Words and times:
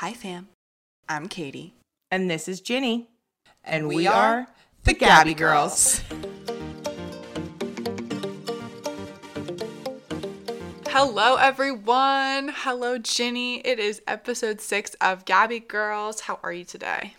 Hi, 0.00 0.12
fam. 0.12 0.46
I'm 1.08 1.28
Katey. 1.28 1.72
And 2.08 2.30
this 2.30 2.46
is 2.46 2.60
Ginny. 2.60 3.08
And, 3.64 3.88
we, 3.88 3.96
we, 3.96 4.06
are 4.06 4.46
the 4.84 4.92
Gabby 4.94 5.34
Girls. 5.34 6.02
Hello, 10.86 11.34
everyone. 11.34 12.52
Hello, 12.58 12.98
Ginny. 12.98 13.58
It 13.66 13.80
is 13.80 14.00
episode 14.06 14.60
six 14.60 14.94
of 15.00 15.24
Gabby 15.24 15.58
Girls. 15.58 16.20
How 16.20 16.38
are 16.44 16.52
you 16.52 16.64
today? 16.64 17.16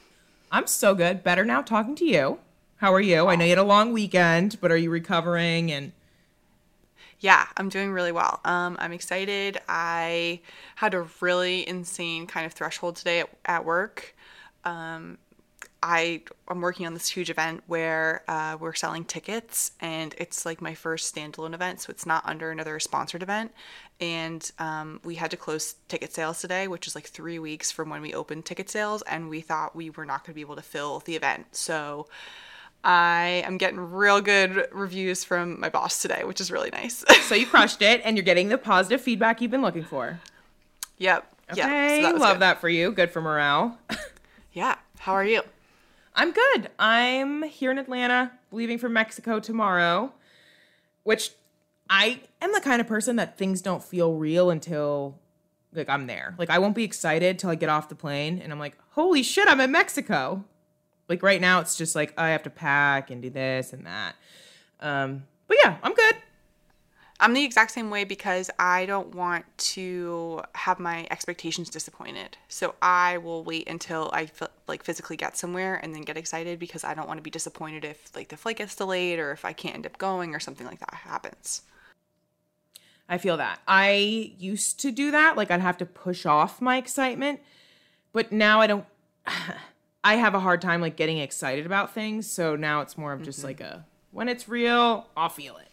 I'm 0.50 0.66
so 0.66 0.96
good. 0.96 1.22
Better 1.22 1.44
now 1.44 1.62
talking 1.62 1.96
to 1.96 2.06
you. 2.06 2.40
How 2.78 2.94
are 2.94 3.02
you? 3.02 3.28
I 3.28 3.36
know 3.36 3.44
you 3.44 3.50
had 3.50 3.58
a 3.58 3.64
long 3.64 3.92
weekend, 3.92 4.56
but 4.62 4.72
are 4.72 4.78
you 4.78 4.90
recovering 4.90 5.70
and 5.70 5.92
yeah, 7.20 7.46
I'm 7.58 7.70
doing 7.70 7.92
really 7.92 8.12
well. 8.12 8.40
Um, 8.46 8.78
I'm 8.80 8.94
excited. 8.94 9.60
I 9.68 10.42
had 10.76 10.94
a 10.94 11.06
really 11.20 11.68
insane 11.68 12.28
kind 12.28 12.46
of 12.46 12.54
threshold 12.54 12.96
today 12.96 13.22
at, 13.22 13.30
at 13.46 13.66
work. 13.66 14.16
Um, 14.64 15.18
I 15.82 16.24
I'm 16.48 16.60
working 16.62 16.86
on 16.86 16.94
this 16.94 17.08
huge 17.08 17.30
event 17.30 17.64
where 17.68 18.24
uh, 18.28 18.58
we're 18.60 18.74
selling 18.74 19.06
tickets, 19.06 19.72
and 19.80 20.14
it's 20.18 20.46
like 20.46 20.62
my 20.62 20.74
first 20.74 21.14
standalone 21.14 21.54
event, 21.54 21.82
so 21.82 21.92
it's 21.92 22.06
not 22.06 22.26
under 22.26 22.52
another 22.52 22.80
sponsored 22.80 23.24
event. 23.24 23.52
And 24.02 24.50
um, 24.60 25.00
we 25.04 25.16
had 25.16 25.32
to 25.32 25.38
close 25.38 25.76
ticket 25.88 26.14
sales 26.14 26.40
today, 26.40 26.68
which 26.68 26.88
is 26.88 26.96
like 26.96 27.08
three 27.08 27.40
weeks 27.40 27.72
from 27.72 27.90
when 27.90 28.02
we 28.02 28.14
opened 28.14 28.46
ticket 28.46 28.70
sales, 28.70 29.02
and 29.04 29.30
we 29.30 29.42
thought 29.42 29.76
we 29.76 29.90
were 29.90 30.06
not 30.06 30.26
going 30.26 30.34
to 30.34 30.36
be 30.36 30.42
able 30.42 30.56
to 30.58 30.62
fill 30.62 31.00
the 31.00 31.16
event. 31.16 31.48
So 31.56 32.08
I 32.84 33.44
am 33.46 33.58
getting 33.58 33.80
real 33.80 34.22
good 34.22 34.68
reviews 34.72 35.24
from 35.24 35.60
my 35.60 35.70
boss 35.70 36.02
today, 36.02 36.24
which 36.24 36.40
is 36.40 36.52
really 36.52 36.70
nice. 36.70 37.04
so 37.24 37.36
you 37.36 37.46
crushed 37.46 37.82
it 37.82 38.02
and 38.04 38.16
you're 38.16 38.24
getting 38.24 38.50
the 38.50 38.58
positive 38.58 39.02
feedback 39.02 39.42
you've 39.42 39.52
been 39.52 39.62
looking 39.62 39.84
for. 39.84 40.20
Yep. 40.98 41.26
Okay. 41.52 42.02
Yep. 42.02 42.14
So 42.14 42.18
Love 42.20 42.36
good. 42.36 42.42
that 42.42 42.62
for 42.62 42.70
you. 42.70 42.92
Good 42.92 43.12
for 43.12 43.22
morale. 43.22 43.78
yeah. 44.54 44.76
How 45.00 45.14
are 45.14 45.26
you? 45.26 45.42
I'm 46.16 46.32
good. 46.32 46.70
I'm 46.78 47.44
here 47.44 47.72
in 47.72 47.78
Atlanta, 47.78 48.32
leaving 48.52 48.78
for 48.78 48.90
Mexico 48.90 49.40
tomorrow, 49.40 50.14
which 51.04 51.32
I 51.90 52.22
am 52.42 52.54
the 52.54 52.62
kind 52.62 52.82
of 52.82 52.88
person 52.88 53.16
that 53.16 53.38
things 53.38 53.62
don't 53.62 53.84
feel 53.84 54.14
real 54.14 54.50
until 54.50 55.18
like 55.74 55.90
I'm 55.90 56.08
there. 56.08 56.36
Like 56.38 56.50
I 56.50 56.60
won't 56.60 56.76
be 56.76 56.84
excited 56.84 57.40
till 57.40 57.50
I 57.50 57.56
get 57.56 57.70
off 57.70 57.90
the 57.90 57.96
plane 57.96 58.40
and 58.42 58.52
I'm 58.52 58.60
like, 58.60 58.78
"Holy 58.92 59.24
shit, 59.24 59.48
I'm 59.48 59.60
in 59.60 59.72
Mexico." 59.72 60.44
Like 61.10 61.24
right 61.24 61.42
now, 61.42 61.60
it's 61.60 61.76
just 61.76 61.96
like 61.96 62.14
I 62.18 62.30
have 62.30 62.44
to 62.44 62.50
pack 62.50 63.10
and 63.10 63.22
do 63.22 63.30
this 63.30 63.74
and 63.74 63.86
that. 63.86 64.16
Um, 64.80 65.24
but 65.48 65.58
yeah, 65.62 65.78
I'm 65.84 65.94
good. 65.94 66.16
I'm 67.22 67.34
the 67.34 67.44
exact 67.44 67.72
same 67.72 67.90
way 67.90 68.06
because 68.06 68.50
I 68.58 68.86
don't 68.86 69.14
want 69.14 69.46
to 69.58 70.42
have 70.56 70.80
my 70.80 71.06
expectations 71.12 71.70
disappointed. 71.70 72.38
So 72.48 72.76
I 72.82 73.18
will 73.18 73.44
wait 73.44 73.68
until 73.68 74.10
I 74.14 74.28
feel, 74.28 74.48
like 74.70 74.84
physically 74.84 75.18
get 75.18 75.36
somewhere 75.36 75.76
and 75.76 75.94
then 75.94 76.04
get 76.04 76.16
excited 76.16 76.60
because 76.60 76.86
I 76.86 76.94
don't 76.94 77.08
want 77.08 77.18
to 77.18 77.24
be 77.24 77.30
disappointed 77.30 77.84
if 77.84 78.16
like 78.16 78.30
the 78.30 78.38
flight 78.38 78.58
gets 78.58 78.76
delayed 78.76 79.20
or 79.20 79.32
if 79.32 79.44
I 79.44 79.52
can't 79.52 79.76
end 79.76 79.86
up 79.86 79.98
going 79.98 80.34
or 80.34 80.40
something 80.40 80.66
like 80.66 80.80
that 80.80 80.94
happens. 80.94 81.64
I 83.10 83.18
feel 83.18 83.36
that. 83.36 83.60
I 83.68 84.32
used 84.38 84.80
to 84.82 84.92
do 84.92 85.12
that, 85.12 85.36
like 85.36 85.52
I'd 85.52 85.60
have 85.60 85.80
to 85.80 85.86
push 85.86 86.26
off 86.26 86.62
my 86.62 86.78
excitement, 86.78 87.42
but 88.14 88.32
now 88.32 88.62
I 88.62 88.68
don't 88.68 88.86
I 90.04 90.16
have 90.16 90.34
a 90.34 90.40
hard 90.40 90.62
time 90.62 90.82
like 90.82 90.96
getting 90.96 91.18
excited 91.18 91.66
about 91.66 91.94
things. 91.94 92.30
So 92.30 92.56
now 92.56 92.82
it's 92.82 92.98
more 92.98 93.14
of 93.14 93.22
just 93.24 93.40
mm-hmm. 93.40 93.48
like 93.48 93.62
a 93.62 93.86
when 94.12 94.28
it's 94.28 94.50
real, 94.50 95.08
I'll 95.16 95.30
feel 95.30 95.58
it. 95.58 95.68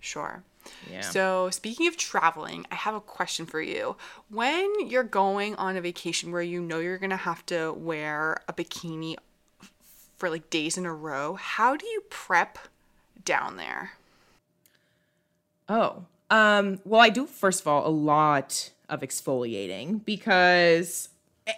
Sure. 0.00 0.42
Yeah. 0.90 1.00
So, 1.00 1.50
speaking 1.50 1.86
of 1.88 1.96
traveling, 1.96 2.66
I 2.70 2.76
have 2.76 2.94
a 2.94 3.00
question 3.00 3.46
for 3.46 3.60
you. 3.60 3.96
When 4.30 4.88
you're 4.88 5.02
going 5.02 5.54
on 5.56 5.76
a 5.76 5.80
vacation 5.80 6.32
where 6.32 6.42
you 6.42 6.60
know 6.60 6.78
you're 6.78 6.98
going 6.98 7.10
to 7.10 7.16
have 7.16 7.44
to 7.46 7.72
wear 7.72 8.40
a 8.48 8.52
bikini 8.52 9.16
for 10.16 10.30
like 10.30 10.50
days 10.50 10.78
in 10.78 10.86
a 10.86 10.94
row, 10.94 11.34
how 11.34 11.76
do 11.76 11.86
you 11.86 12.02
prep 12.10 12.58
down 13.24 13.56
there? 13.56 13.92
Oh, 15.68 16.04
um, 16.30 16.80
well, 16.84 17.00
I 17.00 17.10
do, 17.10 17.26
first 17.26 17.60
of 17.60 17.66
all, 17.66 17.86
a 17.86 17.90
lot 17.90 18.70
of 18.88 19.00
exfoliating 19.00 20.04
because 20.04 21.08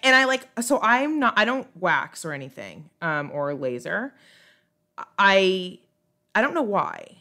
and 0.02 0.14
I 0.14 0.24
like 0.24 0.46
so 0.62 0.78
I'm 0.82 1.18
not 1.18 1.34
I 1.36 1.44
don't 1.44 1.66
wax 1.78 2.24
or 2.24 2.32
anything 2.32 2.90
um 3.02 3.30
or 3.32 3.54
laser. 3.54 4.14
I 5.18 5.78
I 6.34 6.42
don't 6.42 6.54
know 6.54 6.62
why. 6.62 7.18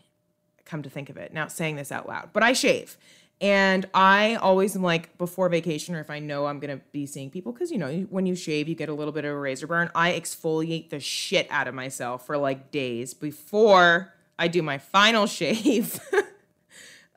Come 0.65 0.83
to 0.83 0.89
think 0.89 1.09
of 1.09 1.17
it. 1.17 1.33
Now 1.33 1.47
saying 1.47 1.75
this 1.75 1.91
out 1.91 2.07
loud, 2.07 2.29
but 2.33 2.43
I 2.43 2.53
shave. 2.53 2.97
And 3.41 3.87
I 3.93 4.35
always 4.35 4.75
am 4.75 4.83
like 4.83 5.17
before 5.17 5.49
vacation 5.49 5.95
or 5.95 5.99
if 5.99 6.09
I 6.09 6.19
know 6.19 6.45
I'm 6.45 6.59
to 6.61 6.77
be 6.91 7.05
seeing 7.05 7.29
people 7.29 7.51
cuz 7.51 7.71
you 7.71 7.77
know, 7.77 7.91
when 8.09 8.25
you 8.25 8.35
shave 8.35 8.67
you 8.67 8.75
get 8.75 8.89
a 8.89 8.93
little 8.93 9.13
bit 9.13 9.25
of 9.25 9.31
a 9.31 9.39
razor 9.39 9.67
burn. 9.67 9.89
I 9.93 10.11
exfoliate 10.11 10.89
the 10.89 10.99
shit 10.99 11.47
out 11.49 11.67
of 11.67 11.75
myself 11.75 12.25
for 12.25 12.37
like 12.37 12.71
days 12.71 13.13
before 13.13 14.13
I 14.39 14.47
do 14.47 14.61
my 14.61 14.77
final 14.77 15.25
shave. 15.39 15.99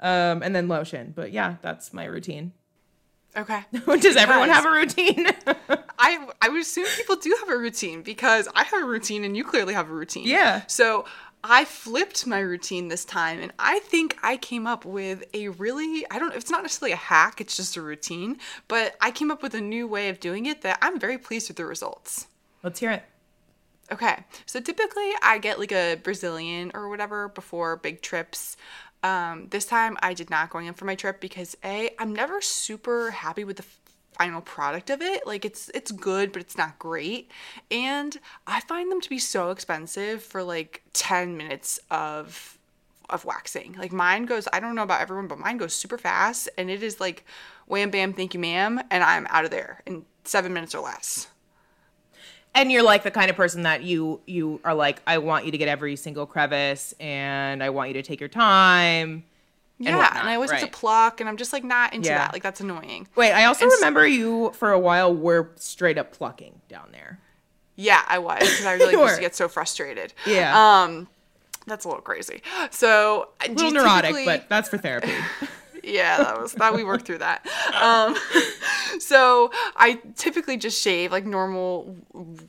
um 0.01 0.43
and 0.43 0.55
then 0.55 0.69
lotion. 0.69 1.13
But 1.15 1.33
yeah, 1.33 1.57
that's 1.63 1.93
my 1.93 2.05
routine. 2.05 2.53
Okay. 3.37 3.63
Does 4.01 4.17
everyone 4.17 4.49
have 4.49 4.65
a 4.65 4.71
routine? 4.71 5.27
I 5.99 6.27
I 6.41 6.49
would 6.49 6.63
assume 6.63 6.87
people 6.97 7.17
do 7.17 7.37
have 7.41 7.51
a 7.51 7.59
routine 7.59 8.03
because 8.03 8.49
I 8.55 8.65
have 8.65 8.83
a 8.83 8.87
routine 8.87 9.25
and 9.25 9.37
you 9.37 9.45
clearly 9.45 9.75
have 9.75 9.91
a 9.91 9.93
routine. 9.93 10.27
Yeah. 10.27 10.63
So 10.67 11.05
I 11.45 11.65
flipped 11.65 12.27
my 12.27 12.41
routine 12.41 12.89
this 12.89 13.05
time 13.05 13.41
and 13.41 13.53
I 13.59 13.81
think 13.81 14.17
I 14.23 14.37
came 14.37 14.67
up 14.67 14.85
with 14.85 15.25
a 15.35 15.49
really 15.49 16.07
I 16.11 16.19
don't 16.19 16.35
it's 16.35 16.51
not 16.51 16.63
necessarily 16.63 16.93
a 16.93 16.97
hack, 16.97 17.41
it's 17.41 17.57
just 17.57 17.77
a 17.77 17.83
routine, 17.83 18.39
but 18.69 18.97
I 19.01 19.11
came 19.11 19.31
up 19.31 19.43
with 19.43 19.55
a 19.55 19.61
new 19.61 19.87
way 19.87 20.09
of 20.09 20.19
doing 20.19 20.47
it 20.47 20.63
that 20.63 20.79
I'm 20.81 20.99
very 20.99 21.19
pleased 21.19 21.49
with 21.49 21.59
the 21.59 21.67
results. 21.67 22.27
Let's 22.63 22.81
hear 22.81 22.91
it. 22.91 23.05
Okay. 23.93 24.17
So 24.47 24.61
typically 24.61 25.13
I 25.23 25.39
get 25.39 25.61
like 25.61 25.73
a 25.73 25.97
Brazilian 25.97 26.73
or 26.75 26.89
whatever 26.89 27.29
before 27.29 27.77
big 27.77 28.03
trips. 28.03 28.57
Um, 29.07 29.47
this 29.51 29.65
time 29.67 29.97
I 30.03 30.15
did 30.15 30.31
not 30.31 30.51
going 30.51 30.67
in 30.67 30.75
for 30.75 30.85
my 30.85 30.97
trip 30.97 31.21
because 31.21 31.57
a 31.65 31.91
I'm 31.97 32.13
never 32.13 32.41
super 32.41 33.13
happy 33.13 33.45
with 33.45 33.59
the 33.59 33.65
final 34.19 34.41
product 34.41 34.91
of 34.91 35.01
it. 35.01 35.25
Like 35.25 35.45
it's 35.45 35.71
it's 35.75 35.93
good, 35.93 36.33
but 36.33 36.43
it's 36.43 36.59
not 36.59 36.81
great. 36.81 37.31
And 37.71 38.19
I 38.49 38.59
find 38.63 38.91
them 38.91 39.01
to 39.01 39.09
be 39.09 39.21
so 39.21 39.51
expensive 39.51 40.25
for 40.25 40.43
like 40.43 40.83
10 40.93 41.37
minutes 41.37 41.79
of 41.89 42.59
of 43.09 43.25
waxing. 43.25 43.77
Like 43.79 43.93
mine 43.93 44.27
goes, 44.27 44.49
I 44.53 44.59
don't 44.59 44.75
know 44.75 44.83
about 44.83 45.01
everyone, 45.01 45.29
but 45.29 45.39
mine 45.39 45.59
goes 45.59 45.73
super 45.73 45.99
fast 45.99 46.49
and 46.59 46.69
it 46.69 46.83
is 46.83 46.99
like 46.99 47.25
wham 47.69 47.91
bam, 47.91 48.13
thank 48.13 48.35
you, 48.35 48.41
ma'am, 48.41 48.81
and 48.91 49.05
I'm 49.05 49.29
out 49.31 49.45
of 49.45 49.53
there 49.53 49.83
in 49.87 50.05
seven 50.25 50.53
minutes 50.53 50.75
or 50.75 50.83
less 50.83 51.29
and 52.57 52.73
you're 52.73 52.83
like 52.83 53.03
the 53.03 53.11
kind 53.11 53.31
of 53.31 53.37
person 53.37 53.63
that 53.63 53.85
you 53.85 54.21
you 54.27 54.61
are 54.65 54.75
like 54.75 55.01
i 55.07 55.19
want 55.19 55.45
you 55.45 55.53
to 55.53 55.59
get 55.59 55.69
every 55.69 55.95
single 55.95 56.27
crevice 56.27 56.95
and 56.99 57.63
i 57.63 57.71
want 57.71 57.89
you 57.89 57.95
to 57.95 58.03
take 58.03 58.19
your 58.19 58.29
time 58.29 59.23
yeah 59.79 59.91
and, 59.91 60.19
and 60.19 60.29
i 60.29 60.37
right. 60.39 60.51
have 60.51 60.61
to 60.61 60.67
pluck 60.67 61.21
and 61.21 61.29
i'm 61.29 61.37
just 61.37 61.53
like 61.53 61.63
not 61.63 61.93
into 61.93 62.09
yeah. 62.09 62.19
that. 62.19 62.33
Like 62.33 62.43
that's 62.43 62.61
annoying. 62.61 63.07
Wait 63.15 63.33
i 63.33 63.45
also 63.45 63.65
and 63.65 63.73
remember 63.73 64.01
so- 64.01 64.07
you 64.07 64.51
for 64.55 64.73
a 64.73 64.79
while 64.79 65.15
were 65.15 65.51
straight 65.57 65.99
up 65.99 66.13
plucking 66.13 66.61
down 66.69 66.89
there. 66.93 67.21
Yeah 67.77 68.03
i 68.09 68.19
was 68.19 68.41
because 68.41 68.65
i 68.65 68.73
really 68.73 68.95
used 69.01 69.15
to 69.15 69.21
get 69.21 69.37
so 69.37 69.49
frustrated. 69.49 70.13
Yeah. 70.27 70.83
Um 70.83 71.09
that's 71.67 71.85
a 71.85 71.89
little 71.89 72.03
crazy. 72.03 72.43
So 72.71 73.31
a 73.45 73.51
little 73.51 73.73
neurotic 73.73 74.25
but 74.25 74.49
that's 74.49 74.69
for 74.69 74.79
therapy 74.79 75.13
yeah, 75.87 76.19
that 76.19 76.41
was 76.41 76.53
that 76.55 76.75
we 76.75 76.85
worked 76.85 77.07
through 77.07 77.19
that. 77.19 77.47
Um, 77.81 78.17
so 78.99 79.51
I 79.77 80.01
typically 80.17 80.57
just 80.57 80.83
shave 80.83 81.13
like 81.13 81.25
normal 81.25 81.97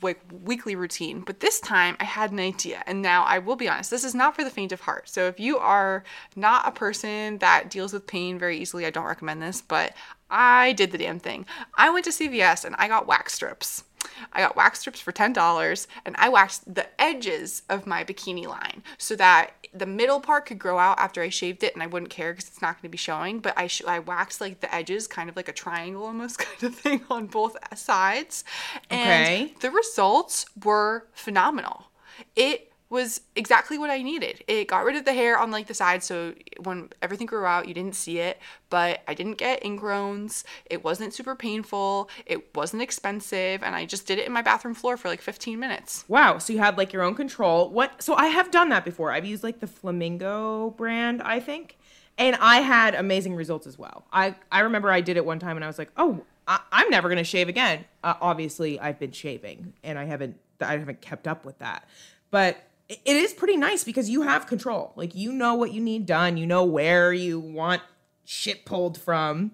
like 0.02 0.20
weekly 0.42 0.74
routine, 0.74 1.20
but 1.20 1.40
this 1.40 1.60
time 1.60 1.96
I 2.00 2.04
had 2.04 2.32
an 2.32 2.40
idea, 2.40 2.82
and 2.86 3.00
now 3.00 3.24
I 3.24 3.38
will 3.38 3.56
be 3.56 3.68
honest, 3.68 3.90
this 3.90 4.04
is 4.04 4.14
not 4.14 4.34
for 4.34 4.44
the 4.44 4.50
faint 4.50 4.72
of 4.72 4.80
heart. 4.80 5.08
So 5.08 5.26
if 5.26 5.38
you 5.38 5.58
are 5.58 6.04
not 6.36 6.66
a 6.66 6.72
person 6.72 7.38
that 7.38 7.70
deals 7.70 7.92
with 7.92 8.06
pain 8.06 8.38
very 8.38 8.58
easily, 8.58 8.86
I 8.86 8.90
don't 8.90 9.06
recommend 9.06 9.40
this. 9.40 9.62
But 9.62 9.94
I 10.30 10.72
did 10.72 10.90
the 10.90 10.98
damn 10.98 11.18
thing. 11.18 11.46
I 11.76 11.90
went 11.90 12.04
to 12.04 12.10
CVS 12.10 12.64
and 12.64 12.74
I 12.78 12.88
got 12.88 13.06
wax 13.06 13.34
strips. 13.34 13.84
I 14.32 14.40
got 14.40 14.56
wax 14.56 14.80
strips 14.80 15.00
for 15.00 15.12
$10 15.12 15.86
and 16.04 16.16
I 16.18 16.28
waxed 16.28 16.74
the 16.74 16.86
edges 17.00 17.62
of 17.68 17.86
my 17.86 18.04
bikini 18.04 18.46
line 18.46 18.82
so 18.96 19.16
that 19.16 19.52
the 19.72 19.86
middle 19.86 20.20
part 20.20 20.46
could 20.46 20.58
grow 20.58 20.78
out 20.78 20.98
after 20.98 21.22
I 21.22 21.28
shaved 21.28 21.62
it 21.62 21.74
and 21.74 21.82
I 21.82 21.86
wouldn't 21.86 22.10
care 22.10 22.32
because 22.32 22.48
it's 22.48 22.62
not 22.62 22.76
going 22.76 22.82
to 22.82 22.88
be 22.88 22.98
showing. 22.98 23.40
But 23.40 23.54
I, 23.56 23.66
sh- 23.66 23.82
I 23.86 23.98
waxed 23.98 24.40
like 24.40 24.60
the 24.60 24.74
edges, 24.74 25.06
kind 25.06 25.28
of 25.28 25.36
like 25.36 25.48
a 25.48 25.52
triangle 25.52 26.04
almost 26.04 26.38
kind 26.38 26.62
of 26.62 26.74
thing 26.74 27.02
on 27.10 27.26
both 27.26 27.56
sides. 27.76 28.44
And 28.90 29.00
okay. 29.00 29.54
the 29.60 29.70
results 29.70 30.46
were 30.64 31.06
phenomenal. 31.12 31.86
It 32.34 32.67
was 32.90 33.20
exactly 33.36 33.76
what 33.76 33.90
I 33.90 34.02
needed. 34.02 34.42
It 34.46 34.68
got 34.68 34.84
rid 34.84 34.96
of 34.96 35.04
the 35.04 35.12
hair 35.12 35.38
on 35.38 35.50
like 35.50 35.66
the 35.66 35.74
side 35.74 36.02
so 36.02 36.34
when 36.62 36.90
everything 37.02 37.26
grew 37.26 37.44
out 37.44 37.68
you 37.68 37.74
didn't 37.74 37.94
see 37.94 38.18
it, 38.18 38.38
but 38.70 39.02
I 39.06 39.14
didn't 39.14 39.36
get 39.38 39.62
ingrowns. 39.62 40.44
It 40.66 40.82
wasn't 40.82 41.12
super 41.12 41.34
painful. 41.34 42.08
It 42.24 42.54
wasn't 42.54 42.82
expensive 42.82 43.62
and 43.62 43.74
I 43.74 43.84
just 43.84 44.06
did 44.06 44.18
it 44.18 44.26
in 44.26 44.32
my 44.32 44.42
bathroom 44.42 44.74
floor 44.74 44.96
for 44.96 45.08
like 45.08 45.20
15 45.20 45.58
minutes. 45.58 46.04
Wow, 46.08 46.38
so 46.38 46.52
you 46.52 46.58
had 46.60 46.78
like 46.78 46.92
your 46.92 47.02
own 47.02 47.14
control. 47.14 47.70
What 47.70 48.02
so 48.02 48.14
I 48.14 48.28
have 48.28 48.50
done 48.50 48.70
that 48.70 48.84
before. 48.84 49.12
I've 49.12 49.26
used 49.26 49.42
like 49.42 49.60
the 49.60 49.66
Flamingo 49.66 50.70
brand, 50.70 51.22
I 51.22 51.40
think. 51.40 51.76
And 52.16 52.34
I 52.40 52.56
had 52.56 52.96
amazing 52.96 53.36
results 53.36 53.66
as 53.66 53.78
well. 53.78 54.04
I 54.12 54.34
I 54.50 54.60
remember 54.60 54.90
I 54.90 55.00
did 55.02 55.16
it 55.16 55.24
one 55.24 55.38
time 55.38 55.56
and 55.56 55.64
I 55.64 55.68
was 55.68 55.78
like, 55.78 55.90
"Oh, 55.96 56.24
I, 56.48 56.60
I'm 56.72 56.90
never 56.90 57.08
gonna 57.08 57.22
shave 57.22 57.48
again. 57.48 57.84
Uh, 58.02 58.14
obviously, 58.20 58.80
I've 58.80 58.98
been 58.98 59.12
shaving, 59.12 59.74
and 59.84 59.98
I 59.98 60.04
haven't 60.06 60.36
I 60.60 60.78
haven't 60.78 61.00
kept 61.00 61.28
up 61.28 61.44
with 61.44 61.58
that. 61.58 61.86
But 62.30 62.56
it 62.88 63.00
is 63.04 63.32
pretty 63.32 63.56
nice 63.56 63.84
because 63.84 64.08
you 64.08 64.22
have 64.22 64.46
control. 64.46 64.92
Like 64.96 65.14
you 65.14 65.32
know 65.32 65.54
what 65.54 65.72
you 65.72 65.80
need 65.80 66.06
done. 66.06 66.36
You 66.36 66.46
know 66.46 66.64
where 66.64 67.12
you 67.12 67.38
want 67.38 67.82
shit 68.24 68.64
pulled 68.64 68.98
from. 69.00 69.52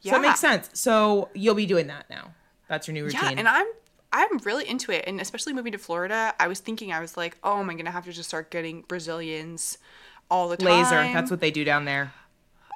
So 0.00 0.10
Yeah. 0.10 0.16
it 0.16 0.20
makes 0.22 0.40
sense. 0.40 0.70
So 0.74 1.28
you'll 1.34 1.54
be 1.54 1.66
doing 1.66 1.86
that 1.88 2.10
now. 2.10 2.32
That's 2.68 2.88
your 2.88 2.94
new 2.94 3.04
routine. 3.04 3.20
Yeah, 3.22 3.34
and 3.38 3.48
I'm 3.48 3.66
I'm 4.12 4.38
really 4.38 4.68
into 4.68 4.92
it, 4.92 5.04
and 5.06 5.20
especially 5.20 5.52
moving 5.54 5.72
to 5.72 5.78
Florida, 5.78 6.34
I 6.38 6.46
was 6.48 6.60
thinking 6.60 6.92
I 6.92 7.00
was 7.00 7.16
like, 7.16 7.38
oh, 7.42 7.60
am 7.60 7.70
I 7.70 7.74
gonna 7.74 7.90
have 7.90 8.04
to 8.04 8.12
just 8.12 8.28
start 8.28 8.50
getting 8.50 8.82
Brazilians 8.82 9.78
all 10.30 10.48
the 10.48 10.56
time? 10.56 10.68
Laser. 10.68 11.12
That's 11.12 11.30
what 11.30 11.40
they 11.40 11.50
do 11.50 11.64
down 11.64 11.84
there. 11.84 12.12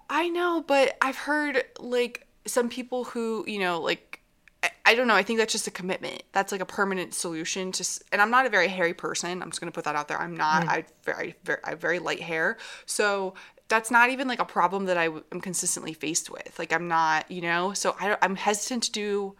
I 0.08 0.28
know, 0.28 0.64
but 0.66 0.96
I've 1.02 1.16
heard 1.16 1.64
like 1.80 2.26
some 2.46 2.68
people 2.68 3.04
who 3.04 3.44
you 3.48 3.58
know 3.58 3.80
like. 3.80 4.05
I- 4.84 4.94
don't 4.94 5.06
know. 5.06 5.14
I 5.14 5.22
think 5.22 5.38
that's 5.38 5.52
just 5.52 5.66
a 5.66 5.70
commitment. 5.70 6.22
That's 6.32 6.52
like 6.52 6.60
a 6.60 6.66
permanent 6.66 7.14
solution. 7.14 7.72
Just 7.72 8.02
and 8.12 8.20
I'm 8.20 8.30
not 8.30 8.46
a 8.46 8.48
very 8.48 8.68
hairy 8.68 8.94
person. 8.94 9.42
I'm 9.42 9.50
just 9.50 9.60
gonna 9.60 9.72
put 9.72 9.84
that 9.84 9.96
out 9.96 10.08
there. 10.08 10.18
I'm 10.18 10.36
not. 10.36 10.66
I 10.66 10.84
very, 11.04 11.34
very, 11.44 11.58
I 11.64 11.70
have 11.70 11.80
very 11.80 11.98
light 11.98 12.20
hair. 12.20 12.56
So 12.86 13.34
that's 13.68 13.90
not 13.90 14.10
even 14.10 14.28
like 14.28 14.40
a 14.40 14.44
problem 14.44 14.86
that 14.86 14.96
I 14.96 15.06
am 15.06 15.40
consistently 15.40 15.92
faced 15.92 16.30
with. 16.30 16.58
Like 16.58 16.72
I'm 16.72 16.88
not, 16.88 17.30
you 17.30 17.42
know. 17.42 17.72
So 17.72 17.96
I, 18.00 18.16
I'm 18.22 18.36
hesitant 18.36 18.84
to 18.84 18.92
do 18.92 19.36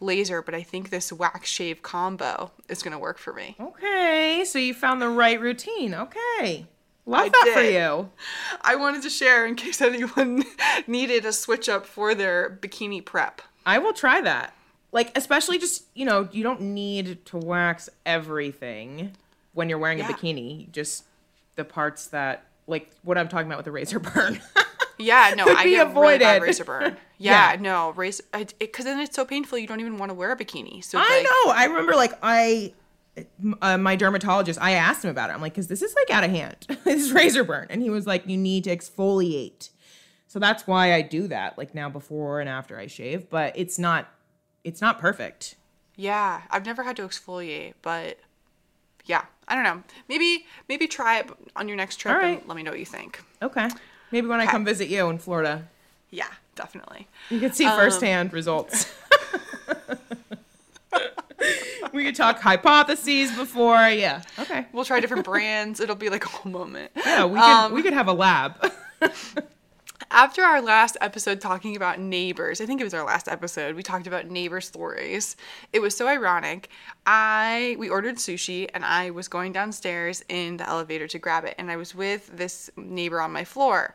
laser, 0.00 0.42
but 0.42 0.54
I 0.54 0.62
think 0.62 0.90
this 0.90 1.12
wax 1.12 1.48
shave 1.48 1.82
combo 1.82 2.50
is 2.68 2.82
gonna 2.82 2.98
work 2.98 3.18
for 3.18 3.32
me. 3.32 3.56
Okay, 3.58 4.44
so 4.46 4.58
you 4.58 4.74
found 4.74 5.00
the 5.00 5.08
right 5.08 5.40
routine. 5.40 5.94
Okay. 5.94 6.66
Love 7.04 7.26
I 7.26 7.28
that 7.30 7.52
for 7.54 7.62
you. 7.62 8.10
I 8.60 8.76
wanted 8.76 9.02
to 9.02 9.10
share 9.10 9.44
in 9.46 9.56
case 9.56 9.80
anyone 9.80 10.44
needed 10.86 11.24
a 11.24 11.32
switch 11.32 11.68
up 11.68 11.86
for 11.86 12.14
their 12.14 12.58
bikini 12.62 13.04
prep. 13.04 13.42
I 13.66 13.78
will 13.78 13.92
try 13.92 14.20
that. 14.20 14.54
Like, 14.92 15.16
especially 15.16 15.58
just, 15.58 15.84
you 15.94 16.04
know, 16.04 16.28
you 16.32 16.42
don't 16.42 16.60
need 16.60 17.24
to 17.26 17.38
wax 17.38 17.88
everything 18.04 19.12
when 19.54 19.68
you're 19.68 19.78
wearing 19.78 19.98
Yeah. 19.98 20.08
a 20.10 20.12
bikini. 20.12 20.70
Just 20.70 21.04
the 21.56 21.64
parts 21.64 22.08
that, 22.08 22.44
like, 22.66 22.90
what 23.02 23.18
I'm 23.18 23.28
talking 23.28 23.46
about 23.46 23.58
with 23.58 23.64
the 23.64 23.72
razor 23.72 23.98
burn. 23.98 24.40
Yeah, 24.98 25.34
no, 25.36 25.46
I 25.46 25.64
get 25.68 25.94
really 25.96 26.18
bad 26.18 26.42
razor 26.42 26.64
burn. 26.64 26.96
Yeah, 27.18 27.54
Yeah. 27.54 27.60
no, 27.60 27.90
razor 27.92 28.22
because 28.58 28.84
then 28.84 29.00
it's 29.00 29.16
so 29.16 29.24
painful 29.24 29.58
you 29.58 29.66
don't 29.66 29.80
even 29.80 29.96
want 29.98 30.10
to 30.10 30.14
wear 30.14 30.30
a 30.30 30.36
bikini. 30.36 30.84
So 30.84 30.96
I 30.98 31.08
like, 31.08 31.24
know. 31.24 31.52
I 31.52 31.64
remember, 31.64 31.94
like, 31.96 32.12
I, 32.22 32.72
uh, 33.62 33.78
my 33.78 33.96
dermatologist, 33.96 34.60
I 34.60 34.72
asked 34.72 35.04
him 35.04 35.10
about 35.10 35.30
it. 35.30 35.32
I'm 35.32 35.40
like, 35.40 35.54
because 35.54 35.66
this 35.66 35.82
is 35.82 35.92
like 35.96 36.10
out 36.10 36.22
of 36.22 36.30
hand. 36.30 36.66
this 36.84 37.02
is 37.06 37.12
razor 37.12 37.42
burn. 37.42 37.66
And 37.70 37.82
he 37.82 37.90
was 37.90 38.06
like, 38.06 38.28
you 38.28 38.36
need 38.36 38.64
to 38.64 38.76
exfoliate. 38.76 39.70
So 40.28 40.38
that's 40.38 40.66
why 40.68 40.92
I 40.94 41.02
do 41.02 41.26
that, 41.28 41.58
like 41.58 41.74
now 41.74 41.88
before 41.88 42.38
and 42.40 42.48
after 42.48 42.78
I 42.78 42.86
shave. 42.86 43.28
But 43.28 43.54
it's 43.56 43.78
not, 43.80 44.08
it's 44.64 44.80
not 44.80 44.98
perfect. 44.98 45.56
Yeah, 45.96 46.42
I've 46.50 46.64
never 46.64 46.82
had 46.82 46.96
to 46.96 47.02
exfoliate, 47.02 47.74
but 47.82 48.18
yeah, 49.04 49.24
I 49.48 49.54
don't 49.54 49.64
know. 49.64 49.82
Maybe 50.08 50.46
maybe 50.68 50.86
try 50.86 51.18
it 51.18 51.28
on 51.56 51.68
your 51.68 51.76
next 51.76 51.96
trip 51.96 52.14
All 52.14 52.20
and 52.22 52.40
let 52.46 52.56
me 52.56 52.62
know 52.62 52.70
what 52.70 52.80
you 52.80 52.86
think. 52.86 53.20
Okay. 53.42 53.68
Maybe 54.10 54.26
when 54.26 54.40
I 54.40 54.46
come 54.46 54.64
visit 54.64 54.88
you 54.88 55.08
in 55.08 55.18
Florida, 55.18 55.68
Yeah, 56.10 56.28
definitely. 56.54 57.08
you 57.30 57.40
can 57.40 57.52
see 57.52 57.64
firsthand 57.64 58.32
results. 58.32 58.92
we 61.92 62.04
could 62.04 62.14
talk 62.14 62.38
hypotheses 62.40 63.34
before. 63.36 63.88
Yeah. 63.88 64.22
Okay. 64.38 64.66
We'll 64.72 64.84
try 64.84 65.00
different 65.00 65.24
brands. 65.24 65.80
It'll 65.80 65.96
be 65.96 66.08
like 66.10 66.24
a 66.24 66.28
whole 66.28 66.52
moment. 66.52 66.92
Yeah, 66.96 67.24
we 67.24 67.38
could 67.40 67.44
Um, 67.44 67.72
we 67.74 67.82
could 67.82 67.94
have 67.94 68.08
a 68.08 68.12
lab. 68.12 68.70
After 70.14 70.42
our 70.42 70.60
last 70.60 70.98
episode 71.00 71.40
talking 71.40 71.74
about 71.74 71.98
neighbors, 71.98 72.60
I 72.60 72.66
think 72.66 72.82
it 72.82 72.84
was 72.84 72.92
our 72.92 73.02
last 73.02 73.28
episode, 73.28 73.74
we 73.74 73.82
talked 73.82 74.06
about 74.06 74.28
neighbor 74.28 74.60
stories. 74.60 75.36
It 75.72 75.80
was 75.80 75.96
so 75.96 76.06
ironic. 76.06 76.68
I 77.06 77.76
we 77.78 77.88
ordered 77.88 78.16
sushi 78.16 78.68
and 78.74 78.84
I 78.84 79.08
was 79.08 79.26
going 79.26 79.52
downstairs 79.52 80.22
in 80.28 80.58
the 80.58 80.68
elevator 80.68 81.08
to 81.08 81.18
grab 81.18 81.46
it 81.46 81.54
and 81.56 81.70
I 81.70 81.76
was 81.76 81.94
with 81.94 82.30
this 82.36 82.70
neighbor 82.76 83.22
on 83.22 83.32
my 83.32 83.44
floor. 83.44 83.94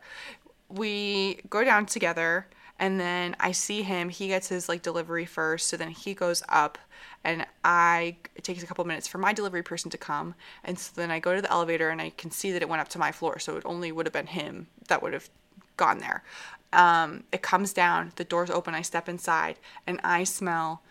We 0.68 1.38
go 1.48 1.62
down 1.62 1.86
together 1.86 2.48
and 2.80 2.98
then 2.98 3.36
I 3.38 3.52
see 3.52 3.82
him, 3.82 4.08
he 4.08 4.26
gets 4.26 4.48
his 4.48 4.68
like 4.68 4.82
delivery 4.82 5.24
first, 5.24 5.68
so 5.68 5.76
then 5.76 5.90
he 5.90 6.14
goes 6.14 6.42
up 6.48 6.78
and 7.22 7.46
I 7.64 8.16
it 8.34 8.42
takes 8.42 8.64
a 8.64 8.66
couple 8.66 8.84
minutes 8.84 9.06
for 9.06 9.18
my 9.18 9.32
delivery 9.32 9.62
person 9.62 9.88
to 9.92 9.98
come 9.98 10.34
and 10.64 10.80
so 10.80 10.90
then 10.96 11.12
I 11.12 11.20
go 11.20 11.36
to 11.36 11.42
the 11.42 11.52
elevator 11.52 11.90
and 11.90 12.02
I 12.02 12.10
can 12.10 12.32
see 12.32 12.50
that 12.50 12.62
it 12.62 12.68
went 12.68 12.80
up 12.80 12.88
to 12.88 12.98
my 12.98 13.12
floor, 13.12 13.38
so 13.38 13.56
it 13.56 13.62
only 13.64 13.92
would 13.92 14.06
have 14.06 14.12
been 14.12 14.26
him 14.26 14.66
that 14.88 15.00
would 15.00 15.12
have 15.12 15.30
gone 15.78 15.98
there. 15.98 16.22
Um, 16.72 17.24
it 17.32 17.40
comes 17.40 17.72
down, 17.72 18.12
the 18.16 18.24
doors 18.24 18.50
open, 18.50 18.74
I 18.74 18.82
step 18.82 19.08
inside, 19.08 19.58
and 19.86 19.98
I 20.04 20.24
smell 20.24 20.82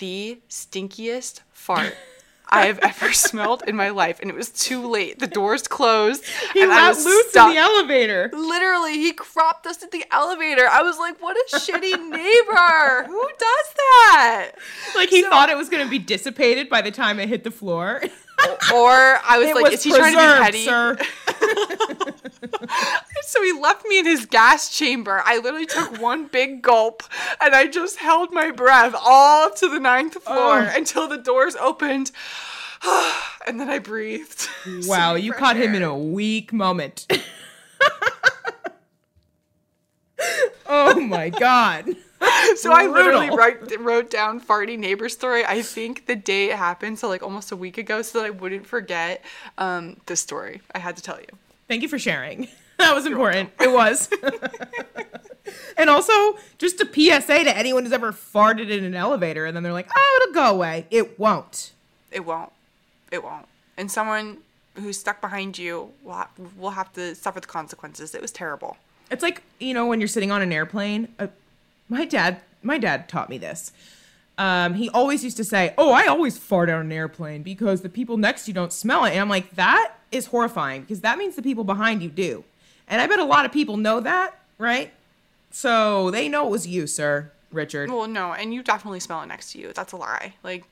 the 0.00 0.40
stinkiest 0.50 1.42
fart 1.52 1.94
I 2.48 2.66
have 2.66 2.78
ever 2.80 3.10
smelled 3.12 3.62
in 3.66 3.74
my 3.74 3.88
life. 3.88 4.20
And 4.20 4.28
it 4.30 4.36
was 4.36 4.50
too 4.50 4.86
late. 4.86 5.18
The 5.18 5.26
doors 5.26 5.66
closed. 5.66 6.24
He 6.52 6.62
and 6.62 6.70
I 6.70 6.88
let 6.88 6.96
was 6.96 7.04
loose 7.06 7.30
stuck. 7.30 7.48
in 7.48 7.54
the 7.54 7.60
elevator. 7.60 8.30
Literally, 8.34 8.98
he 8.98 9.12
cropped 9.12 9.66
us 9.66 9.82
at 9.82 9.90
the 9.92 10.04
elevator. 10.12 10.66
I 10.70 10.82
was 10.82 10.98
like, 10.98 11.20
what 11.22 11.36
a 11.36 11.56
shitty 11.56 11.98
neighbor. 12.10 13.04
Who 13.08 13.28
does 13.38 13.74
that? 13.76 14.50
Like 14.94 15.08
he 15.08 15.22
So- 15.22 15.30
thought 15.30 15.48
it 15.48 15.56
was 15.56 15.70
going 15.70 15.82
to 15.84 15.90
be 15.90 15.98
dissipated 15.98 16.68
by 16.68 16.82
the 16.82 16.90
time 16.90 17.18
it 17.18 17.28
hit 17.30 17.44
the 17.44 17.50
floor. 17.50 18.02
Or 18.74 19.18
I 19.24 19.38
was 19.38 19.48
it 19.48 19.54
like, 19.54 19.64
was 19.64 19.74
is 19.74 19.82
he 19.84 19.90
trying 19.92 20.14
to 20.14 20.20
be 20.20 20.44
petty? 20.44 20.64
sir. 20.66 20.98
So 23.26 23.42
he 23.42 23.52
left 23.52 23.86
me 23.86 23.98
in 23.98 24.06
his 24.06 24.26
gas 24.26 24.68
chamber. 24.68 25.22
I 25.24 25.38
literally 25.38 25.66
took 25.66 26.00
one 26.10 26.26
big 26.26 26.62
gulp 26.62 27.02
and 27.40 27.54
I 27.54 27.66
just 27.66 27.98
held 27.98 28.32
my 28.32 28.50
breath 28.50 28.94
all 28.98 29.50
to 29.50 29.68
the 29.68 29.80
ninth 29.80 30.14
floor 30.22 30.68
Oh. 30.68 30.72
until 30.74 31.08
the 31.08 31.18
doors 31.18 31.56
opened. 31.56 32.10
and 33.46 33.60
then 33.60 33.68
I 33.68 33.78
breathed. 33.78 34.48
Wow, 34.86 35.14
you 35.14 35.32
caught 35.32 35.56
him 35.56 35.74
in 35.74 35.82
a 35.82 35.96
weak 35.96 36.52
moment. 36.52 37.06
oh 40.66 41.00
my 41.00 41.30
god. 41.30 41.86
So 42.56 42.72
I 42.72 42.86
literally 42.86 43.28
write, 43.30 43.78
wrote 43.80 44.10
down 44.10 44.40
farty 44.40 44.78
neighbor 44.78 45.08
story. 45.10 45.44
I 45.44 45.60
think 45.60 46.06
the 46.06 46.16
day 46.16 46.50
it 46.50 46.56
happened, 46.56 46.98
so 46.98 47.08
like 47.08 47.22
almost 47.22 47.52
a 47.52 47.56
week 47.56 47.76
ago, 47.76 48.00
so 48.02 48.20
that 48.20 48.26
I 48.26 48.30
wouldn't 48.30 48.66
forget 48.66 49.22
um, 49.58 49.98
this 50.06 50.20
story. 50.20 50.62
I 50.74 50.78
had 50.78 50.96
to 50.96 51.02
tell 51.02 51.18
you. 51.18 51.26
Thank 51.68 51.82
you 51.82 51.88
for 51.88 51.98
sharing. 51.98 52.48
That 52.78 52.94
was 52.94 53.06
important. 53.06 53.50
It 53.60 53.72
was. 53.72 54.10
and 55.76 55.88
also, 55.88 56.12
just 56.58 56.80
a 56.80 56.86
PSA 56.86 57.44
to 57.44 57.56
anyone 57.56 57.84
who's 57.84 57.92
ever 57.92 58.12
farted 58.12 58.68
in 58.68 58.84
an 58.84 58.94
elevator 58.94 59.46
and 59.46 59.56
then 59.56 59.62
they're 59.62 59.72
like, 59.72 59.88
oh, 59.96 60.20
it'll 60.22 60.34
go 60.34 60.50
away. 60.50 60.86
It 60.90 61.18
won't. 61.18 61.72
It 62.10 62.26
won't. 62.26 62.52
It 63.10 63.22
won't. 63.22 63.46
And 63.76 63.90
someone 63.90 64.38
who's 64.74 64.98
stuck 64.98 65.20
behind 65.20 65.56
you 65.56 65.92
will, 66.02 66.14
ha- 66.14 66.28
will 66.58 66.70
have 66.70 66.92
to 66.94 67.14
suffer 67.14 67.40
the 67.40 67.46
consequences. 67.46 68.14
It 68.14 68.20
was 68.20 68.32
terrible. 68.32 68.76
It's 69.10 69.22
like, 69.22 69.42
you 69.60 69.72
know, 69.72 69.86
when 69.86 70.00
you're 70.00 70.08
sitting 70.08 70.30
on 70.30 70.42
an 70.42 70.52
airplane. 70.52 71.08
Uh, 71.18 71.28
my 71.88 72.04
dad, 72.04 72.40
my 72.62 72.78
dad 72.78 73.08
taught 73.08 73.28
me 73.28 73.38
this. 73.38 73.72
Um, 74.36 74.74
he 74.74 74.88
always 74.90 75.22
used 75.22 75.36
to 75.36 75.44
say, 75.44 75.74
"Oh, 75.78 75.92
I 75.92 76.06
always 76.06 76.38
fart 76.38 76.68
on 76.68 76.80
an 76.80 76.92
airplane 76.92 77.42
because 77.42 77.82
the 77.82 77.88
people 77.88 78.16
next 78.16 78.44
to 78.44 78.50
you 78.50 78.54
don't 78.54 78.72
smell 78.72 79.04
it." 79.04 79.12
And 79.12 79.20
I'm 79.20 79.28
like, 79.28 79.54
that 79.54 79.94
is 80.10 80.26
horrifying 80.26 80.80
because 80.80 81.02
that 81.02 81.18
means 81.18 81.36
the 81.36 81.42
people 81.42 81.62
behind 81.62 82.02
you 82.02 82.08
do. 82.08 82.42
And 82.88 83.00
I 83.00 83.06
bet 83.06 83.18
a 83.18 83.24
lot 83.24 83.44
of 83.44 83.52
people 83.52 83.76
know 83.76 84.00
that, 84.00 84.38
right? 84.58 84.92
So 85.50 86.10
they 86.10 86.28
know 86.28 86.46
it 86.46 86.50
was 86.50 86.66
you, 86.66 86.86
sir, 86.86 87.30
Richard. 87.52 87.90
Well, 87.90 88.08
no, 88.08 88.32
and 88.32 88.52
you 88.52 88.62
definitely 88.62 89.00
smell 89.00 89.22
it 89.22 89.26
next 89.26 89.52
to 89.52 89.58
you. 89.58 89.72
That's 89.72 89.92
a 89.92 89.96
lie. 89.96 90.34
Like, 90.42 90.64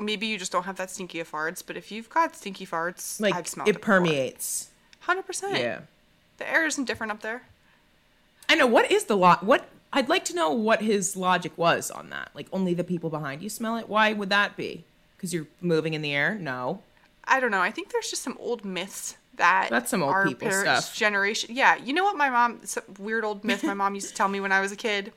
maybe 0.00 0.26
you 0.26 0.38
just 0.38 0.52
don't 0.52 0.64
have 0.64 0.76
that 0.76 0.90
stinky 0.90 1.20
of 1.20 1.30
farts, 1.30 1.62
but 1.66 1.76
if 1.76 1.90
you've 1.92 2.08
got 2.08 2.36
stinky 2.36 2.66
farts, 2.66 3.20
like 3.20 3.34
I've 3.34 3.48
smelled 3.48 3.68
it 3.68 3.76
it. 3.76 3.82
permeates. 3.82 4.70
100%. 5.06 5.58
Yeah. 5.58 5.80
The 6.38 6.50
air 6.50 6.66
isn't 6.66 6.84
different 6.84 7.12
up 7.12 7.20
there. 7.20 7.42
I 8.48 8.54
know 8.54 8.66
what 8.66 8.90
is 8.90 9.04
the 9.04 9.16
lot. 9.16 9.42
What 9.42 9.68
I'd 9.92 10.08
like 10.08 10.24
to 10.26 10.34
know 10.34 10.50
what 10.50 10.82
his 10.82 11.16
logic 11.16 11.52
was 11.56 11.90
on 11.90 12.10
that. 12.10 12.30
Like 12.34 12.46
only 12.52 12.74
the 12.74 12.84
people 12.84 13.10
behind 13.10 13.42
you 13.42 13.48
smell 13.48 13.76
it. 13.76 13.88
Why 13.88 14.12
would 14.12 14.30
that 14.30 14.56
be? 14.56 14.84
Because 15.16 15.34
you're 15.34 15.46
moving 15.60 15.94
in 15.94 16.02
the 16.02 16.14
air? 16.14 16.36
No. 16.36 16.82
I 17.24 17.40
don't 17.40 17.50
know. 17.50 17.60
I 17.60 17.70
think 17.70 17.90
there's 17.92 18.10
just 18.10 18.22
some 18.22 18.36
old 18.40 18.64
myths 18.64 19.16
that 19.40 19.68
That's 19.70 19.90
some 19.90 20.02
old 20.02 20.12
our 20.12 20.26
people 20.26 20.48
parents' 20.48 20.86
stuff. 20.86 20.96
generation. 20.96 21.54
Yeah, 21.54 21.76
you 21.76 21.92
know 21.92 22.04
what 22.04 22.16
my 22.16 22.30
mom 22.30 22.60
weird 22.98 23.24
old 23.24 23.42
myth 23.44 23.64
my 23.64 23.74
mom 23.74 23.94
used 23.94 24.08
to 24.10 24.14
tell 24.14 24.28
me 24.28 24.40
when 24.40 24.52
I 24.52 24.60
was 24.60 24.70
a 24.70 24.76
kid. 24.76 25.12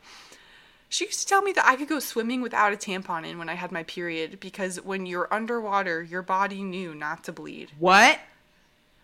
She 0.90 1.06
used 1.06 1.22
to 1.22 1.26
tell 1.28 1.42
me 1.42 1.52
that 1.54 1.66
I 1.66 1.76
could 1.76 1.88
go 1.88 2.00
swimming 2.00 2.42
without 2.42 2.72
a 2.72 2.76
tampon 2.76 3.26
in 3.26 3.38
when 3.40 3.50
I 3.50 3.56
had 3.56 3.72
my 3.72 3.84
period 3.84 4.40
because 4.40 4.80
when 4.82 5.06
you're 5.06 5.28
underwater, 5.34 6.04
your 6.04 6.22
body 6.22 6.62
knew 6.62 6.94
not 6.94 7.24
to 7.24 7.32
bleed. 7.32 7.72
What? 7.80 8.20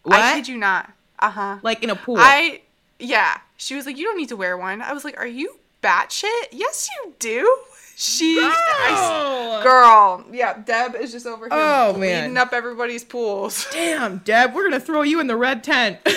What? 0.04 0.20
I 0.20 0.36
kid 0.36 0.48
you 0.48 0.58
not. 0.58 0.92
Uh 1.20 1.32
huh. 1.32 1.58
like 1.64 1.84
in 1.84 1.90
a 1.90 1.96
pool. 1.96 2.18
I 2.18 2.62
yeah. 3.00 3.40
She 3.58 3.76
was 3.76 3.86
like, 3.86 3.98
you 3.98 4.06
don't 4.06 4.18
need 4.18 4.30
to 4.30 4.38
wear 4.38 4.58
one. 4.58 4.82
I 4.82 4.94
was 4.94 5.04
like, 5.04 5.20
are 5.20 5.28
you 5.28 5.60
batshit? 5.84 6.48
Yes, 6.52 6.90
you 6.90 7.14
do. 7.20 7.58
She, 8.02 8.38
I, 8.42 9.60
Girl! 9.62 10.24
girl, 10.24 10.26
yeah. 10.32 10.58
Deb 10.64 10.96
is 10.96 11.12
just 11.12 11.26
over 11.28 11.50
here 11.50 11.50
Oh, 11.52 11.92
bleeding 11.92 12.34
man. 12.34 12.38
up 12.38 12.54
everybody's 12.54 13.04
pools. 13.04 13.68
Damn, 13.74 14.20
Deb, 14.20 14.54
we're 14.56 14.64
gonna 14.64 14.80
throw 14.80 15.02
you 15.02 15.20
in 15.20 15.28
the 15.28 15.36
red 15.36 15.66
tent. 15.66 15.98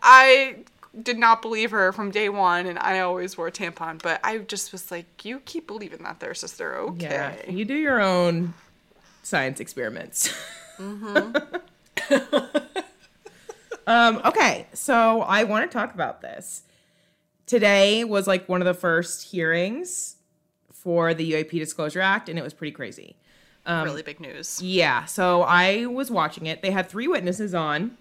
I 0.00 0.58
did 1.02 1.18
not 1.18 1.42
believe 1.42 1.72
her 1.72 1.90
from 1.92 2.12
day 2.12 2.28
one, 2.28 2.66
and 2.66 2.78
I 2.78 3.00
always 3.00 3.36
wore 3.36 3.48
a 3.48 3.52
tampon. 3.52 4.00
But 4.00 4.20
I 4.22 4.38
just 4.38 4.70
was 4.70 4.92
like, 4.92 5.24
you 5.24 5.40
keep 5.40 5.66
believing 5.66 6.04
that, 6.04 6.20
there, 6.20 6.32
sister. 6.32 6.76
Okay. 6.76 7.08
Yeah, 7.10 7.50
you 7.50 7.64
do 7.64 7.74
your 7.74 8.00
own 8.00 8.54
science 9.24 9.58
experiments. 9.58 10.32
um, 10.78 11.00
okay, 14.24 14.68
so 14.74 15.22
I 15.22 15.42
want 15.42 15.68
to 15.68 15.76
talk 15.76 15.92
about 15.92 16.22
this. 16.22 16.62
Today 17.48 18.04
was 18.04 18.26
like 18.26 18.46
one 18.46 18.60
of 18.60 18.66
the 18.66 18.74
first 18.74 19.32
hearings 19.32 20.16
for 20.70 21.14
the 21.14 21.32
UAP 21.32 21.50
Disclosure 21.52 22.02
Act, 22.02 22.28
and 22.28 22.38
it 22.38 22.42
was 22.42 22.52
pretty 22.52 22.72
crazy. 22.72 23.16
Um, 23.64 23.84
really 23.84 24.02
big 24.02 24.20
news. 24.20 24.60
Yeah, 24.60 25.06
so 25.06 25.42
I 25.44 25.86
was 25.86 26.10
watching 26.10 26.44
it. 26.44 26.60
They 26.60 26.72
had 26.72 26.90
three 26.90 27.08
witnesses 27.08 27.54
on 27.54 27.96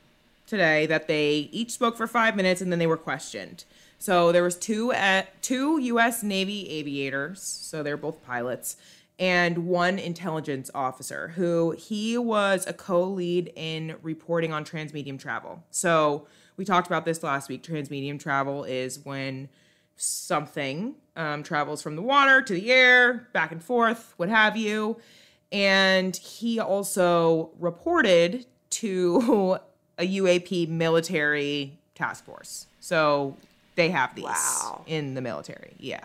today 0.48 0.86
that 0.88 1.08
they 1.08 1.48
each 1.54 1.72
spoke 1.72 1.96
for 1.96 2.08
five 2.08 2.36
minutes 2.36 2.60
and 2.60 2.74
then 2.74 2.80
they 2.80 2.88
were 2.88 2.98
questioned. 2.98 3.64
So 3.98 4.34
there 4.34 4.44
was 4.44 4.58
two 4.58 4.92
at 4.92 5.42
two 5.42 5.80
U.S. 5.80 6.24
Navy 6.24 6.70
aviators, 6.70 7.42
so 7.42 7.84
they're 7.84 7.96
both 7.96 8.22
pilots, 8.26 8.76
and 9.18 9.66
one 9.66 9.98
intelligence 9.98 10.70
officer 10.76 11.30
who 11.30 11.72
he 11.72 12.18
was 12.18 12.68
a 12.68 12.74
co-lead 12.74 13.54
in 13.56 13.96
reporting 14.02 14.52
on 14.52 14.66
transmedium 14.66 15.18
travel. 15.18 15.64
So 15.72 16.28
we 16.58 16.66
talked 16.66 16.88
about 16.88 17.06
this 17.06 17.24
last 17.24 17.50
week. 17.50 17.64
Transmedium 17.64 18.20
travel 18.20 18.64
is 18.64 19.00
when 19.06 19.48
something 19.96 20.96
um, 21.16 21.44
travels 21.44 21.82
from 21.82 21.96
the 21.96 22.02
water 22.02 22.42
to 22.42 22.54
the 22.54 22.72
air, 22.72 23.28
back 23.34 23.52
and 23.52 23.64
forth, 23.64 24.14
what 24.18 24.30
have 24.30 24.58
you. 24.58 24.98
And 25.52 26.16
he 26.18 26.60
also 26.60 27.52
reported 27.60 28.46
to 28.72 29.60
a 29.98 30.08
UAP 30.08 30.68
military 30.68 31.80
task 31.96 32.26
force. 32.26 32.68
So 32.80 33.36
they 33.76 33.90
have 33.90 34.14
these 34.16 34.26
Wow. 34.26 34.84
in 34.88 35.14
the 35.14 35.22
military. 35.22 35.74
Yeah. 35.80 36.04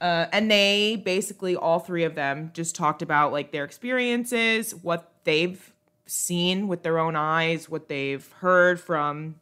Uh, 0.00 0.26
and 0.32 0.50
they 0.50 1.00
basically, 1.04 1.56
all 1.56 1.78
three 1.78 2.04
of 2.04 2.14
them, 2.14 2.50
just 2.52 2.74
talked 2.74 3.00
about 3.02 3.32
like 3.32 3.52
their 3.52 3.64
experiences, 3.64 4.74
what 4.74 5.10
they've 5.24 5.72
seen 6.06 6.68
with 6.68 6.82
their 6.82 6.98
own 6.98 7.16
eyes, 7.16 7.70
what 7.70 7.88
they've 7.88 8.30
heard 8.40 8.80
from, 8.80 9.36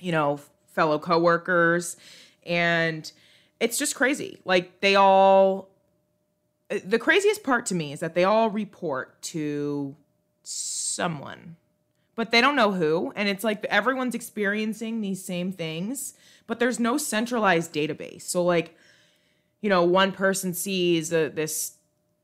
you 0.00 0.12
know, 0.12 0.40
fellow 0.72 0.98
coworkers. 0.98 1.96
And 2.44 3.10
it's 3.60 3.78
just 3.78 3.94
crazy. 3.94 4.38
Like 4.44 4.80
they 4.80 4.94
all, 4.94 5.68
the 6.68 6.98
craziest 6.98 7.42
part 7.42 7.66
to 7.66 7.74
me 7.74 7.92
is 7.92 8.00
that 8.00 8.14
they 8.14 8.24
all 8.24 8.50
report 8.50 9.20
to 9.22 9.96
someone 10.42 11.56
but 12.18 12.32
they 12.32 12.40
don't 12.40 12.56
know 12.56 12.72
who. 12.72 13.12
And 13.14 13.28
it's 13.28 13.44
like 13.44 13.64
everyone's 13.66 14.16
experiencing 14.16 15.00
these 15.00 15.24
same 15.24 15.52
things, 15.52 16.14
but 16.48 16.58
there's 16.58 16.80
no 16.80 16.98
centralized 16.98 17.72
database. 17.72 18.22
So, 18.22 18.42
like, 18.42 18.76
you 19.60 19.70
know, 19.70 19.84
one 19.84 20.10
person 20.10 20.52
sees 20.52 21.12
uh, 21.12 21.30
this 21.32 21.76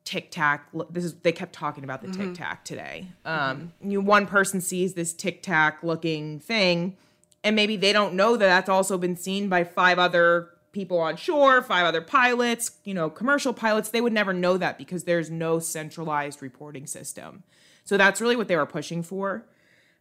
tic 0.04 0.32
tac. 0.32 0.68
This 0.90 1.04
is 1.04 1.14
they 1.22 1.30
kept 1.30 1.52
talking 1.52 1.84
about 1.84 2.02
the 2.02 2.08
tic 2.08 2.34
tac 2.34 2.64
today. 2.64 3.06
Um, 3.24 3.72
you 3.80 4.00
one 4.00 4.26
person 4.26 4.60
sees 4.60 4.94
this 4.94 5.12
tic 5.12 5.42
tac 5.42 5.84
looking 5.84 6.40
thing, 6.40 6.96
and 7.44 7.54
maybe 7.54 7.76
they 7.76 7.92
don't 7.92 8.14
know 8.14 8.36
that 8.36 8.46
that's 8.46 8.68
also 8.68 8.98
been 8.98 9.16
seen 9.16 9.48
by 9.48 9.62
five 9.62 10.00
other 10.00 10.48
people 10.72 10.98
on 10.98 11.14
shore, 11.16 11.62
five 11.62 11.86
other 11.86 12.00
pilots, 12.00 12.72
you 12.82 12.94
know, 12.94 13.08
commercial 13.08 13.52
pilots. 13.52 13.90
They 13.90 14.00
would 14.00 14.12
never 14.12 14.32
know 14.32 14.56
that 14.56 14.78
because 14.78 15.04
there's 15.04 15.30
no 15.30 15.60
centralized 15.60 16.42
reporting 16.42 16.86
system. 16.88 17.44
So 17.84 17.96
that's 17.96 18.20
really 18.20 18.34
what 18.34 18.48
they 18.48 18.56
were 18.56 18.66
pushing 18.66 19.04
for 19.04 19.44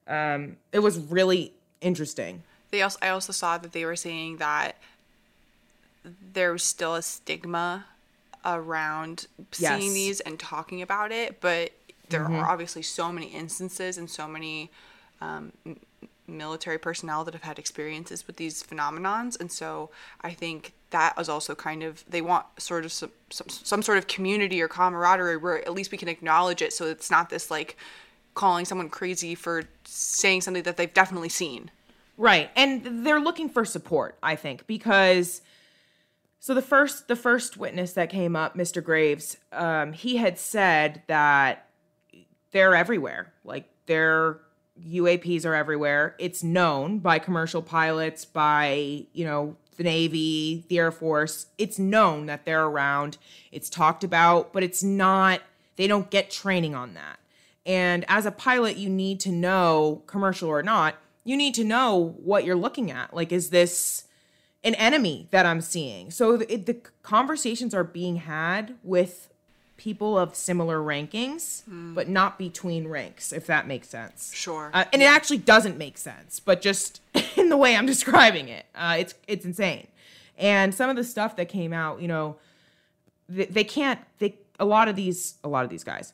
um, 0.08 0.58
it 0.72 0.80
was 0.80 1.00
really 1.00 1.54
interesting. 1.82 2.44
They 2.72 2.82
also, 2.82 3.00
I 3.02 3.10
also 3.10 3.32
saw 3.32 3.58
that 3.58 3.72
they 3.72 3.86
were 3.86 3.96
saying 3.96 4.38
that 4.38 4.78
there 6.34 6.52
was 6.52 6.64
still 6.64 6.96
a 6.96 7.02
stigma 7.02 7.86
around 8.44 9.28
Yes. 9.58 9.80
seeing 9.80 9.94
these 9.94 10.20
and 10.20 10.40
talking 10.40 10.82
about 10.82 11.12
it, 11.12 11.40
but 11.40 11.72
there 12.10 12.26
are 12.26 12.46
obviously 12.50 12.82
so 12.82 13.12
many 13.12 13.28
instances 13.28 13.98
and 13.98 14.10
so 14.10 14.28
many 14.28 14.70
um, 15.22 15.54
military 16.28 16.78
personnel 16.78 17.24
that 17.24 17.34
have 17.34 17.44
had 17.44 17.60
experiences 17.60 18.26
with 18.28 18.38
these 18.38 18.64
phenomenons, 18.64 19.40
and 19.40 19.52
so 19.52 19.90
I 20.22 20.32
think 20.32 20.74
that 20.90 21.14
is 21.20 21.30
also 21.30 21.56
kind 21.56 21.84
of 21.84 22.04
they 22.08 22.22
want 22.22 22.46
sort 22.58 22.86
of 22.86 22.92
some, 22.92 23.12
some 23.30 23.50
some 23.50 23.82
sort 23.82 23.98
of 23.98 24.08
community 24.08 24.62
or 24.62 24.68
camaraderie 24.68 25.38
where 25.38 25.60
at 25.60 25.74
least 25.74 25.92
we 25.92 25.98
can 25.98 26.08
acknowledge 26.08 26.62
it, 26.62 26.74
so 26.74 26.86
it's 26.86 27.12
not 27.12 27.30
this 27.30 27.50
like 27.52 27.78
calling 28.34 28.66
someone 28.66 28.90
crazy 28.90 29.36
for 29.36 29.64
saying 29.86 30.42
something 30.42 30.64
that 30.64 30.78
they've 30.78 30.94
definitely 30.94 31.30
seen. 31.30 31.70
Right. 32.18 32.50
And 32.56 33.06
they're 33.06 33.20
looking 33.20 33.50
for 33.50 33.66
support, 33.66 34.18
I 34.22 34.36
think, 34.36 34.68
because 34.68 35.42
so 36.40 36.54
the 36.54 36.62
first 36.62 37.08
the 37.08 37.16
first 37.16 37.58
witness 37.58 37.94
that 37.94 38.10
came 38.10 38.36
up, 38.36 38.56
Mr. 38.56 38.84
Graves, 38.84 39.38
um, 39.52 39.94
he 39.94 40.18
had 40.18 40.38
said 40.38 41.02
that 41.08 41.70
they're 42.52 42.76
everywhere. 42.76 43.34
Like 43.44 43.70
their 43.86 44.40
UAPs 44.82 45.46
are 45.46 45.56
everywhere. 45.56 46.16
It's 46.20 46.44
known 46.44 47.00
by 47.00 47.20
commercial 47.20 47.62
pilots, 47.62 48.26
by, 48.26 49.06
you 49.14 49.26
know, 49.26 49.56
the 49.78 49.84
Navy, 49.84 50.66
the 50.68 50.78
Air 50.78 50.92
Force. 50.92 51.48
It's 51.58 51.80
known 51.80 52.26
that 52.28 52.46
they're 52.46 52.66
around. 52.66 53.18
It's 53.52 53.70
talked 53.70 54.04
about, 54.04 54.54
but 54.54 54.64
it's 54.64 54.84
not 54.84 55.42
they 55.76 55.88
don't 55.88 56.10
get 56.10 56.30
training 56.30 56.76
on 56.76 56.94
that. 56.94 57.20
And 57.66 58.06
as 58.08 58.26
a 58.26 58.32
pilot, 58.32 58.78
you 58.78 58.90
need 58.90 59.20
to 59.22 59.32
know, 59.32 60.04
commercial 60.06 60.50
or 60.50 60.62
not, 60.62 60.96
you 61.24 61.38
need 61.38 61.54
to 61.56 61.64
know 61.64 62.16
what 62.24 62.44
you're 62.44 62.56
looking 62.56 62.92
at. 62.92 63.14
Like, 63.14 63.32
is 63.32 63.50
this 63.50 64.06
an 64.64 64.76
enemy 64.76 65.28
that 65.32 65.46
I'm 65.46 65.62
seeing? 65.62 66.12
So 66.12 66.38
the, 66.38 66.54
it, 66.54 66.66
the 66.66 66.78
conversations 67.02 67.74
are 67.74 67.84
being 67.84 68.18
had 68.18 68.76
with 68.84 69.30
people 69.78 70.18
of 70.18 70.36
similar 70.36 70.80
rankings, 70.80 71.64
but 71.68 72.08
not 72.08 72.38
between 72.38 72.88
ranks, 72.88 73.34
if 73.34 73.48
that 73.48 73.68
makes 73.68 73.90
sense. 73.90 74.32
Sure. 74.34 74.70
Uh, 74.74 74.86
and 74.94 75.02
it 75.02 75.06
actually 75.06 75.40
doesn't 75.40 75.78
make 75.78 75.98
sense, 75.98 76.40
but 76.40 76.62
just 76.62 77.02
in 77.38 77.50
the 77.50 77.58
way 77.58 77.76
I'm 77.76 77.86
describing 77.86 78.50
it, 78.50 78.66
uh, 78.76 78.96
it's 79.00 79.16
it's 79.28 79.46
insane. 79.46 79.88
And 80.38 80.74
some 80.74 80.90
of 80.90 80.96
the 80.96 81.04
stuff 81.04 81.36
that 81.36 81.50
came 81.50 81.74
out, 81.74 82.02
you 82.02 82.08
know, 82.08 82.38
they, 83.30 83.46
they 83.46 83.64
can't. 83.64 84.00
They 84.20 84.36
a 84.60 84.66
lot 84.66 84.88
of 84.88 84.96
these 84.96 85.36
a 85.44 85.48
lot 85.48 85.64
of 85.64 85.70
these 85.70 85.84
guys, 85.84 86.14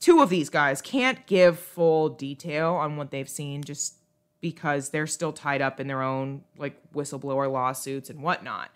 two 0.00 0.20
of 0.20 0.30
these 0.30 0.48
guys 0.48 0.80
can't 0.82 1.26
give 1.26 1.58
full 1.58 2.08
detail 2.08 2.74
on 2.74 2.96
what 2.96 3.10
they've 3.10 3.28
seen, 3.28 3.62
just 3.62 3.94
because 4.40 4.90
they're 4.90 5.06
still 5.06 5.32
tied 5.32 5.62
up 5.62 5.80
in 5.80 5.86
their 5.86 6.02
own 6.02 6.42
like 6.58 6.78
whistleblower 6.92 7.50
lawsuits 7.50 8.10
and 8.10 8.22
whatnot. 8.22 8.70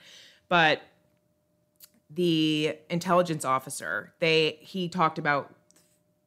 But 0.48 0.80
the 2.10 2.76
intelligence 2.88 3.44
officer, 3.44 4.12
they 4.18 4.58
he 4.60 4.88
talked 4.88 5.18
about 5.18 5.54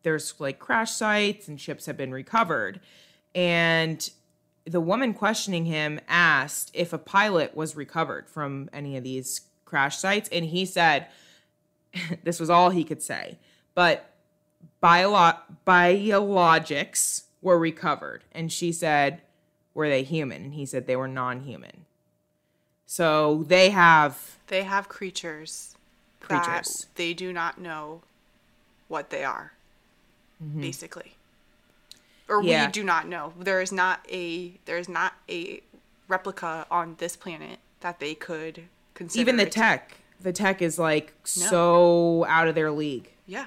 there's 0.03 0.33
like 0.39 0.59
crash 0.59 0.91
sites 0.91 1.47
and 1.47 1.59
ships 1.59 1.85
have 1.85 1.97
been 1.97 2.11
recovered. 2.11 2.79
And 3.33 4.09
the 4.65 4.81
woman 4.81 5.13
questioning 5.13 5.65
him 5.65 5.99
asked 6.07 6.71
if 6.73 6.93
a 6.93 6.97
pilot 6.97 7.55
was 7.55 7.75
recovered 7.75 8.29
from 8.29 8.69
any 8.73 8.97
of 8.97 9.03
these 9.03 9.41
crash 9.65 9.97
sites. 9.97 10.29
And 10.31 10.45
he 10.45 10.65
said, 10.65 11.07
this 12.23 12.39
was 12.39 12.49
all 12.49 12.69
he 12.69 12.83
could 12.83 13.01
say, 13.01 13.37
but 13.73 14.13
biolo- 14.81 15.37
biologics 15.65 17.23
were 17.41 17.57
recovered. 17.57 18.23
And 18.31 18.51
she 18.51 18.71
said, 18.71 19.21
were 19.73 19.89
they 19.89 20.03
human? 20.03 20.43
And 20.43 20.53
he 20.53 20.65
said 20.65 20.85
they 20.85 20.95
were 20.95 21.07
non 21.07 21.41
human. 21.41 21.85
So 22.91 23.45
they 23.47 23.69
have 23.69 24.35
They 24.47 24.63
have 24.63 24.89
creatures, 24.89 25.77
Creatures. 26.19 26.67
that 26.81 26.95
they 26.95 27.13
do 27.13 27.31
not 27.31 27.57
know 27.57 28.01
what 28.89 29.11
they 29.11 29.23
are, 29.23 29.53
basically, 30.59 31.13
or 32.27 32.39
Mm-hmm. 32.39 32.47
Yeah. 32.49 32.65
we 32.65 32.71
do 32.73 32.83
not 32.83 33.07
know. 33.07 33.31
There 33.39 33.61
is 33.61 33.71
not 33.71 34.05
a 34.11 34.59
there 34.65 34.77
is 34.77 34.89
not 34.89 35.13
a 35.29 35.61
replica 36.09 36.65
on 36.69 36.95
this 36.97 37.15
planet 37.15 37.59
that 37.79 38.01
they 38.01 38.13
could 38.13 38.63
consider. 38.93 39.21
even 39.21 39.37
the 39.37 39.45
tech. 39.45 39.95
The 40.19 40.33
tech 40.33 40.61
is 40.61 40.77
like 40.77 41.13
so 41.23 42.25
out 42.27 42.49
of 42.49 42.55
their 42.55 42.71
league. 42.71 43.09
yeah, 43.25 43.45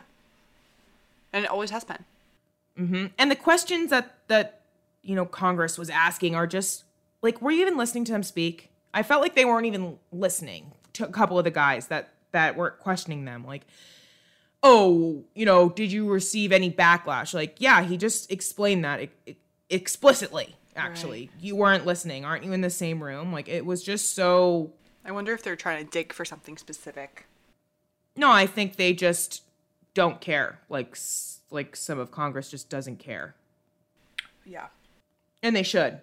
and 1.34 1.44
it 1.44 1.50
always 1.50 1.68
has 1.68 1.84
been. 1.84 3.10
and 3.18 3.30
the 3.30 3.36
questions 3.36 3.90
that 3.90 4.14
that 4.28 4.62
you 5.02 5.14
know 5.14 5.26
Congress 5.26 5.76
was 5.76 5.90
asking 5.90 6.34
are 6.34 6.46
just 6.46 6.84
like 7.20 7.42
were 7.42 7.50
you 7.50 7.60
even 7.60 7.76
listening 7.76 8.06
to 8.06 8.12
them 8.12 8.22
speak? 8.22 8.70
I 8.94 9.02
felt 9.02 9.20
like 9.20 9.34
they 9.34 9.44
weren't 9.44 9.66
even 9.66 9.98
listening 10.10 10.72
to 10.94 11.06
a 11.06 11.10
couple 11.10 11.36
of 11.38 11.44
the 11.44 11.50
guys 11.50 11.88
that 11.88 12.14
that 12.32 12.56
were 12.56 12.70
questioning 12.70 13.26
them 13.26 13.44
like 13.44 13.66
oh, 14.64 15.22
you 15.34 15.44
know, 15.44 15.68
did 15.68 15.92
you 15.92 16.08
receive 16.10 16.50
any 16.50 16.70
backlash? 16.72 17.34
Like, 17.34 17.56
yeah, 17.58 17.82
he 17.84 17.96
just 17.96 18.32
explained 18.32 18.84
that 18.84 19.10
explicitly. 19.70 20.56
Actually, 20.74 21.30
you 21.38 21.54
weren't 21.54 21.86
listening. 21.86 22.24
Aren't 22.24 22.42
you 22.42 22.52
in 22.52 22.60
the 22.60 22.70
same 22.70 23.00
room? 23.00 23.32
Like, 23.32 23.46
it 23.46 23.64
was 23.64 23.84
just 23.84 24.14
so. 24.14 24.72
I 25.04 25.12
wonder 25.12 25.32
if 25.32 25.44
they're 25.44 25.54
trying 25.54 25.84
to 25.84 25.88
dig 25.88 26.12
for 26.12 26.24
something 26.24 26.56
specific. 26.56 27.26
No, 28.16 28.30
I 28.30 28.46
think 28.46 28.74
they 28.74 28.92
just 28.92 29.44
don't 29.92 30.20
care. 30.20 30.58
Like, 30.68 30.96
like 31.50 31.76
some 31.76 32.00
of 32.00 32.10
Congress 32.10 32.50
just 32.50 32.70
doesn't 32.70 32.98
care. 32.98 33.36
Yeah. 34.44 34.66
and 35.42 35.54
they 35.54 35.62
should 35.62 36.00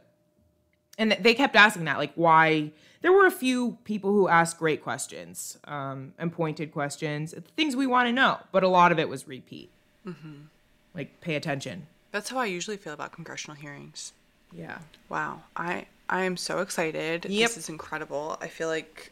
And 1.02 1.18
they 1.20 1.34
kept 1.34 1.56
asking 1.56 1.86
that, 1.86 1.98
like, 1.98 2.12
why? 2.14 2.72
There 3.02 3.12
were 3.12 3.26
a 3.26 3.32
few 3.32 3.80
people 3.86 4.12
who 4.12 4.28
asked 4.28 4.60
great 4.60 4.84
questions 4.84 5.58
um, 5.66 6.14
and 6.20 6.32
pointed 6.32 6.72
questions, 6.72 7.34
things 7.58 7.76
we 7.76 7.88
want 7.88 8.08
to 8.08 8.14
know, 8.14 8.38
but 8.52 8.62
a 8.62 8.68
lot 8.68 8.92
of 8.92 9.00
it 9.00 9.10
was 9.10 9.28
repeat. 9.28 9.72
Mm-hmm. 10.06 10.44
Like, 10.94 11.20
pay 11.20 11.34
attention. 11.34 11.88
That's 12.12 12.30
how 12.30 12.38
I 12.38 12.46
usually 12.46 12.78
feel 12.78 12.94
about 12.94 13.14
congressional 13.14 13.56
hearings. 13.56 14.14
Yeah. 14.54 14.78
Wow. 15.10 15.42
I 15.56 15.88
I 16.08 16.22
am 16.22 16.38
so 16.38 16.60
excited. 16.60 17.26
Yep. 17.26 17.50
This 17.50 17.58
is 17.58 17.70
incredible. 17.70 18.38
I 18.40 18.48
feel 18.48 18.68
like 18.68 19.12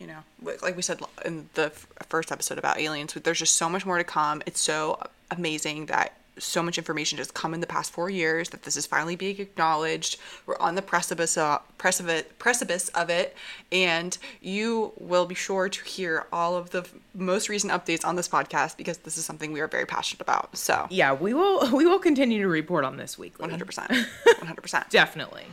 you 0.00 0.08
know, 0.08 0.24
like 0.62 0.74
we 0.74 0.82
said 0.82 1.00
in 1.24 1.48
the 1.54 1.66
f- 1.66 1.86
first 2.08 2.32
episode 2.32 2.58
about 2.58 2.80
aliens, 2.80 3.14
there's 3.14 3.38
just 3.38 3.54
so 3.54 3.68
much 3.68 3.86
more 3.86 3.98
to 3.98 4.04
come. 4.04 4.42
It's 4.46 4.60
so 4.60 4.98
amazing 5.30 5.86
that 5.86 6.16
so 6.38 6.62
much 6.62 6.78
information 6.78 7.18
just 7.18 7.34
come 7.34 7.52
in 7.52 7.60
the 7.60 7.66
past 7.66 7.92
four 7.92 8.08
years 8.08 8.48
that 8.50 8.62
this 8.62 8.76
is 8.76 8.86
finally 8.86 9.16
being 9.16 9.38
acknowledged. 9.38 10.18
We're 10.46 10.58
on 10.58 10.74
the 10.74 10.82
precipice 10.82 11.36
of, 11.36 11.60
precipice 11.78 12.24
precipice 12.38 12.88
of 12.90 13.10
it, 13.10 13.36
and 13.70 14.16
you 14.40 14.92
will 14.98 15.26
be 15.26 15.34
sure 15.34 15.68
to 15.68 15.84
hear 15.84 16.26
all 16.32 16.56
of 16.56 16.70
the 16.70 16.88
most 17.14 17.48
recent 17.48 17.72
updates 17.72 18.04
on 18.04 18.16
this 18.16 18.28
podcast 18.28 18.76
because 18.76 18.98
this 18.98 19.18
is 19.18 19.24
something 19.26 19.52
we 19.52 19.60
are 19.60 19.68
very 19.68 19.84
passionate 19.86 20.22
about. 20.22 20.56
So, 20.56 20.86
Yeah, 20.90 21.12
we 21.12 21.34
will 21.34 21.70
we 21.76 21.84
will 21.86 21.98
continue 21.98 22.40
to 22.42 22.48
report 22.48 22.84
on 22.84 22.96
this 22.96 23.18
weekly. 23.18 23.42
one 23.42 23.50
hundred 23.50 23.66
percent, 23.66 23.90
one 24.24 24.46
hundred 24.46 24.62
percent. 24.62 24.88
Definitely. 24.90 25.44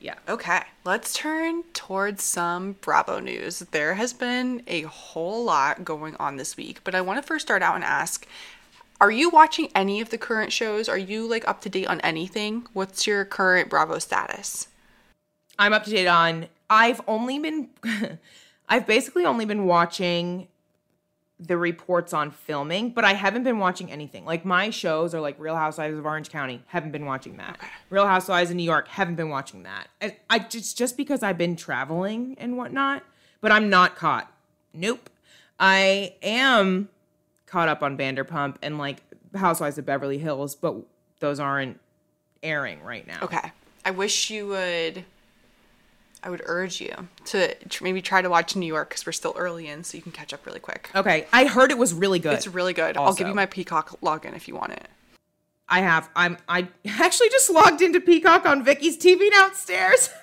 Yeah. 0.00 0.14
Okay, 0.28 0.60
let's 0.84 1.12
turn 1.12 1.62
towards 1.74 2.22
some 2.24 2.72
Bravo 2.80 3.20
news. 3.20 3.58
There 3.58 3.94
has 3.94 4.14
been 4.14 4.62
a 4.66 4.82
whole 4.82 5.44
lot 5.44 5.84
going 5.84 6.16
on 6.16 6.36
this 6.36 6.56
week, 6.56 6.80
but 6.84 6.94
I 6.94 7.02
want 7.02 7.20
to 7.20 7.26
first 7.26 7.46
start 7.46 7.62
out 7.62 7.74
and 7.74 7.84
ask 7.84 8.26
Are 9.00 9.10
you 9.10 9.30
watching 9.30 9.70
any 9.74 10.00
of 10.00 10.10
the 10.10 10.18
current 10.18 10.52
shows? 10.52 10.88
Are 10.88 10.98
you 10.98 11.26
like 11.26 11.48
up 11.48 11.62
to 11.62 11.70
date 11.70 11.86
on 11.86 12.00
anything? 12.02 12.66
What's 12.74 13.06
your 13.06 13.24
current 13.24 13.70
Bravo 13.70 13.98
status? 13.98 14.68
I'm 15.58 15.72
up 15.72 15.84
to 15.84 15.90
date 15.90 16.06
on. 16.06 16.46
I've 16.68 17.00
only 17.08 17.38
been, 17.38 17.70
I've 18.68 18.86
basically 18.86 19.24
only 19.24 19.46
been 19.46 19.64
watching 19.64 20.48
the 21.38 21.56
reports 21.56 22.12
on 22.12 22.30
filming, 22.30 22.90
but 22.90 23.02
I 23.02 23.14
haven't 23.14 23.44
been 23.44 23.58
watching 23.58 23.90
anything. 23.90 24.26
Like 24.26 24.44
my 24.44 24.68
shows 24.68 25.14
are 25.14 25.20
like 25.22 25.36
Real 25.38 25.56
Housewives 25.56 25.96
of 25.96 26.04
Orange 26.04 26.28
County, 26.28 26.62
haven't 26.66 26.92
been 26.92 27.06
watching 27.06 27.38
that. 27.38 27.58
Real 27.88 28.06
Housewives 28.06 28.50
of 28.50 28.56
New 28.56 28.62
York, 28.62 28.88
haven't 28.88 29.14
been 29.14 29.30
watching 29.30 29.62
that. 29.62 29.88
And 30.02 30.14
I 30.28 30.40
just 30.40 30.76
just 30.76 30.98
because 30.98 31.22
I've 31.22 31.38
been 31.38 31.56
traveling 31.56 32.36
and 32.38 32.58
whatnot, 32.58 33.02
but 33.40 33.50
I'm 33.50 33.70
not 33.70 33.96
caught. 33.96 34.30
Nope. 34.74 35.08
I 35.58 36.14
am 36.22 36.90
caught 37.50 37.68
up 37.68 37.82
on 37.82 37.98
Vanderpump 37.98 38.56
and 38.62 38.78
like 38.78 39.02
Housewives 39.34 39.76
of 39.78 39.84
Beverly 39.84 40.18
Hills, 40.18 40.54
but 40.54 40.76
those 41.18 41.40
aren't 41.40 41.78
airing 42.42 42.82
right 42.82 43.06
now. 43.06 43.18
Okay, 43.22 43.52
I 43.84 43.90
wish 43.90 44.30
you 44.30 44.48
would. 44.48 45.04
I 46.22 46.28
would 46.28 46.42
urge 46.44 46.82
you 46.82 46.94
to 47.26 47.54
tr- 47.70 47.82
maybe 47.82 48.02
try 48.02 48.20
to 48.20 48.28
watch 48.28 48.54
New 48.54 48.66
York 48.66 48.90
because 48.90 49.06
we're 49.06 49.12
still 49.12 49.34
early 49.36 49.68
in, 49.68 49.84
so 49.84 49.96
you 49.96 50.02
can 50.02 50.12
catch 50.12 50.34
up 50.34 50.44
really 50.44 50.60
quick. 50.60 50.90
Okay, 50.94 51.26
I 51.32 51.46
heard 51.46 51.70
it 51.70 51.78
was 51.78 51.94
really 51.94 52.18
good. 52.18 52.34
It's 52.34 52.46
really 52.46 52.74
good. 52.74 52.96
I'll 52.96 53.14
give 53.14 53.28
you 53.28 53.34
my 53.34 53.46
Peacock 53.46 54.00
login 54.00 54.36
if 54.36 54.46
you 54.46 54.54
want 54.54 54.72
it. 54.72 54.86
I 55.68 55.80
have. 55.80 56.08
I'm. 56.14 56.36
I 56.48 56.68
actually 56.86 57.30
just 57.30 57.50
logged 57.50 57.80
into 57.82 58.00
Peacock 58.00 58.46
on 58.46 58.64
Vicky's 58.64 58.96
TV 58.96 59.30
downstairs. 59.30 60.10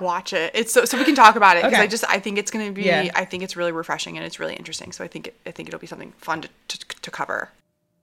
watch 0.00 0.32
it. 0.32 0.52
It's 0.54 0.72
so 0.72 0.84
so 0.84 0.98
we 0.98 1.04
can 1.04 1.14
talk 1.14 1.36
about 1.36 1.56
it 1.56 1.60
because 1.62 1.74
Okay. 1.74 1.82
I 1.82 1.86
just 1.86 2.04
I 2.08 2.18
think 2.18 2.38
it's 2.38 2.50
gonna 2.50 2.72
be 2.72 2.82
Yeah. 2.82 3.10
I 3.14 3.24
think 3.24 3.42
it's 3.42 3.56
really 3.56 3.72
refreshing 3.72 4.16
and 4.16 4.26
it's 4.26 4.38
really 4.38 4.54
interesting. 4.54 4.92
So 4.92 5.04
I 5.04 5.08
think 5.08 5.28
it, 5.28 5.36
I 5.46 5.50
think 5.50 5.68
it'll 5.68 5.80
be 5.80 5.86
something 5.86 6.12
fun 6.18 6.42
to, 6.42 6.48
to, 6.68 6.78
to 7.02 7.10
cover. 7.10 7.50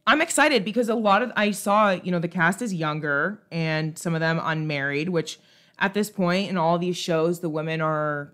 I'm 0.05 0.21
excited 0.21 0.65
because 0.65 0.89
a 0.89 0.95
lot 0.95 1.21
of 1.21 1.31
I 1.35 1.51
saw. 1.51 1.91
You 1.91 2.11
know, 2.11 2.19
the 2.19 2.27
cast 2.27 2.61
is 2.61 2.73
younger 2.73 3.39
and 3.51 3.97
some 3.97 4.13
of 4.15 4.19
them 4.19 4.39
unmarried, 4.43 5.09
which 5.09 5.39
at 5.79 5.93
this 5.93 6.09
point 6.09 6.49
in 6.49 6.57
all 6.57 6.77
these 6.77 6.97
shows, 6.97 7.39
the 7.39 7.49
women 7.49 7.81
are 7.81 8.33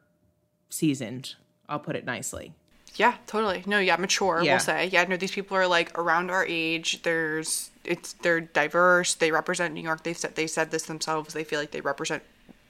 seasoned. 0.70 1.36
I'll 1.68 1.80
put 1.80 1.96
it 1.96 2.06
nicely. 2.06 2.54
Yeah, 2.96 3.16
totally. 3.28 3.64
No, 3.66 3.80
yeah, 3.80 3.96
mature. 3.98 4.42
Yeah. 4.44 4.54
We'll 4.54 4.60
say. 4.60 4.88
Yeah, 4.88 5.04
no, 5.04 5.16
these 5.16 5.32
people 5.32 5.56
are 5.56 5.68
like 5.68 5.98
around 5.98 6.32
our 6.32 6.46
age. 6.46 7.04
There's 7.04 7.70
it's 7.86 8.14
they're 8.14 8.42
diverse. 8.42 9.14
They 9.14 9.32
represent 9.32 9.74
New 9.74 9.82
York. 9.84 10.04
They 10.04 10.14
said 10.14 10.36
they 10.36 10.48
said 10.48 10.72
this 10.72 10.84
themselves. 10.84 11.34
They 11.34 11.44
feel 11.44 11.60
like 11.60 11.72
they 11.72 11.82
represent 11.82 12.24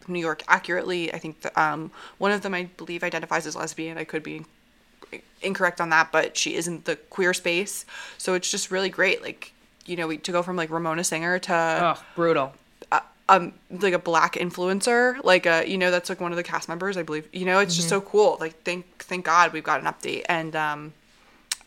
New 0.07 0.19
York 0.19 0.43
accurately. 0.47 1.13
I 1.13 1.19
think 1.19 1.41
that, 1.41 1.57
um 1.57 1.91
one 2.17 2.31
of 2.31 2.41
them 2.41 2.53
I 2.53 2.63
believe 2.77 3.03
identifies 3.03 3.45
as 3.45 3.55
lesbian. 3.55 3.97
I 3.97 4.03
could 4.03 4.23
be 4.23 4.45
incorrect 5.41 5.79
on 5.81 5.89
that, 5.89 6.11
but 6.11 6.37
she 6.37 6.55
isn't 6.55 6.85
the 6.85 6.95
queer 6.95 7.33
space. 7.33 7.85
So 8.17 8.33
it's 8.33 8.49
just 8.51 8.71
really 8.71 8.89
great. 8.89 9.21
Like 9.21 9.53
you 9.85 9.95
know, 9.95 10.07
we 10.07 10.17
to 10.17 10.31
go 10.31 10.43
from 10.43 10.55
like 10.55 10.69
Ramona 10.69 11.03
Singer 11.03 11.39
to 11.39 11.53
Ugh, 11.53 11.97
brutal. 12.15 12.53
um 13.27 13.53
like 13.69 13.93
a 13.93 13.99
black 13.99 14.33
influencer 14.33 15.23
like 15.23 15.45
a 15.45 15.63
you 15.69 15.77
know 15.77 15.91
that's 15.91 16.09
like 16.09 16.19
one 16.19 16.31
of 16.31 16.35
the 16.35 16.43
cast 16.43 16.67
members 16.67 16.97
i 16.97 17.03
believe 17.03 17.27
you 17.31 17.45
know 17.45 17.59
it's 17.59 17.75
just 17.75 17.87
so 17.87 18.01
cool 18.01 18.37
like 18.39 18.63
thank 18.63 18.85
thank 19.03 19.23
god 19.23 19.53
we've 19.53 19.63
got 19.63 19.79
an 19.79 19.85
update 19.85 20.23
and 20.27 20.55
um 20.55 20.93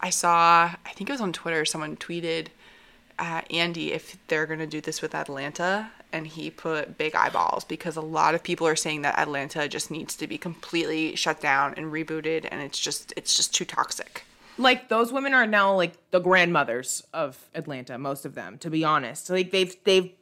i 0.01 0.11
saw 0.11 0.65
i 0.85 0.91
think 0.95 1.09
it 1.09 1.13
was 1.13 1.21
on 1.21 1.33
twitter 1.33 1.65
someone 1.65 1.97
tweeted 1.97 2.49
uh, 3.21 3.43
andy 3.51 3.93
if 3.93 4.17
they're 4.27 4.45
gonna 4.47 4.67
do 4.67 4.81
this 4.81 5.01
with 5.01 5.15
atlanta 5.15 5.89
and 6.13 6.27
he 6.27 6.51
put 6.51 6.99
big 6.99 7.15
eyeballs 7.15 7.65
because 7.65 7.97
a 7.97 8.01
lot 8.01 8.35
of 8.35 8.43
people 8.43 8.67
are 8.67 8.77
saying 8.77 9.03
that 9.03 9.19
atlanta 9.19 9.69
just 9.69 9.91
needs 9.91 10.17
to 10.17 10.27
be 10.27 10.39
completely 10.39 11.15
shut 11.17 11.41
down 11.41 11.75
and 11.77 11.93
rebooted 11.93 12.47
and 12.51 12.61
it's 12.61 12.79
just 12.79 13.13
it's 13.17 13.37
just 13.37 13.55
too 13.55 13.65
toxic 13.65 14.25
Like 14.59 14.89
those 14.89 15.13
women 15.13 15.33
are 15.35 15.47
now 15.47 15.75
like 15.75 15.93
the 16.11 16.21
grandmothers 16.21 17.03
of 17.13 17.39
Atlanta. 17.55 17.99
Most 17.99 18.27
of 18.27 18.35
them, 18.35 18.59
to 18.59 18.71
be 18.71 18.85
honest. 18.85 19.31
Like 19.31 19.51
they've 19.51 19.75
they've. 19.85 20.13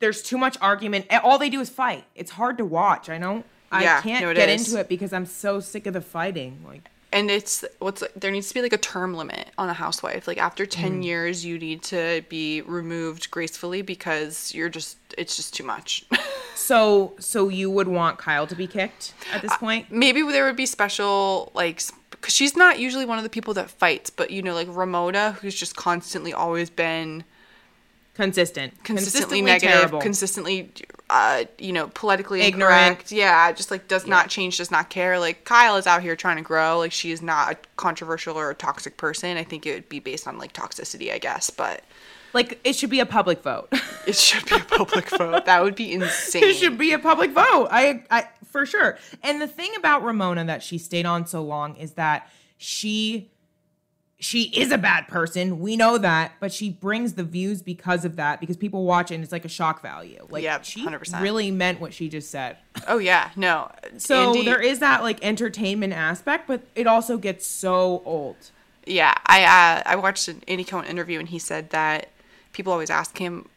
There's 0.00 0.22
too 0.22 0.38
much 0.38 0.56
argument. 0.60 1.06
All 1.22 1.38
they 1.38 1.50
do 1.50 1.60
is 1.60 1.70
fight. 1.70 2.04
It's 2.14 2.32
hard 2.32 2.58
to 2.58 2.64
watch. 2.64 3.08
I 3.08 3.18
don't. 3.18 3.44
Yeah, 3.72 3.98
I 3.98 4.02
can't 4.02 4.24
no, 4.24 4.34
get 4.34 4.48
is. 4.48 4.68
into 4.68 4.80
it 4.80 4.88
because 4.88 5.12
I'm 5.12 5.26
so 5.26 5.60
sick 5.60 5.86
of 5.86 5.94
the 5.94 6.00
fighting. 6.00 6.64
Like. 6.66 6.90
And 7.12 7.30
it's 7.30 7.64
what's 7.78 8.02
there 8.14 8.30
needs 8.30 8.48
to 8.48 8.54
be 8.54 8.62
like 8.62 8.72
a 8.72 8.78
term 8.78 9.14
limit 9.14 9.50
on 9.56 9.68
a 9.68 9.72
housewife 9.72 10.26
like 10.26 10.38
after 10.38 10.66
10 10.66 11.00
mm. 11.00 11.04
years 11.04 11.44
you 11.44 11.58
need 11.58 11.82
to 11.82 12.22
be 12.28 12.60
removed 12.62 13.30
gracefully 13.30 13.82
because 13.82 14.54
you're 14.54 14.68
just 14.68 14.98
it's 15.16 15.36
just 15.36 15.54
too 15.54 15.64
much 15.64 16.04
So, 16.54 17.14
so 17.18 17.48
you 17.48 17.70
would 17.70 17.88
want 17.88 18.18
Kyle 18.18 18.46
to 18.46 18.54
be 18.54 18.66
kicked 18.66 19.14
at 19.32 19.40
this 19.40 19.56
point? 19.56 19.90
maybe 19.90 20.22
there 20.22 20.44
would 20.44 20.56
be 20.56 20.66
special 20.66 21.50
like 21.54 21.80
because 22.10 22.34
she's 22.34 22.56
not 22.56 22.78
usually 22.78 23.06
one 23.06 23.16
of 23.16 23.24
the 23.24 23.30
people 23.30 23.54
that 23.54 23.70
fights 23.70 24.10
but 24.10 24.30
you 24.30 24.42
know 24.42 24.54
like 24.54 24.68
ramona 24.70 25.32
who's 25.40 25.54
just 25.54 25.76
constantly 25.76 26.32
always 26.32 26.68
been 26.68 27.24
Consistent, 28.14 28.82
consistently, 28.82 29.40
negative 29.42 29.70
terrible. 29.70 30.00
consistently 30.00 30.72
uh 31.10 31.44
you 31.58 31.72
know 31.72 31.88
politically 31.88 32.42
Ignorant. 32.42 32.88
incorrect 32.88 33.12
yeah 33.12 33.50
just 33.52 33.70
like 33.70 33.88
does 33.88 34.06
not 34.06 34.28
change 34.28 34.58
does 34.58 34.70
not 34.70 34.90
care 34.90 35.18
like 35.18 35.44
kyle 35.44 35.76
is 35.76 35.86
out 35.86 36.02
here 36.02 36.14
trying 36.14 36.36
to 36.36 36.42
grow 36.42 36.78
like 36.78 36.92
she 36.92 37.10
is 37.10 37.22
not 37.22 37.52
a 37.52 37.56
controversial 37.76 38.36
or 38.36 38.50
a 38.50 38.54
toxic 38.54 38.96
person 38.96 39.36
i 39.36 39.44
think 39.44 39.64
it 39.64 39.74
would 39.74 39.88
be 39.88 40.00
based 40.00 40.28
on 40.28 40.38
like 40.38 40.52
toxicity 40.52 41.12
i 41.12 41.18
guess 41.18 41.48
but 41.50 41.82
like 42.34 42.60
it 42.64 42.74
should 42.74 42.90
be 42.90 43.00
a 43.00 43.06
public 43.06 43.42
vote. 43.42 43.72
It 44.06 44.16
should 44.16 44.46
be 44.46 44.56
a 44.56 44.60
public 44.60 45.10
vote. 45.10 45.44
That 45.44 45.62
would 45.62 45.74
be 45.74 45.92
insane. 45.92 46.42
it 46.42 46.54
should 46.56 46.78
be 46.78 46.94
a 46.94 46.98
public 46.98 47.30
vote. 47.32 47.68
I, 47.70 48.04
I, 48.10 48.26
for 48.46 48.64
sure. 48.64 48.96
And 49.22 49.38
the 49.38 49.46
thing 49.46 49.70
about 49.76 50.02
Ramona 50.02 50.46
that 50.46 50.62
she 50.62 50.78
stayed 50.78 51.04
on 51.04 51.26
so 51.26 51.42
long 51.42 51.76
is 51.76 51.92
that 51.92 52.26
she, 52.56 53.30
she 54.20 54.44
is 54.50 54.72
a 54.72 54.78
bad 54.78 55.06
person. 55.06 55.60
We 55.60 55.76
know 55.76 55.96
that, 55.98 56.32
but 56.40 56.52
she 56.52 56.70
brings 56.70 57.12
the 57.14 57.22
views 57.22 57.62
because 57.62 58.04
of 58.04 58.16
that. 58.16 58.40
Because 58.40 58.56
people 58.56 58.84
watch 58.84 59.10
it 59.10 59.14
and 59.14 59.22
it's 59.22 59.32
like 59.32 59.44
a 59.44 59.48
shock 59.48 59.80
value. 59.80 60.26
Like 60.28 60.42
Yep, 60.42 60.64
she 60.64 60.84
100%. 60.84 61.20
really 61.20 61.50
meant 61.52 61.80
what 61.80 61.94
she 61.94 62.08
just 62.08 62.30
said. 62.30 62.56
Oh 62.88 62.98
yeah, 62.98 63.30
no. 63.36 63.70
So 63.98 64.28
Andy- 64.30 64.44
there 64.44 64.60
is 64.60 64.80
that 64.80 65.02
like 65.02 65.18
entertainment 65.24 65.92
aspect, 65.92 66.46
but 66.48 66.62
it 66.74 66.86
also 66.86 67.16
gets 67.16 67.46
so 67.46 68.02
old. 68.04 68.36
Yeah, 68.86 69.14
I 69.26 69.44
uh, 69.44 69.82
I 69.86 69.96
watched 69.96 70.26
an 70.28 70.42
Andy 70.48 70.64
Cohen 70.64 70.86
interview 70.86 71.18
and 71.20 71.28
he 71.28 71.38
said 71.38 71.70
that 71.70 72.08
people 72.52 72.72
always 72.72 72.90
ask 72.90 73.18
him 73.18 73.48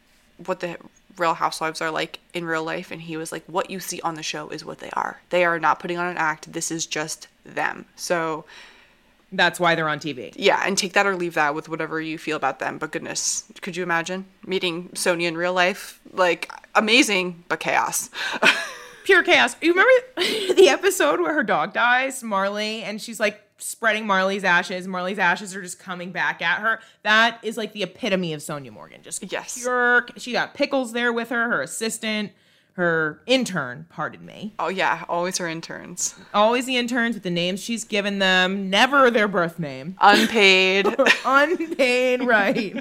what 0.46 0.60
the 0.60 0.76
Real 1.16 1.34
Housewives 1.34 1.80
are 1.80 1.90
like 1.90 2.20
in 2.34 2.44
real 2.44 2.64
life, 2.64 2.90
and 2.90 3.02
he 3.02 3.16
was 3.16 3.32
like, 3.32 3.42
"What 3.46 3.68
you 3.70 3.80
see 3.80 4.00
on 4.02 4.14
the 4.14 4.22
show 4.22 4.48
is 4.50 4.64
what 4.64 4.78
they 4.78 4.90
are. 4.90 5.20
They 5.30 5.44
are 5.44 5.58
not 5.58 5.78
putting 5.78 5.98
on 5.98 6.06
an 6.06 6.16
act. 6.18 6.52
This 6.52 6.70
is 6.70 6.86
just 6.86 7.28
them." 7.44 7.86
So 7.96 8.44
That's 9.32 9.58
why 9.58 9.74
they're 9.74 9.88
on 9.88 9.98
TV. 9.98 10.32
yeah, 10.36 10.62
and 10.66 10.76
take 10.76 10.92
that 10.92 11.06
or 11.06 11.16
leave 11.16 11.34
that 11.34 11.54
with 11.54 11.68
whatever 11.68 12.00
you 12.00 12.18
feel 12.18 12.36
about 12.36 12.58
them. 12.58 12.78
But 12.78 12.92
goodness, 12.92 13.44
could 13.62 13.76
you 13.76 13.82
imagine 13.82 14.26
meeting 14.46 14.90
Sonja 14.90 15.22
in 15.22 15.36
real 15.36 15.54
life? 15.54 16.00
Like 16.12 16.50
amazing, 16.74 17.44
but 17.48 17.58
chaos. 17.60 18.10
pure 19.04 19.22
chaos. 19.22 19.56
You 19.60 19.72
remember 19.72 19.90
the 20.54 20.68
episode 20.68 21.20
where 21.20 21.34
her 21.34 21.42
dog 21.42 21.72
dies, 21.72 22.22
Marley, 22.22 22.82
and 22.82 23.00
she's 23.00 23.18
like 23.18 23.40
spreading 23.58 24.06
Marley's 24.06 24.44
ashes. 24.44 24.86
Marley's 24.88 25.18
ashes 25.18 25.54
are 25.54 25.62
just 25.62 25.78
coming 25.78 26.10
back 26.12 26.42
at 26.42 26.58
her. 26.60 26.80
That 27.02 27.38
is 27.42 27.56
like 27.56 27.72
the 27.72 27.82
epitome 27.84 28.32
of 28.32 28.40
Sonja 28.40 28.70
Morgan. 28.70 29.02
Just 29.02 29.30
Yes. 29.32 29.60
pure. 29.60 30.06
She 30.16 30.32
got 30.32 30.54
Pickles 30.54 30.92
there 30.92 31.12
with 31.12 31.30
her, 31.30 31.48
her 31.48 31.62
assistant. 31.62 32.32
Her 32.74 33.20
intern, 33.26 33.86
pardon 33.90 34.24
me. 34.24 34.54
Oh 34.58 34.68
yeah, 34.68 35.04
always 35.08 35.38
her 35.38 35.46
interns. 35.46 36.14
Always 36.32 36.64
the 36.66 36.76
interns 36.76 37.14
with 37.14 37.22
the 37.22 37.30
names 37.30 37.62
she's 37.62 37.84
given 37.84 38.18
them, 38.18 38.70
never 38.70 39.10
their 39.10 39.28
birth 39.28 39.58
name. 39.58 39.96
Unpaid. 40.00 40.86
Unpaid, 41.26 42.24
right. 42.24 42.74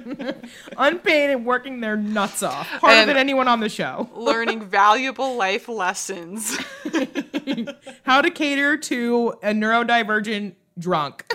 Unpaid 0.77 1.29
and 1.31 1.45
working 1.45 1.81
their 1.81 1.97
nuts 1.97 2.41
off. 2.41 2.67
Harder 2.67 2.95
And- 2.95 3.09
than 3.09 3.17
anyone 3.17 3.47
on 3.47 3.59
the 3.59 3.69
show. 3.69 4.09
learning 4.15 4.63
valuable 4.63 5.35
life 5.35 5.67
lessons. 5.67 6.57
How 8.03 8.21
to 8.21 8.29
cater 8.31 8.77
to 8.77 9.33
a 9.43 9.49
neurodivergent 9.51 10.53
drunk. 10.79 11.30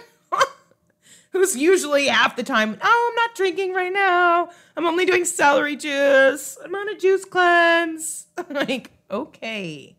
Who's 1.37 1.55
usually 1.55 2.07
half 2.07 2.35
the 2.35 2.42
time, 2.42 2.79
oh, 2.83 3.09
I'm 3.11 3.14
not 3.14 3.35
drinking 3.35 3.75
right 3.75 3.92
now. 3.92 4.49
I'm 4.75 4.87
only 4.87 5.05
doing 5.05 5.27
celery 5.27 5.77
juice. 5.77 6.57
I'm 6.64 6.75
on 6.75 6.88
a 6.88 6.94
juice 6.96 7.27
cleanse. 7.27 8.29
like, 8.49 8.90
okay. 9.11 9.96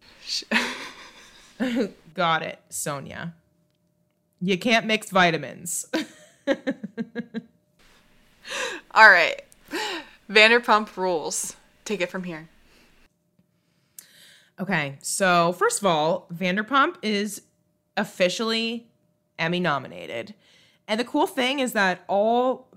Got 2.16 2.42
it, 2.42 2.60
Sonja. 2.72 3.34
You 4.42 4.58
can't 4.58 4.88
mix 4.88 5.12
vitamins. 5.12 5.86
All 8.92 9.08
right. 9.08 9.44
Vanderpump 10.28 10.98
rules. 10.98 11.56
Take 11.86 12.02
it 12.02 12.10
from 12.10 12.24
here. 12.24 12.50
Okay, 14.60 14.98
so 15.04 15.54
first 15.54 15.82
of 15.82 15.86
all, 15.86 16.26
Vanderpump 16.34 16.96
is 17.04 17.44
officially 17.96 18.88
Emmy 19.38 19.60
nominated. 19.60 20.34
And 20.88 21.00
the 21.00 21.06
cool 21.06 21.28
thing 21.28 21.60
is 21.60 21.74
that 21.74 22.04
all, 22.08 22.68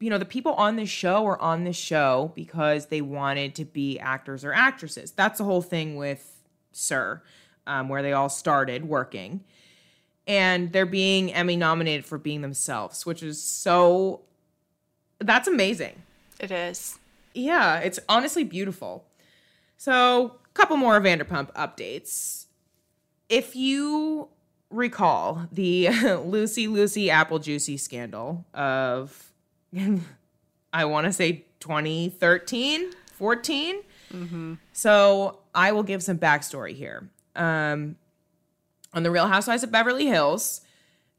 you 0.00 0.08
know, 0.10 0.18
the 0.18 0.24
people 0.24 0.54
on 0.54 0.76
this 0.76 0.88
show 0.88 1.26
are 1.26 1.40
on 1.40 1.64
this 1.64 1.76
show 1.76 2.32
because 2.34 2.86
they 2.86 3.00
wanted 3.00 3.54
to 3.56 3.64
be 3.64 3.98
actors 3.98 4.44
or 4.44 4.52
actresses. 4.52 5.10
That's 5.10 5.38
the 5.38 5.44
whole 5.44 5.62
thing 5.62 5.96
with 5.96 6.40
SUR, 6.72 7.22
um, 7.66 7.88
where 7.88 8.02
they 8.02 8.12
all 8.12 8.28
started 8.30 8.86
working. 8.86 9.44
And 10.26 10.72
they're 10.72 10.86
being 10.86 11.32
Emmy 11.32 11.56
nominated 11.56 12.04
for 12.04 12.18
being 12.18 12.40
themselves, 12.42 13.04
which 13.04 13.22
is 13.22 13.42
so, 13.42 14.22
that's 15.18 15.48
amazing. 15.48 16.02
It 16.40 16.50
is. 16.50 16.98
Yeah, 17.34 17.78
it's 17.78 17.98
honestly 18.08 18.44
beautiful. 18.44 19.04
So, 19.76 20.38
a 20.44 20.48
couple 20.54 20.76
more 20.76 21.00
Vanderpump 21.00 21.52
updates. 21.54 22.46
If 23.28 23.54
you 23.54 24.28
recall 24.70 25.46
the 25.52 25.88
Lucy 26.24 26.68
Lucy 26.68 27.10
Apple 27.10 27.38
Juicy 27.38 27.76
scandal 27.76 28.44
of, 28.54 29.32
I 30.72 30.84
want 30.84 31.06
to 31.06 31.12
say 31.12 31.44
2013, 31.60 32.92
14. 33.12 33.82
So, 34.72 35.40
I 35.54 35.72
will 35.72 35.82
give 35.82 36.02
some 36.02 36.18
backstory 36.18 36.74
here. 36.74 37.10
Um, 37.36 37.96
on 38.94 39.02
the 39.02 39.10
Real 39.10 39.26
Housewives 39.26 39.62
of 39.62 39.70
Beverly 39.70 40.06
Hills, 40.06 40.62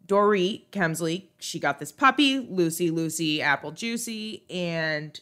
Dorit 0.07 0.63
Kemsley, 0.71 1.25
she 1.38 1.59
got 1.59 1.79
this 1.79 1.91
puppy, 1.91 2.39
Lucy 2.39 2.89
Lucy 2.89 3.41
Apple 3.41 3.71
Juicy, 3.71 4.43
and 4.49 5.19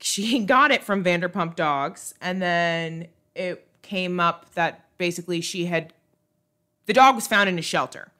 she 0.00 0.38
got 0.44 0.70
it 0.70 0.82
from 0.82 1.04
Vanderpump 1.04 1.54
Dogs, 1.54 2.14
and 2.20 2.40
then 2.40 3.08
it 3.34 3.68
came 3.82 4.18
up 4.18 4.54
that 4.54 4.86
basically 4.96 5.40
she 5.40 5.66
had 5.66 5.92
the 6.86 6.92
dog 6.92 7.14
was 7.14 7.26
found 7.26 7.48
in 7.48 7.58
a 7.58 7.62
shelter 7.62 8.12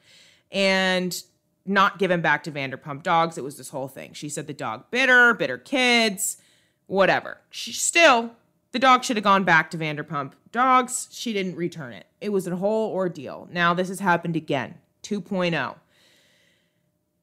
and 0.52 1.22
not 1.64 1.98
given 1.98 2.20
back 2.20 2.44
to 2.44 2.52
Vanderpump 2.52 3.02
Dogs. 3.02 3.36
It 3.36 3.44
was 3.44 3.56
this 3.56 3.70
whole 3.70 3.88
thing. 3.88 4.12
She 4.12 4.28
said 4.28 4.46
the 4.46 4.52
dog 4.52 4.90
bit 4.90 5.08
her, 5.08 5.34
bit 5.34 5.50
her 5.50 5.58
kids, 5.58 6.36
whatever. 6.86 7.38
She 7.50 7.72
still 7.72 8.32
the 8.72 8.78
dog 8.78 9.04
should 9.04 9.16
have 9.16 9.24
gone 9.24 9.44
back 9.44 9.70
to 9.70 9.78
Vanderpump 9.78 10.32
Dogs. 10.52 11.08
She 11.10 11.32
didn't 11.32 11.56
return 11.56 11.94
it. 11.94 12.06
It 12.20 12.28
was 12.28 12.46
a 12.46 12.56
whole 12.56 12.92
ordeal. 12.92 13.48
Now 13.50 13.72
this 13.72 13.88
has 13.88 14.00
happened 14.00 14.36
again. 14.36 14.74
2.0. 15.02 15.76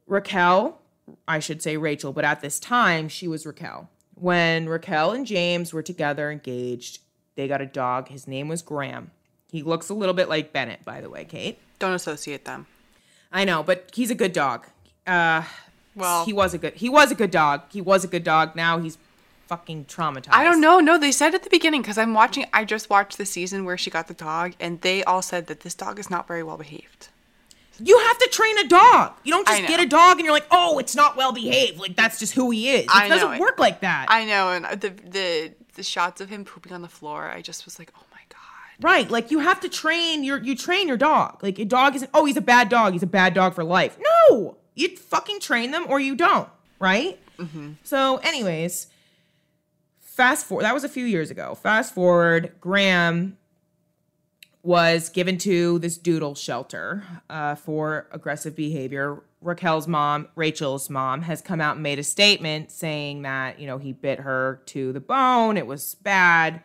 Raquel, 0.08 0.82
I 1.28 1.40
should 1.40 1.62
say 1.62 1.78
Rachel, 1.78 2.12
but 2.12 2.26
at 2.26 2.42
this 2.42 2.60
time 2.60 3.08
she 3.08 3.28
was 3.28 3.46
Raquel. 3.46 3.90
When 4.16 4.68
Raquel 4.68 5.12
and 5.12 5.26
James 5.26 5.74
were 5.74 5.82
together, 5.82 6.32
engaged, 6.32 7.00
they 7.36 7.48
got 7.48 7.62
a 7.62 7.66
dog. 7.66 8.08
His 8.08 8.28
name 8.28 8.48
was 8.48 8.62
Graham. 8.62 9.12
He 9.54 9.62
looks 9.62 9.88
a 9.90 9.94
little 9.94 10.16
bit 10.16 10.30
like 10.30 10.52
Bennett, 10.52 10.84
by 10.84 11.00
the 11.00 11.12
way, 11.12 11.26
Kate. 11.26 11.60
Don't 11.78 11.94
associate 11.94 12.44
them. 12.46 12.66
I 13.32 13.46
know, 13.46 13.62
but 13.62 13.92
he's 13.94 14.10
a 14.10 14.16
good 14.16 14.34
dog. 14.34 14.66
Uh, 15.06 15.44
Well, 15.96 16.26
he 16.26 16.34
was 16.34 16.56
a 16.56 16.58
good. 16.58 16.74
He 16.74 16.90
was 16.90 17.12
a 17.12 17.16
good 17.16 17.30
dog. 17.30 17.62
He 17.70 17.80
was 17.80 18.04
a 18.04 18.08
good 18.08 18.24
dog. 18.24 18.56
Now 18.56 18.80
he's 18.80 18.98
fucking 19.46 19.86
traumatized. 19.86 20.30
I 20.32 20.44
don't 20.44 20.60
know. 20.60 20.80
No, 20.80 20.98
they 20.98 21.12
said 21.12 21.36
at 21.36 21.44
the 21.44 21.52
beginning 21.52 21.84
because 21.84 22.00
I'm 22.00 22.16
watching. 22.16 22.46
I 22.52 22.66
just 22.66 22.90
watched 22.90 23.20
the 23.20 23.28
season 23.28 23.64
where 23.64 23.78
she 23.78 23.92
got 23.92 24.08
the 24.08 24.16
dog, 24.16 24.54
and 24.60 24.82
they 24.82 25.04
all 25.04 25.22
said 25.22 25.46
that 25.48 25.60
this 25.60 25.76
dog 25.76 26.00
is 26.00 26.10
not 26.10 26.28
very 26.28 26.42
well 26.42 26.58
behaved. 26.58 27.10
You 27.80 28.00
have 28.08 28.18
to 28.20 28.30
train 28.32 28.58
a 28.58 28.68
dog. 28.68 29.14
You 29.24 29.34
don't 29.34 29.46
just 29.48 29.68
get 29.68 29.80
a 29.80 29.86
dog 29.86 30.18
and 30.18 30.26
you're 30.26 30.34
like, 30.34 30.48
oh, 30.50 30.80
it's 30.80 30.96
not 30.96 31.16
well 31.16 31.32
behaved. 31.32 31.80
Like 31.80 31.96
that's 31.96 32.18
just 32.18 32.34
who 32.34 32.50
he 32.50 32.72
is. 32.72 32.86
It 32.86 32.90
I 32.92 33.08
doesn't 33.08 33.34
it. 33.34 33.40
work 33.40 33.60
like 33.60 33.82
that. 33.82 34.08
I 34.10 34.26
know, 34.26 34.50
and 34.50 34.66
the 34.82 34.90
the 34.90 35.52
the 35.76 35.84
shots 35.84 36.22
of 36.22 36.30
him 36.30 36.44
pooping 36.44 36.74
on 36.74 36.82
the 36.82 36.88
floor, 37.00 37.30
I 37.30 37.42
just 37.44 37.66
was 37.66 37.78
like, 37.78 37.92
oh. 37.96 38.00
Right. 38.82 39.10
Like 39.10 39.32
you 39.32 39.40
have 39.40 39.60
to 39.62 39.70
train 39.70 40.24
your 40.24 40.42
you 40.42 40.56
train 40.56 40.88
your 40.88 40.98
dog. 40.98 41.44
Like 41.44 41.60
a 41.60 41.66
dog 41.66 41.96
isn't 41.96 42.12
oh 42.14 42.26
he's 42.26 42.38
a 42.38 42.42
bad 42.42 42.70
dog, 42.70 42.94
he's 42.94 43.04
a 43.04 43.08
bad 43.08 43.34
dog 43.34 43.54
for 43.54 43.64
life. 43.64 43.98
No! 44.30 44.58
You 44.76 44.96
fucking 44.98 45.40
train 45.40 45.72
them 45.72 45.86
or 45.88 46.00
you 46.00 46.16
don't, 46.16 46.50
right? 46.80 47.20
So, 47.84 48.18
anyways, 48.18 48.88
fast 50.00 50.46
forward 50.46 50.64
that 50.64 50.74
was 50.74 50.84
a 50.84 50.90
few 50.90 51.06
years 51.06 51.30
ago. 51.32 51.56
Fast 51.56 51.94
forward, 51.94 52.54
Graham 52.60 53.38
was 54.64 55.10
given 55.10 55.38
to 55.38 55.78
this 55.80 55.98
doodle 55.98 56.36
shelter 56.36 57.04
uh, 57.30 57.54
for 57.56 58.08
aggressive 58.12 58.56
behavior. 58.56 59.22
Raquel's 59.42 59.90
mom, 59.90 60.30
Rachel's 60.36 60.90
mom, 60.90 61.24
has 61.24 61.42
come 61.42 61.60
out 61.60 61.76
and 61.76 61.84
made 61.84 62.00
a 62.00 62.04
statement 62.04 62.72
saying 62.72 63.24
that, 63.24 63.60
you 63.60 63.68
know, 63.68 63.78
he 63.78 63.92
bit 63.92 64.22
her 64.22 64.62
to 64.68 64.94
the 64.94 65.02
bone. 65.02 65.58
It 65.58 65.68
was 65.68 65.96
bad. 65.96 66.62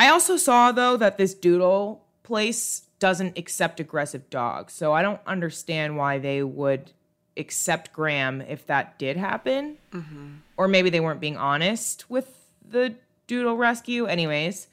I 0.00 0.08
also 0.08 0.36
saw 0.38 0.72
though 0.72 0.96
that 0.96 1.18
this 1.18 1.34
doodle 1.34 2.04
place 2.22 2.84
doesn't 2.98 3.36
accept 3.36 3.80
aggressive 3.80 4.30
dogs. 4.30 4.72
So 4.72 4.92
I 4.92 5.02
don't 5.02 5.20
understand 5.26 5.96
why 5.96 6.18
they 6.18 6.42
would 6.42 6.92
accept 7.36 7.92
Graham 7.92 8.40
if 8.40 8.66
that 8.66 8.98
did 8.98 9.16
happen. 9.16 9.76
Mm-hmm. 9.92 10.28
Or 10.56 10.68
maybe 10.68 10.88
they 10.90 11.00
weren't 11.00 11.20
being 11.20 11.36
honest 11.36 12.08
with 12.08 12.28
the 12.66 12.94
doodle 13.26 13.56
rescue. 13.56 14.06
Anyways, 14.06 14.68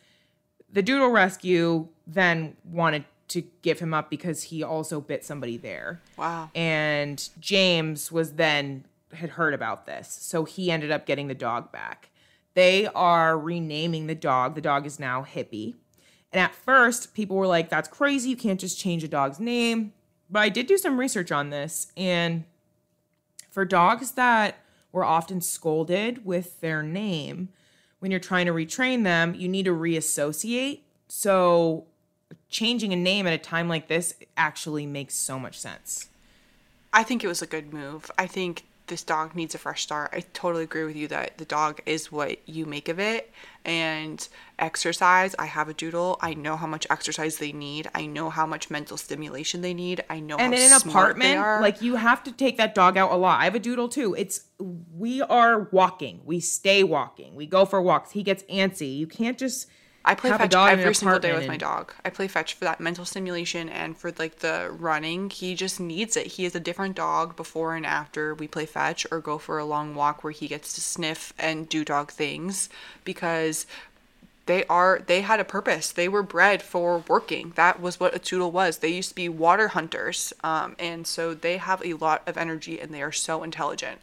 the 0.72 0.82
doodle 0.82 1.10
rescue 1.10 1.88
then 2.06 2.56
wanted 2.64 3.04
to 3.30 3.44
give 3.62 3.80
him 3.80 3.94
up 3.94 4.10
because 4.10 4.44
he 4.44 4.64
also 4.64 5.02
bit 5.02 5.26
somebody 5.26 5.58
there 5.58 6.02
Wow. 6.16 6.50
and 6.56 7.28
James 7.42 8.10
was 8.12 8.34
then 8.34 8.86
had 9.14 9.32
heard 9.32 9.54
about 9.54 9.86
this, 9.86 10.08
so 10.10 10.46
he 10.46 10.72
ended 10.72 10.92
up 10.92 11.06
getting 11.06 11.28
the 11.28 11.36
dog 11.36 11.72
back. 11.72 12.10
They 12.58 12.88
are 12.88 13.38
renaming 13.38 14.08
the 14.08 14.16
dog. 14.16 14.56
The 14.56 14.62
dog 14.62 14.88
is 14.88 15.00
now 15.00 15.24
Hippie. 15.24 15.76
And 16.34 16.42
at 16.42 16.56
first, 16.56 17.14
people 17.14 17.38
were 17.38 17.46
like, 17.46 17.70
"That's 17.70 17.88
crazy! 17.88 18.32
You 18.32 18.36
can't 18.36 18.60
just 18.60 18.80
change 18.80 19.04
a 19.04 19.08
dog's 19.08 19.40
name." 19.40 19.94
But 20.28 20.40
I 20.40 20.50
did 20.50 20.66
do 20.66 20.80
some 20.80 21.00
research 21.00 21.32
on 21.32 21.52
this, 21.52 21.92
and 21.96 22.46
for 23.52 23.64
dogs 23.64 24.14
that 24.14 24.56
were 24.92 25.04
often 25.04 25.40
scolded 25.40 26.26
with 26.26 26.60
their 26.60 26.82
name, 26.82 27.50
when 28.00 28.10
you're 28.10 28.20
trying 28.20 28.48
to 28.48 28.54
retrain 28.54 29.04
them, 29.04 29.36
you 29.36 29.48
need 29.48 29.66
to 29.66 29.72
reassociate. 29.72 30.84
So 31.08 31.86
changing 32.50 32.92
a 32.92 32.96
name 32.96 33.28
at 33.28 33.34
a 33.34 33.38
time 33.38 33.70
like 33.70 33.88
this 33.88 34.16
actually 34.36 34.88
makes 34.88 35.14
so 35.14 35.38
much 35.38 35.60
sense. 35.60 36.10
I 36.92 37.04
think 37.04 37.24
it 37.24 37.28
was 37.28 37.44
a 37.44 37.48
good 37.48 37.72
move. 37.72 38.10
I 38.18 38.26
think 38.26 38.66
this 38.88 39.04
dog 39.04 39.36
needs 39.36 39.54
a 39.56 39.58
fresh 39.58 39.84
start. 39.84 40.12
I 40.14 40.22
totally 40.34 40.64
agree 40.64 40.86
with 40.86 40.96
you 40.96 41.08
that 41.10 41.38
the 41.38 41.46
dog 41.46 41.82
is 41.86 42.12
what 42.12 42.48
you 42.48 42.66
make 42.66 42.90
of 42.90 43.00
it. 43.00 43.32
And 43.66 44.26
exercise, 44.60 45.36
I 45.38 45.46
have 45.46 45.68
a 45.68 45.74
doodle. 45.74 46.18
I 46.22 46.34
know 46.34 46.56
how 46.56 46.68
much 46.68 46.88
exercise 46.90 47.38
they 47.38 47.52
need. 47.52 47.90
I 47.94 48.06
know 48.06 48.30
how 48.30 48.46
much 48.46 48.70
mental 48.70 48.98
stimulation 48.98 49.62
they 49.62 49.74
need. 49.74 50.04
I 50.10 50.20
know 50.20 50.38
and 50.38 50.54
how 50.54 50.60
in 50.60 50.72
an 50.72 50.82
apartment 50.82 51.62
like 51.62 51.82
you 51.82 51.96
have 51.96 52.24
to 52.24 52.32
take 52.32 52.58
that 52.58 52.76
dog 52.76 52.98
out 52.98 53.12
a 53.12 53.16
lot 53.16 53.40
i 53.40 53.44
have 53.46 53.56
a 53.56 53.60
doodle 53.60 53.90
too 53.90 54.14
it's 54.16 54.46
we 54.60 55.22
are 55.22 55.70
walking 55.72 56.22
we 56.26 56.40
stay 56.40 56.84
walking 56.84 57.36
we 57.36 57.46
go 57.46 57.66
for 57.66 57.82
walks 57.82 58.12
he 58.12 58.24
gets 58.24 58.44
antsy 58.44 58.96
you 58.96 59.08
can't 59.08 59.38
just 59.38 59.68
I 60.08 60.16
play 60.16 60.30
fetch 60.30 60.56
every 60.56 60.96
single 60.96 61.20
day 61.20 61.34
with 61.34 61.48
my 61.48 61.58
dog. 61.58 61.94
I 62.06 62.10
play 62.10 62.30
fetch 62.30 62.54
for 62.54 62.64
that 62.64 62.80
mental 62.80 63.04
stimulation 63.04 63.68
and 63.68 63.98
for 63.98 64.14
like 64.18 64.40
the 64.40 64.70
running. 64.72 65.30
He 65.30 65.54
just 65.54 65.82
needs 65.82 66.16
it. 66.16 66.28
He 66.28 66.46
is 66.46 66.56
a 66.56 66.62
different 66.62 66.96
dog 66.96 67.36
before 67.36 67.76
and 67.76 67.86
after 67.86 68.34
we 68.34 68.48
play 68.48 68.66
fetch 68.66 69.06
or 69.12 69.20
go 69.20 69.38
for 69.38 69.60
a 69.60 69.66
long 69.66 69.96
walk 69.96 70.24
where 70.24 70.32
he 70.32 70.48
gets 70.48 70.72
to 70.74 70.82
sniff 70.82 71.34
and 71.38 71.68
do 71.68 71.84
dog 71.84 72.12
things 72.12 72.70
because 73.04 73.66
they 74.46 74.64
are 74.68 75.02
they 75.06 75.22
had 75.22 75.42
a 75.42 75.46
purpose. 75.46 75.92
They 75.92 76.08
were 76.08 76.24
bred 76.24 76.62
for 76.62 77.04
working. 77.08 77.52
That 77.56 77.82
was 77.82 78.00
what 78.00 78.16
a 78.16 78.20
Poodle 78.20 78.52
was. 78.52 78.78
They 78.78 78.88
used 78.88 79.10
to 79.10 79.16
be 79.16 79.28
water 79.28 79.70
hunters, 79.70 80.32
um, 80.42 80.78
and 80.80 81.06
so 81.06 81.34
they 81.34 81.58
have 81.58 81.86
a 81.86 81.96
lot 81.96 82.24
of 82.26 82.38
energy 82.38 82.80
and 82.80 82.94
they 82.94 83.02
are 83.02 83.12
so 83.12 83.44
intelligent. 83.44 84.00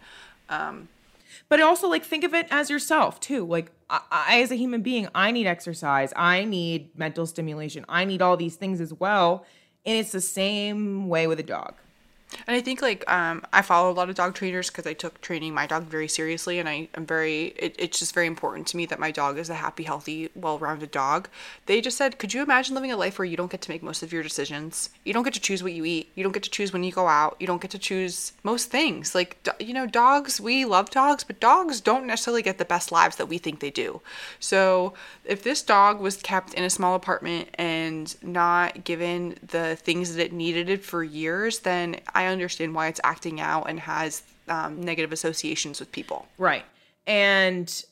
Um, 0.50 0.88
But 1.48 1.60
also, 1.60 1.88
like, 1.88 2.04
think 2.04 2.24
of 2.24 2.34
it 2.34 2.46
as 2.50 2.70
yourself 2.70 3.20
too. 3.20 3.44
Like, 3.46 3.72
I, 3.90 4.00
I, 4.10 4.40
as 4.40 4.50
a 4.50 4.56
human 4.56 4.82
being, 4.82 5.08
I 5.14 5.30
need 5.30 5.46
exercise. 5.46 6.12
I 6.16 6.44
need 6.44 6.96
mental 6.98 7.26
stimulation. 7.26 7.84
I 7.88 8.04
need 8.04 8.22
all 8.22 8.36
these 8.36 8.56
things 8.56 8.80
as 8.80 8.92
well. 8.92 9.44
And 9.86 9.96
it's 9.96 10.12
the 10.12 10.20
same 10.20 11.08
way 11.08 11.26
with 11.26 11.38
a 11.38 11.42
dog. 11.42 11.74
And 12.46 12.56
I 12.56 12.60
think 12.60 12.82
like 12.82 13.10
um, 13.10 13.42
I 13.52 13.62
follow 13.62 13.90
a 13.90 13.94
lot 13.94 14.08
of 14.08 14.14
dog 14.14 14.34
trainers 14.34 14.68
because 14.68 14.86
I 14.86 14.92
took 14.92 15.20
training 15.20 15.54
my 15.54 15.66
dog 15.66 15.84
very 15.84 16.08
seriously, 16.08 16.58
and 16.58 16.68
I 16.68 16.88
am 16.94 17.06
very. 17.06 17.46
It, 17.56 17.74
it's 17.78 17.98
just 17.98 18.14
very 18.14 18.26
important 18.26 18.66
to 18.68 18.76
me 18.76 18.86
that 18.86 18.98
my 18.98 19.10
dog 19.10 19.38
is 19.38 19.50
a 19.50 19.54
happy, 19.54 19.84
healthy, 19.84 20.30
well-rounded 20.34 20.90
dog. 20.90 21.28
They 21.66 21.80
just 21.80 21.96
said, 21.96 22.18
could 22.18 22.34
you 22.34 22.42
imagine 22.42 22.74
living 22.74 22.92
a 22.92 22.96
life 22.96 23.18
where 23.18 23.26
you 23.26 23.36
don't 23.36 23.50
get 23.50 23.62
to 23.62 23.70
make 23.70 23.82
most 23.82 24.02
of 24.02 24.12
your 24.12 24.22
decisions? 24.22 24.90
You 25.04 25.12
don't 25.12 25.22
get 25.22 25.34
to 25.34 25.40
choose 25.40 25.62
what 25.62 25.72
you 25.72 25.84
eat. 25.84 26.10
You 26.14 26.22
don't 26.22 26.32
get 26.32 26.42
to 26.44 26.50
choose 26.50 26.72
when 26.72 26.84
you 26.84 26.92
go 26.92 27.08
out. 27.08 27.36
You 27.40 27.46
don't 27.46 27.62
get 27.62 27.70
to 27.72 27.78
choose 27.78 28.32
most 28.42 28.70
things. 28.70 29.14
Like 29.14 29.48
you 29.58 29.74
know, 29.74 29.86
dogs. 29.86 30.40
We 30.40 30.64
love 30.64 30.90
dogs, 30.90 31.24
but 31.24 31.40
dogs 31.40 31.80
don't 31.80 32.06
necessarily 32.06 32.42
get 32.42 32.58
the 32.58 32.64
best 32.64 32.92
lives 32.92 33.16
that 33.16 33.26
we 33.26 33.38
think 33.38 33.60
they 33.60 33.70
do. 33.70 34.00
So 34.40 34.94
if 35.24 35.42
this 35.42 35.62
dog 35.62 36.00
was 36.00 36.16
kept 36.16 36.54
in 36.54 36.64
a 36.64 36.70
small 36.70 36.94
apartment 36.94 37.48
and 37.54 38.14
not 38.22 38.84
given 38.84 39.36
the 39.46 39.76
things 39.76 40.14
that 40.14 40.24
it 40.24 40.32
needed 40.32 40.82
for 40.84 41.02
years, 41.02 41.60
then 41.60 42.00
I 42.14 42.23
understand 42.26 42.74
why 42.74 42.88
it's 42.88 43.00
acting 43.04 43.40
out 43.40 43.68
and 43.68 43.80
has 43.80 44.22
um, 44.48 44.80
negative 44.80 45.12
associations 45.12 45.80
with 45.80 45.90
people. 45.92 46.26
Right. 46.38 46.64
And 47.06 47.84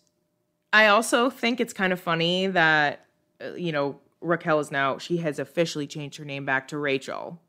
I 0.73 0.87
also 0.87 1.31
think 1.31 1.61
it's 1.61 1.73
kind 1.73 1.93
of 1.93 2.01
funny 2.01 2.47
that, 2.47 3.07
uh, 3.41 3.55
you 3.55 3.73
know, 3.73 3.99
Raquel 4.21 4.61
is 4.61 4.71
now, 4.71 4.99
she 4.99 5.19
has 5.19 5.39
officially 5.39 5.87
changed 5.87 6.17
her 6.19 6.25
name 6.25 6.45
back 6.45 6.69
to 6.69 6.79
Rachel. 6.79 7.41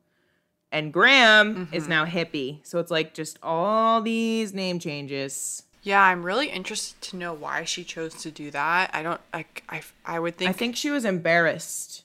And 0.72 0.92
Graham 0.92 1.56
mm-hmm. 1.56 1.76
is 1.76 1.88
now 1.88 2.06
Hippie. 2.06 2.60
So 2.64 2.80
it's 2.80 2.90
like 2.90 3.14
just 3.14 3.38
all 3.44 4.02
these 4.02 4.54
name 4.54 4.80
changes. 4.80 5.64
Yeah, 5.84 6.02
I'm 6.02 6.24
really 6.24 6.50
interested 6.50 7.00
to 7.10 7.18
know 7.18 7.34
why 7.34 7.66
she 7.66 7.84
chose 7.84 8.16
to 8.24 8.32
do 8.32 8.50
that. 8.52 8.90
I 8.94 9.04
don't 9.04 9.22
like 9.34 9.64
I 9.68 9.82
I 10.06 10.20
would 10.20 10.38
think 10.38 10.50
I 10.50 10.54
think 10.54 10.76
she 10.78 10.90
was 10.90 11.04
embarrassed. 11.04 12.04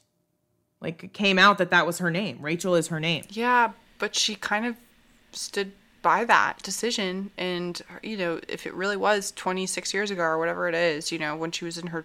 Like 0.81 1.03
it 1.05 1.13
came 1.13 1.39
out 1.39 1.59
that 1.59 1.71
that 1.71 1.87
was 1.87 1.99
her 1.99 2.11
name. 2.11 2.39
Rachel 2.41 2.75
is 2.75 2.89
her 2.89 3.01
name. 3.01 3.25
Yeah, 3.31 3.73
but 3.99 4.15
she 4.15 4.35
kind 4.35 4.67
of 4.67 4.77
stood 5.33 5.73
by 6.01 6.25
that 6.25 6.63
decision 6.63 7.31
and 7.37 7.83
you 8.03 8.17
know 8.17 8.41
if 8.49 8.67
it 8.67 8.73
really 8.73 8.97
was 8.97 9.33
26 9.33 9.93
years 9.93 10.11
ago 10.11 10.23
or 10.23 10.39
whatever 10.39 10.69
it 10.69 10.75
is 10.75 11.11
you 11.11 11.19
know 11.19 11.35
when 11.35 11.51
she 11.51 11.65
was 11.65 11.77
in 11.77 11.89
her 11.89 12.05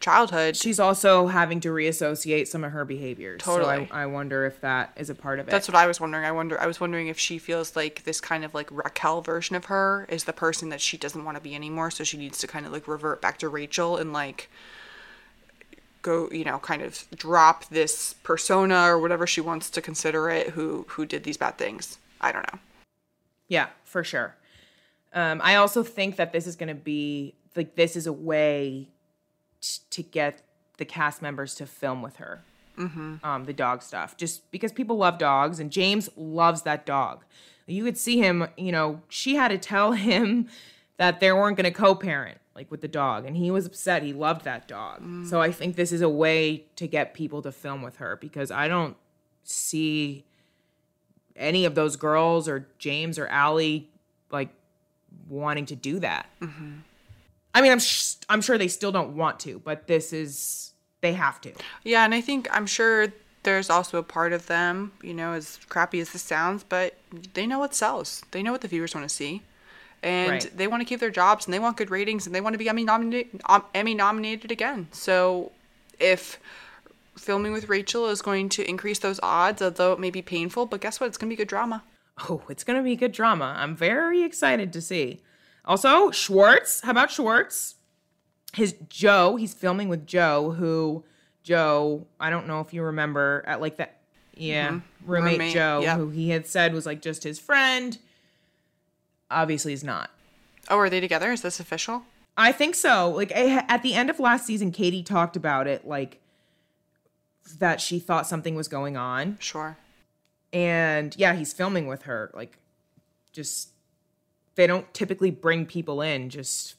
childhood. 0.00 0.56
She's 0.56 0.78
also 0.78 1.26
having 1.26 1.60
to 1.60 1.72
reassociate 1.72 2.48
some 2.48 2.64
of 2.64 2.72
her 2.72 2.84
behaviors. 2.84 3.40
Totally. 3.42 3.86
So 3.88 3.94
I, 3.94 4.02
I 4.02 4.06
wonder 4.06 4.44
if 4.44 4.60
that 4.60 4.92
is 4.96 5.10
a 5.10 5.14
part 5.14 5.38
of 5.38 5.48
it. 5.48 5.50
That's 5.50 5.68
what 5.68 5.74
i 5.74 5.86
was 5.86 6.00
wondering. 6.00 6.24
I 6.24 6.32
wonder 6.32 6.60
i 6.60 6.66
was 6.66 6.80
wondering 6.80 7.08
if 7.08 7.18
she 7.18 7.38
feels 7.38 7.76
like 7.76 8.04
this 8.04 8.20
kind 8.20 8.44
of 8.44 8.54
like 8.54 8.68
raquel 8.70 9.20
version 9.20 9.56
of 9.56 9.66
her 9.66 10.06
is 10.08 10.24
the 10.24 10.32
person 10.32 10.68
that 10.70 10.80
she 10.80 10.96
doesn't 10.96 11.24
want 11.24 11.36
to 11.36 11.42
be 11.42 11.54
anymore 11.54 11.90
so 11.90 12.04
she 12.04 12.16
needs 12.16 12.38
to 12.38 12.46
kind 12.46 12.66
of 12.66 12.72
like 12.72 12.86
revert 12.86 13.20
back 13.20 13.38
to 13.38 13.48
rachel 13.48 13.96
and 13.96 14.12
like 14.12 14.50
go 16.06 16.28
you 16.30 16.44
know 16.44 16.58
kind 16.60 16.82
of 16.82 17.04
drop 17.14 17.68
this 17.68 18.14
persona 18.22 18.84
or 18.84 18.98
whatever 18.98 19.26
she 19.26 19.40
wants 19.40 19.68
to 19.70 19.82
consider 19.82 20.30
it 20.30 20.50
who 20.50 20.86
who 20.90 21.04
did 21.04 21.24
these 21.24 21.36
bad 21.36 21.58
things. 21.58 21.98
I 22.20 22.32
don't 22.32 22.50
know. 22.52 22.58
Yeah 23.48 23.66
for 23.84 24.02
sure. 24.04 24.36
Um, 25.12 25.40
i 25.42 25.54
also 25.56 25.82
think 25.82 26.16
that 26.16 26.32
this 26.32 26.46
is 26.46 26.56
going 26.56 26.68
to 26.68 26.74
be 26.74 27.34
like 27.54 27.74
this 27.74 27.96
is 27.96 28.06
a 28.06 28.12
way 28.12 28.88
t- 29.60 29.80
to 29.90 30.02
get 30.02 30.42
the 30.78 30.84
cast 30.84 31.22
members 31.22 31.54
to 31.56 31.66
film 31.66 32.02
with 32.02 32.16
her. 32.16 32.42
Mm-hmm. 32.78 33.24
um, 33.24 33.46
the 33.46 33.54
dog 33.54 33.82
stuff 33.82 34.18
just 34.18 34.50
because 34.50 34.70
people 34.70 34.98
love 34.98 35.16
dogs 35.16 35.60
and 35.60 35.70
james 35.70 36.10
loves 36.14 36.60
that 36.62 36.84
dog. 36.84 37.24
You 37.66 37.82
could 37.84 37.96
see 37.96 38.18
him 38.18 38.46
you 38.56 38.70
know 38.70 39.00
she 39.08 39.34
had 39.34 39.48
to 39.48 39.58
tell 39.58 39.92
him 40.08 40.48
that 40.98 41.20
they 41.20 41.32
weren't 41.32 41.56
going 41.56 41.64
to 41.64 41.70
co-parent 41.70 42.38
like 42.54 42.70
with 42.70 42.80
the 42.80 42.88
dog 42.88 43.26
and 43.26 43.36
he 43.36 43.50
was 43.50 43.66
upset 43.66 44.02
he 44.02 44.12
loved 44.12 44.44
that 44.44 44.66
dog. 44.66 45.02
Mm. 45.02 45.28
so 45.28 45.40
i 45.40 45.52
think 45.52 45.76
this 45.76 45.92
is 45.92 46.00
a 46.00 46.08
way 46.08 46.64
to 46.76 46.86
get 46.86 47.14
people 47.14 47.42
to 47.42 47.52
film 47.52 47.82
with 47.82 47.96
her 47.96 48.16
because 48.16 48.50
i 48.50 48.66
don't 48.68 48.96
see 49.44 50.24
any 51.36 51.64
of 51.64 51.74
those 51.74 51.96
girls 51.96 52.48
or 52.48 52.66
james 52.78 53.18
or 53.18 53.26
Ally 53.28 53.80
like 54.30 54.48
wanting 55.28 55.66
to 55.66 55.76
do 55.76 55.98
that. 56.00 56.26
Mm-hmm. 56.40 56.72
i 57.54 57.60
mean 57.60 57.72
i'm 57.72 57.78
sh- 57.78 58.14
i'm 58.28 58.40
sure 58.40 58.56
they 58.58 58.68
still 58.68 58.92
don't 58.92 59.16
want 59.16 59.38
to 59.40 59.58
but 59.60 59.86
this 59.86 60.12
is 60.12 60.72
they 61.02 61.12
have 61.12 61.40
to. 61.42 61.52
Yeah 61.84 62.04
and 62.04 62.14
i 62.14 62.20
think 62.20 62.48
i'm 62.50 62.66
sure 62.66 63.08
there's 63.42 63.70
also 63.70 63.98
a 63.98 64.02
part 64.02 64.32
of 64.32 64.46
them 64.46 64.92
you 65.02 65.14
know 65.14 65.34
as 65.34 65.58
crappy 65.68 66.00
as 66.00 66.10
this 66.10 66.22
sounds 66.22 66.64
but 66.64 66.96
they 67.34 67.46
know 67.46 67.58
what 67.58 67.74
sells. 67.74 68.22
They 68.32 68.42
know 68.42 68.52
what 68.52 68.62
the 68.62 68.68
viewers 68.68 68.94
want 68.94 69.08
to 69.08 69.14
see 69.14 69.42
and 70.06 70.30
right. 70.30 70.50
they 70.56 70.68
want 70.68 70.80
to 70.80 70.84
keep 70.84 71.00
their 71.00 71.10
jobs 71.10 71.46
and 71.46 71.52
they 71.52 71.58
want 71.58 71.76
good 71.76 71.90
ratings 71.90 72.26
and 72.26 72.34
they 72.34 72.40
want 72.40 72.54
to 72.54 72.58
be 72.58 72.68
Emmy 72.68 72.84
nominated 72.84 73.42
um, 73.46 73.64
Emmy 73.74 73.92
nominated 73.92 74.52
again. 74.52 74.86
So 74.92 75.50
if 75.98 76.38
filming 77.18 77.52
with 77.52 77.68
Rachel 77.68 78.08
is 78.08 78.22
going 78.22 78.48
to 78.50 78.68
increase 78.68 79.00
those 79.00 79.18
odds, 79.22 79.60
although 79.60 79.92
it 79.92 79.98
may 79.98 80.10
be 80.10 80.22
painful, 80.22 80.66
but 80.66 80.80
guess 80.80 81.00
what? 81.00 81.08
It's 81.08 81.18
going 81.18 81.28
to 81.28 81.32
be 81.32 81.36
good 81.36 81.48
drama. 81.48 81.82
Oh, 82.30 82.42
it's 82.48 82.62
going 82.62 82.78
to 82.78 82.84
be 82.84 82.94
good 82.94 83.12
drama. 83.12 83.56
I'm 83.58 83.74
very 83.74 84.22
excited 84.22 84.72
to 84.74 84.80
see. 84.80 85.22
Also, 85.64 86.12
Schwartz. 86.12 86.82
How 86.82 86.92
about 86.92 87.10
Schwartz? 87.10 87.74
His 88.54 88.76
Joe, 88.88 89.36
he's 89.36 89.54
filming 89.54 89.88
with 89.88 90.06
Joe, 90.06 90.52
who 90.52 91.04
Joe, 91.42 92.06
I 92.20 92.30
don't 92.30 92.46
know 92.46 92.60
if 92.60 92.72
you 92.72 92.82
remember 92.84 93.42
at 93.46 93.60
like 93.60 93.78
that 93.78 93.98
yeah, 94.34 94.68
mm-hmm. 94.68 95.10
roommate, 95.10 95.32
roommate, 95.32 95.54
Joe, 95.54 95.80
yep. 95.82 95.98
who 95.98 96.10
he 96.10 96.30
had 96.30 96.46
said 96.46 96.72
was 96.72 96.86
like 96.86 97.02
just 97.02 97.24
his 97.24 97.38
friend 97.38 97.98
obviously 99.30 99.72
is 99.72 99.84
not. 99.84 100.10
Oh, 100.68 100.78
are 100.78 100.90
they 100.90 101.00
together? 101.00 101.32
Is 101.32 101.42
this 101.42 101.60
official? 101.60 102.02
I 102.36 102.52
think 102.52 102.74
so. 102.74 103.10
Like 103.10 103.32
at 103.34 103.82
the 103.82 103.94
end 103.94 104.10
of 104.10 104.20
last 104.20 104.46
season, 104.46 104.72
Katie 104.72 105.02
talked 105.02 105.36
about 105.36 105.66
it, 105.66 105.86
like 105.86 106.20
that 107.58 107.80
she 107.80 107.98
thought 107.98 108.26
something 108.26 108.54
was 108.54 108.68
going 108.68 108.96
on. 108.96 109.38
Sure. 109.40 109.78
And 110.52 111.14
yeah, 111.18 111.34
he's 111.34 111.52
filming 111.52 111.86
with 111.86 112.02
her. 112.02 112.30
Like, 112.34 112.58
just 113.32 113.70
they 114.54 114.66
don't 114.66 114.92
typically 114.94 115.30
bring 115.30 115.66
people 115.66 116.00
in 116.02 116.30
just 116.30 116.76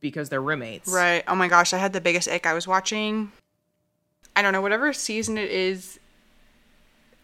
because 0.00 0.28
they're 0.28 0.42
roommates. 0.42 0.90
Right. 0.92 1.22
Oh 1.28 1.34
my 1.34 1.48
gosh, 1.48 1.72
I 1.72 1.78
had 1.78 1.92
the 1.92 2.00
biggest 2.00 2.28
ick. 2.28 2.46
I 2.46 2.54
was 2.54 2.66
watching. 2.66 3.32
I 4.34 4.42
don't 4.42 4.52
know 4.52 4.62
whatever 4.62 4.92
season 4.92 5.38
it 5.38 5.50
is. 5.50 5.98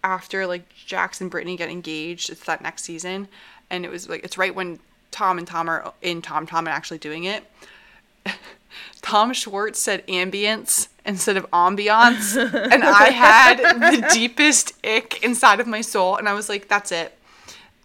After 0.05 0.47
like 0.47 0.69
Jax 0.75 1.21
and 1.21 1.31
Brittany 1.31 1.57
get 1.57 1.69
engaged, 1.69 2.31
it's 2.31 2.45
that 2.45 2.63
next 2.63 2.85
season 2.85 3.29
and 3.71 3.85
it 3.85 3.91
was 3.91 4.09
like 4.09 4.25
it's 4.25 4.39
right 4.39 4.55
when 4.55 4.79
Tom 5.11 5.39
and 5.39 5.47
Tom 5.47 5.69
are 5.69 5.93
in 6.03 6.23
Tom 6.23 6.47
Tom 6.47 6.67
and 6.67 6.75
actually 6.75 6.99
doing 6.99 7.25
it. 7.25 7.45
Tom 9.01 9.33
Schwartz 9.33 9.81
said 9.81 10.07
ambience 10.07 10.89
instead 11.05 11.37
of 11.37 11.51
ambiance, 11.51 12.37
and 12.73 12.85
I 12.85 13.11
had 13.11 13.59
the 13.59 14.09
deepest 14.13 14.75
ick 14.85 15.23
inside 15.23 15.61
of 15.61 15.67
my 15.67 15.81
soul, 15.81 16.17
and 16.17 16.29
I 16.29 16.35
was 16.35 16.49
like, 16.49 16.69
"That's 16.69 16.93
it." 16.93 17.15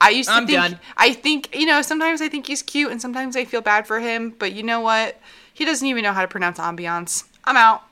I 0.01 0.09
used 0.09 0.27
to 0.27 0.35
I'm 0.35 0.45
think 0.45 0.59
done. 0.59 0.79
I 0.97 1.13
think 1.13 1.55
you 1.55 1.65
know 1.65 1.81
sometimes 1.81 2.21
I 2.21 2.27
think 2.27 2.47
he's 2.47 2.61
cute, 2.61 2.91
and 2.91 3.01
sometimes 3.01 3.35
I 3.35 3.45
feel 3.45 3.61
bad 3.61 3.87
for 3.87 3.99
him, 3.99 4.35
but 4.37 4.53
you 4.53 4.63
know 4.63 4.81
what? 4.81 5.17
He 5.53 5.65
doesn't 5.65 5.87
even 5.87 6.03
know 6.03 6.13
how 6.13 6.21
to 6.21 6.27
pronounce 6.27 6.57
ambiance. 6.57 7.23
I'm 7.45 7.55
out. 7.57 7.83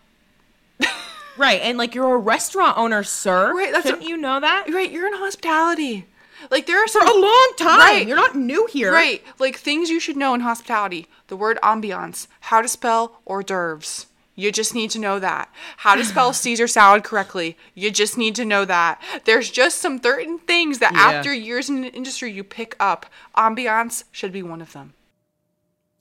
right, 1.37 1.61
and 1.61 1.77
like 1.77 1.95
you're 1.95 2.13
a 2.13 2.17
restaurant 2.17 2.77
owner, 2.77 3.03
sir. 3.03 3.55
Right, 3.55 3.71
that's 3.71 3.85
shouldn't 3.85 4.01
what, 4.01 4.09
you 4.09 4.17
know 4.17 4.39
that? 4.39 4.65
Right, 4.69 4.91
you're 4.91 5.07
in 5.07 5.13
hospitality. 5.13 6.05
Like 6.49 6.65
there 6.65 6.83
are 6.83 6.87
some 6.87 7.05
for 7.05 7.13
a 7.13 7.19
long 7.19 7.53
time. 7.57 7.79
Right. 7.79 8.07
You're 8.07 8.15
not 8.15 8.35
new 8.35 8.67
here. 8.67 8.91
Right. 8.91 9.23
Like 9.39 9.57
things 9.57 9.89
you 9.89 9.99
should 9.99 10.17
know 10.17 10.33
in 10.33 10.41
hospitality. 10.41 11.07
The 11.27 11.35
word 11.35 11.59
ambiance, 11.61 12.27
how 12.41 12.61
to 12.61 12.67
spell 12.67 13.21
hors 13.25 13.43
d'oeuvres. 13.43 14.07
You 14.33 14.51
just 14.51 14.73
need 14.73 14.89
to 14.91 14.99
know 14.99 15.19
that. 15.19 15.53
How 15.77 15.95
to 15.95 16.05
spell 16.05 16.33
Caesar 16.33 16.67
salad 16.67 17.03
correctly. 17.03 17.57
You 17.75 17.91
just 17.91 18.17
need 18.17 18.35
to 18.35 18.45
know 18.45 18.65
that. 18.65 19.01
There's 19.25 19.51
just 19.51 19.79
some 19.79 20.01
certain 20.01 20.39
things 20.39 20.79
that 20.79 20.93
yeah. 20.93 20.99
after 20.99 21.33
years 21.33 21.69
in 21.69 21.81
the 21.81 21.89
industry 21.89 22.31
you 22.31 22.43
pick 22.43 22.75
up. 22.79 23.05
Ambiance 23.35 24.05
should 24.11 24.31
be 24.31 24.41
one 24.41 24.61
of 24.61 24.73
them. 24.73 24.93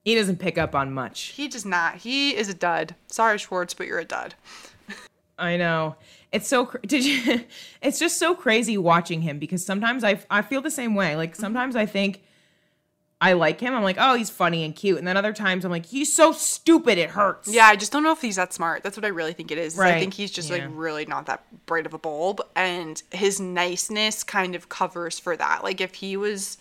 He 0.05 0.15
doesn't 0.15 0.39
pick 0.39 0.57
up 0.57 0.75
on 0.75 0.93
much. 0.93 1.21
He 1.21 1.49
does 1.49 1.67
not. 1.67 1.97
He 1.97 2.35
is 2.35 2.49
a 2.49 2.55
dud. 2.55 2.95
Sorry, 3.09 3.37
Schwartz, 3.37 3.75
but 3.75 3.87
you're 3.87 3.99
a 3.99 4.05
dud. 4.05 4.35
I 5.39 5.57
know. 5.57 5.97
It's 6.33 6.49
so 6.49 6.67
did 6.87 7.05
you 7.05 7.45
it's 7.83 7.99
just 7.99 8.19
so 8.19 8.35
crazy 8.35 8.79
watching 8.79 9.23
him 9.23 9.39
because 9.39 9.65
sometimes 9.65 10.05
I 10.05 10.21
I 10.31 10.43
feel 10.43 10.61
the 10.61 10.71
same 10.71 10.95
way. 10.95 11.17
Like 11.17 11.37
sometimes 11.37 11.77
I 11.77 11.87
think 11.87 12.23
I 13.23 13.35
like 13.35 13.61
him. 13.61 13.75
I'm 13.75 13.83
like, 13.83 13.97
"Oh, 13.99 14.15
he's 14.15 14.31
funny 14.31 14.65
and 14.65 14.75
cute." 14.75 14.97
And 14.97 15.07
then 15.07 15.17
other 15.17 15.35
times 15.35 15.65
I'm 15.65 15.71
like, 15.71 15.87
"He's 15.87 16.13
so 16.13 16.33
stupid 16.33 16.97
it 16.97 17.11
hurts." 17.11 17.53
Yeah, 17.53 17.67
I 17.67 17.77
just 17.77 17.93
don't 17.93 18.03
know 18.03 18.13
if 18.13 18.23
he's 18.23 18.37
that 18.37 18.55
smart. 18.55 18.83
That's 18.83 18.97
what 18.97 19.05
I 19.05 19.09
really 19.09 19.35
think 19.35 19.51
it 19.51 19.59
is. 19.59 19.77
Right. 19.77 19.95
I 19.95 20.01
think 20.01 20.15
he's 20.15 20.31
just 20.31 20.49
yeah. 20.49 20.57
like 20.57 20.69
really 20.73 21.05
not 21.05 21.27
that 21.27 21.45
bright 21.67 21.85
of 21.85 21.93
a 21.93 21.99
bulb 21.99 22.41
and 22.57 23.03
his 23.11 23.39
niceness 23.39 24.25
kind 24.25 24.55
of 24.55 24.71
covers 24.71 25.19
for 25.19 25.37
that. 25.37 25.63
Like 25.63 25.83
if 25.83 25.97
he 25.97 26.17
was 26.17 26.57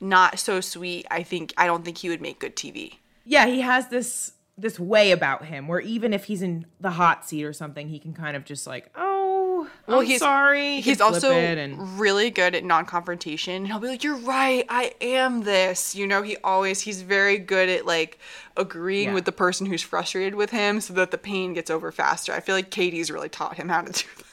not 0.00 0.38
so 0.38 0.62
sweet, 0.62 1.06
I 1.10 1.22
think 1.22 1.52
I 1.58 1.66
don't 1.66 1.84
think 1.84 1.98
he 1.98 2.08
would 2.08 2.22
make 2.22 2.38
good 2.38 2.56
TV. 2.56 2.96
Yeah, 3.26 3.46
he 3.46 3.60
has 3.60 3.88
this 3.88 4.32
this 4.60 4.78
way 4.78 5.10
about 5.10 5.46
him 5.46 5.68
where 5.68 5.80
even 5.80 6.12
if 6.12 6.24
he's 6.24 6.42
in 6.42 6.66
the 6.80 6.90
hot 6.90 7.24
seat 7.24 7.44
or 7.44 7.52
something, 7.52 7.88
he 7.88 7.98
can 7.98 8.12
kind 8.12 8.36
of 8.36 8.44
just 8.44 8.66
like, 8.66 8.90
oh. 8.94 9.68
Well, 9.86 10.00
I'm 10.00 10.06
he's 10.06 10.20
sorry. 10.20 10.76
He 10.76 10.82
he's 10.82 11.00
also 11.00 11.32
and... 11.32 11.98
really 11.98 12.30
good 12.30 12.54
at 12.54 12.64
non-confrontation. 12.64 13.66
He'll 13.66 13.78
be 13.78 13.88
like, 13.88 14.02
"You're 14.02 14.16
right. 14.16 14.64
I 14.70 14.94
am 15.02 15.42
this." 15.42 15.94
You 15.94 16.06
know, 16.06 16.22
he 16.22 16.38
always 16.42 16.80
he's 16.80 17.02
very 17.02 17.36
good 17.36 17.68
at 17.68 17.84
like 17.84 18.18
agreeing 18.56 19.08
yeah. 19.08 19.14
with 19.14 19.26
the 19.26 19.32
person 19.32 19.66
who's 19.66 19.82
frustrated 19.82 20.34
with 20.34 20.50
him, 20.50 20.80
so 20.80 20.94
that 20.94 21.10
the 21.10 21.18
pain 21.18 21.52
gets 21.52 21.70
over 21.70 21.92
faster. 21.92 22.32
I 22.32 22.40
feel 22.40 22.54
like 22.54 22.70
Katie's 22.70 23.10
really 23.10 23.28
taught 23.28 23.56
him 23.56 23.68
how 23.68 23.82
to 23.82 23.92
do 23.92 24.08
that 24.16 24.29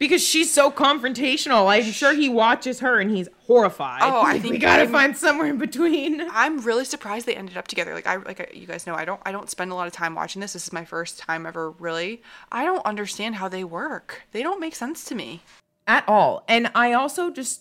because 0.00 0.26
she's 0.26 0.52
so 0.52 0.72
confrontational. 0.72 1.68
I'm 1.68 1.84
sure 1.92 2.14
he 2.14 2.28
watches 2.28 2.80
her 2.80 2.98
and 2.98 3.10
he's 3.10 3.28
horrified. 3.46 4.00
Oh, 4.02 4.22
I 4.22 4.38
think 4.38 4.54
we 4.54 4.58
gotta 4.58 4.84
I'm, 4.84 4.90
find 4.90 5.16
somewhere 5.16 5.46
in 5.46 5.58
between. 5.58 6.26
I'm 6.32 6.58
really 6.62 6.86
surprised 6.86 7.26
they 7.26 7.36
ended 7.36 7.58
up 7.58 7.68
together. 7.68 7.94
Like 7.94 8.06
I, 8.06 8.16
like 8.16 8.50
you 8.54 8.66
guys 8.66 8.86
know, 8.86 8.94
I 8.94 9.04
don't, 9.04 9.20
I 9.24 9.30
don't 9.30 9.50
spend 9.50 9.70
a 9.70 9.74
lot 9.74 9.86
of 9.86 9.92
time 9.92 10.14
watching 10.14 10.40
this. 10.40 10.54
This 10.54 10.66
is 10.66 10.72
my 10.72 10.86
first 10.86 11.18
time 11.18 11.46
ever. 11.46 11.70
Really, 11.72 12.22
I 12.50 12.64
don't 12.64 12.84
understand 12.84 13.36
how 13.36 13.48
they 13.48 13.62
work. 13.62 14.22
They 14.32 14.42
don't 14.42 14.58
make 14.58 14.74
sense 14.74 15.04
to 15.04 15.14
me 15.14 15.42
at 15.86 16.08
all. 16.08 16.44
And 16.48 16.72
I 16.74 16.94
also 16.94 17.30
just, 17.30 17.60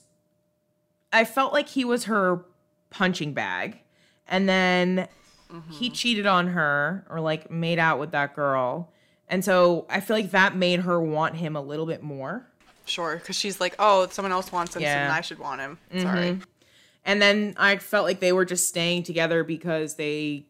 I 1.12 1.26
felt 1.26 1.52
like 1.52 1.68
he 1.68 1.84
was 1.84 2.06
her 2.06 2.46
punching 2.90 3.34
bag, 3.34 3.80
and 4.28 4.48
then 4.48 5.10
mm-hmm. 5.52 5.72
he 5.72 5.90
cheated 5.90 6.26
on 6.26 6.48
her 6.48 7.06
or 7.10 7.20
like 7.20 7.52
made 7.52 7.80
out 7.80 8.00
with 8.00 8.12
that 8.12 8.34
girl 8.34 8.94
and 9.30 9.46
so 9.46 9.86
I 9.90 10.00
feel 10.00 10.16
like 10.16 10.32
that 10.32 10.56
made 10.56 10.82
her 10.82 11.00
want 11.00 11.36
him 11.36 11.56
a 11.56 11.62
little 11.62 11.86
bit 11.86 12.04
more. 12.04 12.46
Sure, 12.86 13.16
because 13.16 13.36
she's 13.36 13.62
like, 13.62 13.76
oh, 13.78 14.08
someone 14.10 14.32
else 14.32 14.52
wants 14.52 14.76
him, 14.76 14.82
yeah. 14.82 15.08
so 15.08 15.14
I 15.14 15.22
should 15.22 15.40
want 15.40 15.62
him. 15.62 15.78
Mm-hmm. 15.94 16.02
Sorry. 16.02 16.40
And 17.06 17.22
then 17.22 17.54
I 17.58 17.78
felt 17.78 18.06
like 18.06 18.20
they 18.20 18.34
were 18.34 18.46
just 18.46 18.68
staying 18.68 19.04
together 19.04 19.44
because 19.44 19.96
they 19.96 20.46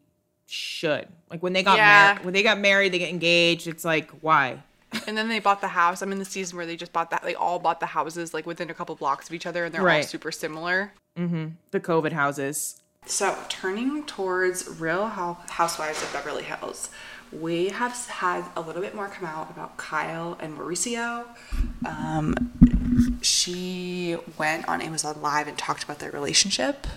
should. 0.48 1.08
Like 1.30 1.44
when 1.44 1.54
they 1.54 1.64
got 1.64 1.78
yeah. 1.78 2.14
married, 2.14 2.26
when 2.26 2.34
they 2.34 2.44
got 2.44 2.60
married, 2.60 2.94
they 2.94 3.00
get 3.00 3.10
engaged. 3.10 3.68
It's 3.68 3.86
like 3.86 4.10
why? 4.22 4.64
and 5.08 5.16
then 5.16 5.30
they 5.30 5.40
bought 5.40 5.62
the 5.62 5.68
house. 5.68 6.02
I'm 6.02 6.12
in 6.12 6.20
the 6.20 6.26
season 6.26 6.58
where 6.58 6.66
they 6.66 6.76
just 6.76 6.92
bought 6.92 7.12
that. 7.12 7.22
They 7.24 7.36
all 7.36 7.60
bought 7.60 7.80
the 7.80 7.86
houses 7.86 8.34
like 8.34 8.46
within 8.46 8.70
a 8.70 8.74
couple 8.74 8.96
blocks 8.96 9.28
of 9.28 9.36
each 9.36 9.46
other, 9.46 9.66
and 9.66 9.74
they're 9.74 9.84
right. 9.84 9.98
all 9.98 10.08
super 10.08 10.32
similar. 10.32 10.94
Mm-hmm. 11.18 11.48
The 11.72 11.80
COVID 11.80 12.14
houses. 12.14 12.82
So 13.06 13.38
turning 13.48 14.04
towards 14.06 14.68
Real 14.80 15.08
Housewives 15.08 16.02
of 16.04 16.12
Beverly 16.12 16.44
Hills 16.44 16.90
we 17.32 17.70
have 17.70 17.94
had 18.08 18.46
a 18.56 18.62
little 18.62 18.82
bit 18.82 18.96
more 18.96 19.08
come 19.08 19.26
out 19.26 19.50
about 19.50 19.78
Kyle 19.78 20.38
and 20.40 20.58
Mauricio. 20.58 21.26
Um, 21.86 23.20
she 23.22 24.18
went 24.38 24.68
on 24.68 24.82
Amazon 24.82 25.22
Live 25.22 25.48
and 25.48 25.58
talked 25.58 25.84
about 25.84 26.00
their 26.00 26.12
relationship. 26.12 26.88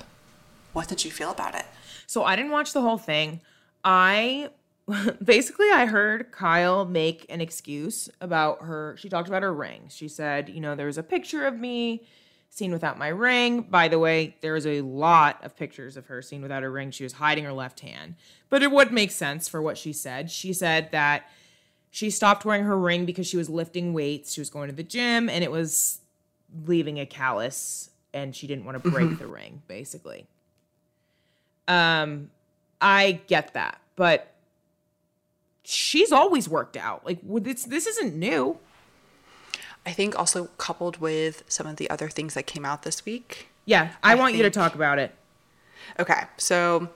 What 0.72 0.88
did 0.88 1.04
you 1.04 1.10
feel 1.10 1.30
about 1.30 1.54
it? 1.54 1.66
So 2.06 2.24
I 2.24 2.36
didn't 2.36 2.50
watch 2.50 2.72
the 2.72 2.80
whole 2.80 2.98
thing. 2.98 3.40
I 3.84 4.50
basically 5.24 5.70
I 5.70 5.86
heard 5.86 6.32
Kyle 6.32 6.84
make 6.84 7.26
an 7.28 7.40
excuse 7.40 8.08
about 8.20 8.62
her. 8.62 8.96
She 8.98 9.08
talked 9.08 9.28
about 9.28 9.42
her 9.42 9.52
ring. 9.52 9.84
She 9.88 10.08
said, 10.08 10.48
you 10.48 10.60
know, 10.60 10.74
there 10.74 10.86
was 10.86 10.98
a 10.98 11.02
picture 11.02 11.46
of 11.46 11.58
me 11.58 12.02
seen 12.50 12.72
without 12.72 12.98
my 12.98 13.08
ring. 13.08 13.62
By 13.62 13.88
the 13.88 13.98
way, 13.98 14.36
there 14.42 14.52
was 14.52 14.66
a 14.66 14.82
lot 14.82 15.42
of 15.42 15.56
pictures 15.56 15.96
of 15.96 16.06
her 16.06 16.20
seen 16.20 16.42
without 16.42 16.62
her 16.62 16.70
ring. 16.70 16.90
She 16.90 17.04
was 17.04 17.14
hiding 17.14 17.44
her 17.44 17.52
left 17.52 17.80
hand. 17.80 18.14
But 18.52 18.62
it 18.62 18.70
would 18.70 18.92
make 18.92 19.10
sense 19.10 19.48
for 19.48 19.62
what 19.62 19.78
she 19.78 19.94
said. 19.94 20.30
She 20.30 20.52
said 20.52 20.90
that 20.92 21.26
she 21.90 22.10
stopped 22.10 22.44
wearing 22.44 22.64
her 22.64 22.78
ring 22.78 23.06
because 23.06 23.26
she 23.26 23.38
was 23.38 23.48
lifting 23.48 23.94
weights. 23.94 24.34
She 24.34 24.42
was 24.42 24.50
going 24.50 24.68
to 24.68 24.74
the 24.74 24.82
gym 24.82 25.30
and 25.30 25.42
it 25.42 25.50
was 25.50 26.00
leaving 26.66 27.00
a 27.00 27.06
callus 27.06 27.88
and 28.12 28.36
she 28.36 28.46
didn't 28.46 28.66
want 28.66 28.82
to 28.82 28.90
break 28.90 29.06
mm-hmm. 29.06 29.16
the 29.16 29.26
ring, 29.26 29.62
basically. 29.68 30.26
Um 31.66 32.28
I 32.78 33.22
get 33.26 33.54
that, 33.54 33.80
but 33.96 34.34
she's 35.64 36.12
always 36.12 36.46
worked 36.46 36.76
out. 36.76 37.06
Like 37.06 37.20
this 37.22 37.64
this 37.64 37.86
isn't 37.86 38.14
new. 38.14 38.58
I 39.86 39.92
think 39.92 40.18
also 40.18 40.48
coupled 40.58 40.98
with 40.98 41.42
some 41.48 41.66
of 41.66 41.76
the 41.76 41.88
other 41.88 42.10
things 42.10 42.34
that 42.34 42.46
came 42.46 42.66
out 42.66 42.82
this 42.82 43.06
week. 43.06 43.48
Yeah, 43.64 43.92
I, 44.02 44.12
I 44.12 44.14
want 44.16 44.32
think... 44.32 44.36
you 44.36 44.42
to 44.42 44.50
talk 44.50 44.74
about 44.74 44.98
it. 44.98 45.14
Okay, 45.98 46.24
so 46.36 46.90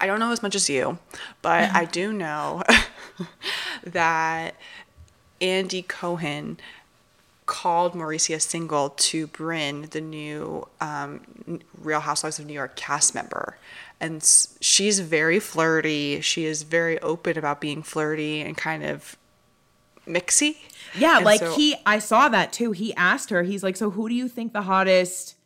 I 0.00 0.06
don't 0.06 0.20
know 0.20 0.32
as 0.32 0.42
much 0.42 0.54
as 0.54 0.68
you, 0.68 0.98
but 1.42 1.70
I 1.72 1.84
do 1.84 2.12
know 2.12 2.62
that 3.84 4.54
Andy 5.40 5.82
Cohen 5.82 6.58
called 7.46 7.92
Mauricio 7.92 8.40
Single 8.40 8.90
to 8.90 9.28
Brynn, 9.28 9.90
the 9.90 10.00
new 10.00 10.66
um, 10.80 11.60
Real 11.78 12.00
Housewives 12.00 12.38
of 12.38 12.46
New 12.46 12.54
York 12.54 12.76
cast 12.76 13.14
member. 13.14 13.58
And 14.00 14.22
she's 14.60 15.00
very 15.00 15.38
flirty. 15.38 16.20
She 16.20 16.46
is 16.46 16.62
very 16.62 16.98
open 17.00 17.38
about 17.38 17.60
being 17.60 17.82
flirty 17.82 18.40
and 18.40 18.56
kind 18.56 18.82
of 18.84 19.16
mixy. 20.06 20.56
Yeah, 20.96 21.16
and 21.16 21.24
like 21.24 21.40
so, 21.40 21.54
he, 21.54 21.76
I 21.84 21.98
saw 21.98 22.28
that 22.28 22.52
too. 22.52 22.72
He 22.72 22.94
asked 22.94 23.30
her, 23.30 23.42
he's 23.42 23.62
like, 23.62 23.76
so 23.76 23.90
who 23.90 24.08
do 24.08 24.14
you 24.14 24.28
think 24.28 24.52
the 24.52 24.62
hottest 24.62 25.36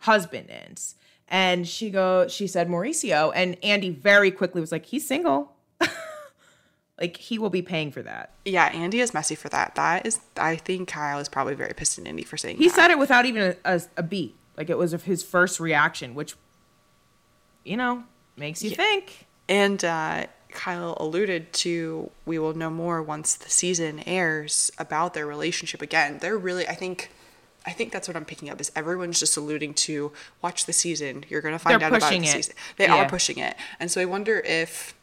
husband 0.00 0.48
is? 0.70 0.94
And 1.28 1.66
she 1.66 1.90
go, 1.90 2.28
she 2.28 2.46
said 2.46 2.68
Mauricio, 2.68 3.32
and 3.34 3.56
Andy 3.64 3.90
very 3.90 4.30
quickly 4.30 4.60
was 4.60 4.70
like, 4.70 4.86
he's 4.86 5.06
single. 5.06 5.52
like 7.00 7.16
he 7.16 7.38
will 7.38 7.50
be 7.50 7.62
paying 7.62 7.90
for 7.90 8.02
that. 8.02 8.32
Yeah, 8.44 8.66
Andy 8.66 9.00
is 9.00 9.12
messy 9.12 9.34
for 9.34 9.48
that. 9.48 9.74
That 9.74 10.06
is, 10.06 10.20
I 10.36 10.56
think 10.56 10.88
Kyle 10.88 11.18
is 11.18 11.28
probably 11.28 11.54
very 11.54 11.74
pissed 11.74 11.98
at 11.98 12.06
Andy 12.06 12.22
for 12.22 12.36
saying. 12.36 12.58
He 12.58 12.68
that. 12.68 12.74
said 12.74 12.90
it 12.90 12.98
without 12.98 13.26
even 13.26 13.42
a, 13.42 13.56
a, 13.64 13.82
a, 13.96 14.02
beat. 14.02 14.36
Like 14.56 14.70
it 14.70 14.78
was 14.78 14.92
his 14.92 15.24
first 15.24 15.58
reaction, 15.58 16.14
which, 16.14 16.36
you 17.64 17.76
know, 17.76 18.04
makes 18.36 18.62
you 18.62 18.70
yeah. 18.70 18.76
think. 18.76 19.26
And 19.48 19.84
uh, 19.84 20.26
Kyle 20.50 20.96
alluded 20.98 21.52
to, 21.54 22.10
we 22.24 22.38
will 22.38 22.54
know 22.54 22.70
more 22.70 23.02
once 23.02 23.34
the 23.34 23.50
season 23.50 24.02
airs 24.06 24.70
about 24.78 25.12
their 25.14 25.26
relationship 25.26 25.82
again. 25.82 26.18
They're 26.20 26.38
really, 26.38 26.66
I 26.68 26.74
think, 26.74 27.10
I 27.66 27.72
think 27.72 27.92
that's 27.92 28.06
what 28.08 28.16
I'm 28.16 28.24
picking 28.24 28.48
up 28.48 28.60
is 28.60 28.70
everyone's 28.76 29.18
just 29.18 29.36
alluding 29.36 29.74
to 29.74 30.12
watch 30.40 30.66
the 30.66 30.72
season. 30.72 31.24
You're 31.28 31.40
gonna 31.40 31.58
find 31.58 31.80
They're 31.80 31.88
out 31.88 31.96
about 31.96 32.10
the 32.10 32.24
season. 32.24 32.54
They 32.76 32.84
yeah. 32.84 32.96
are 32.96 33.08
pushing 33.08 33.38
it, 33.38 33.56
and 33.80 33.90
so 33.90 34.00
I 34.00 34.04
wonder 34.04 34.40
if 34.40 34.94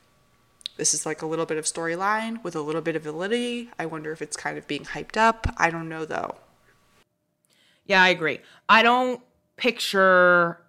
this 0.77 0.93
is 0.93 1.05
like 1.05 1.21
a 1.21 1.25
little 1.25 1.45
bit 1.45 1.57
of 1.57 1.65
storyline 1.65 2.43
with 2.43 2.55
a 2.55 2.61
little 2.61 2.81
bit 2.81 2.95
of 2.95 3.03
validity. 3.03 3.69
I 3.77 3.85
wonder 3.85 4.11
if 4.11 4.21
it's 4.21 4.37
kind 4.37 4.57
of 4.57 4.67
being 4.67 4.85
hyped 4.85 5.17
up. 5.17 5.47
I 5.57 5.69
don't 5.69 5.89
know 5.89 6.05
though. 6.05 6.35
Yeah, 7.85 8.01
I 8.01 8.09
agree. 8.09 8.39
I 8.69 8.81
don't 8.81 9.21
picture 9.57 10.59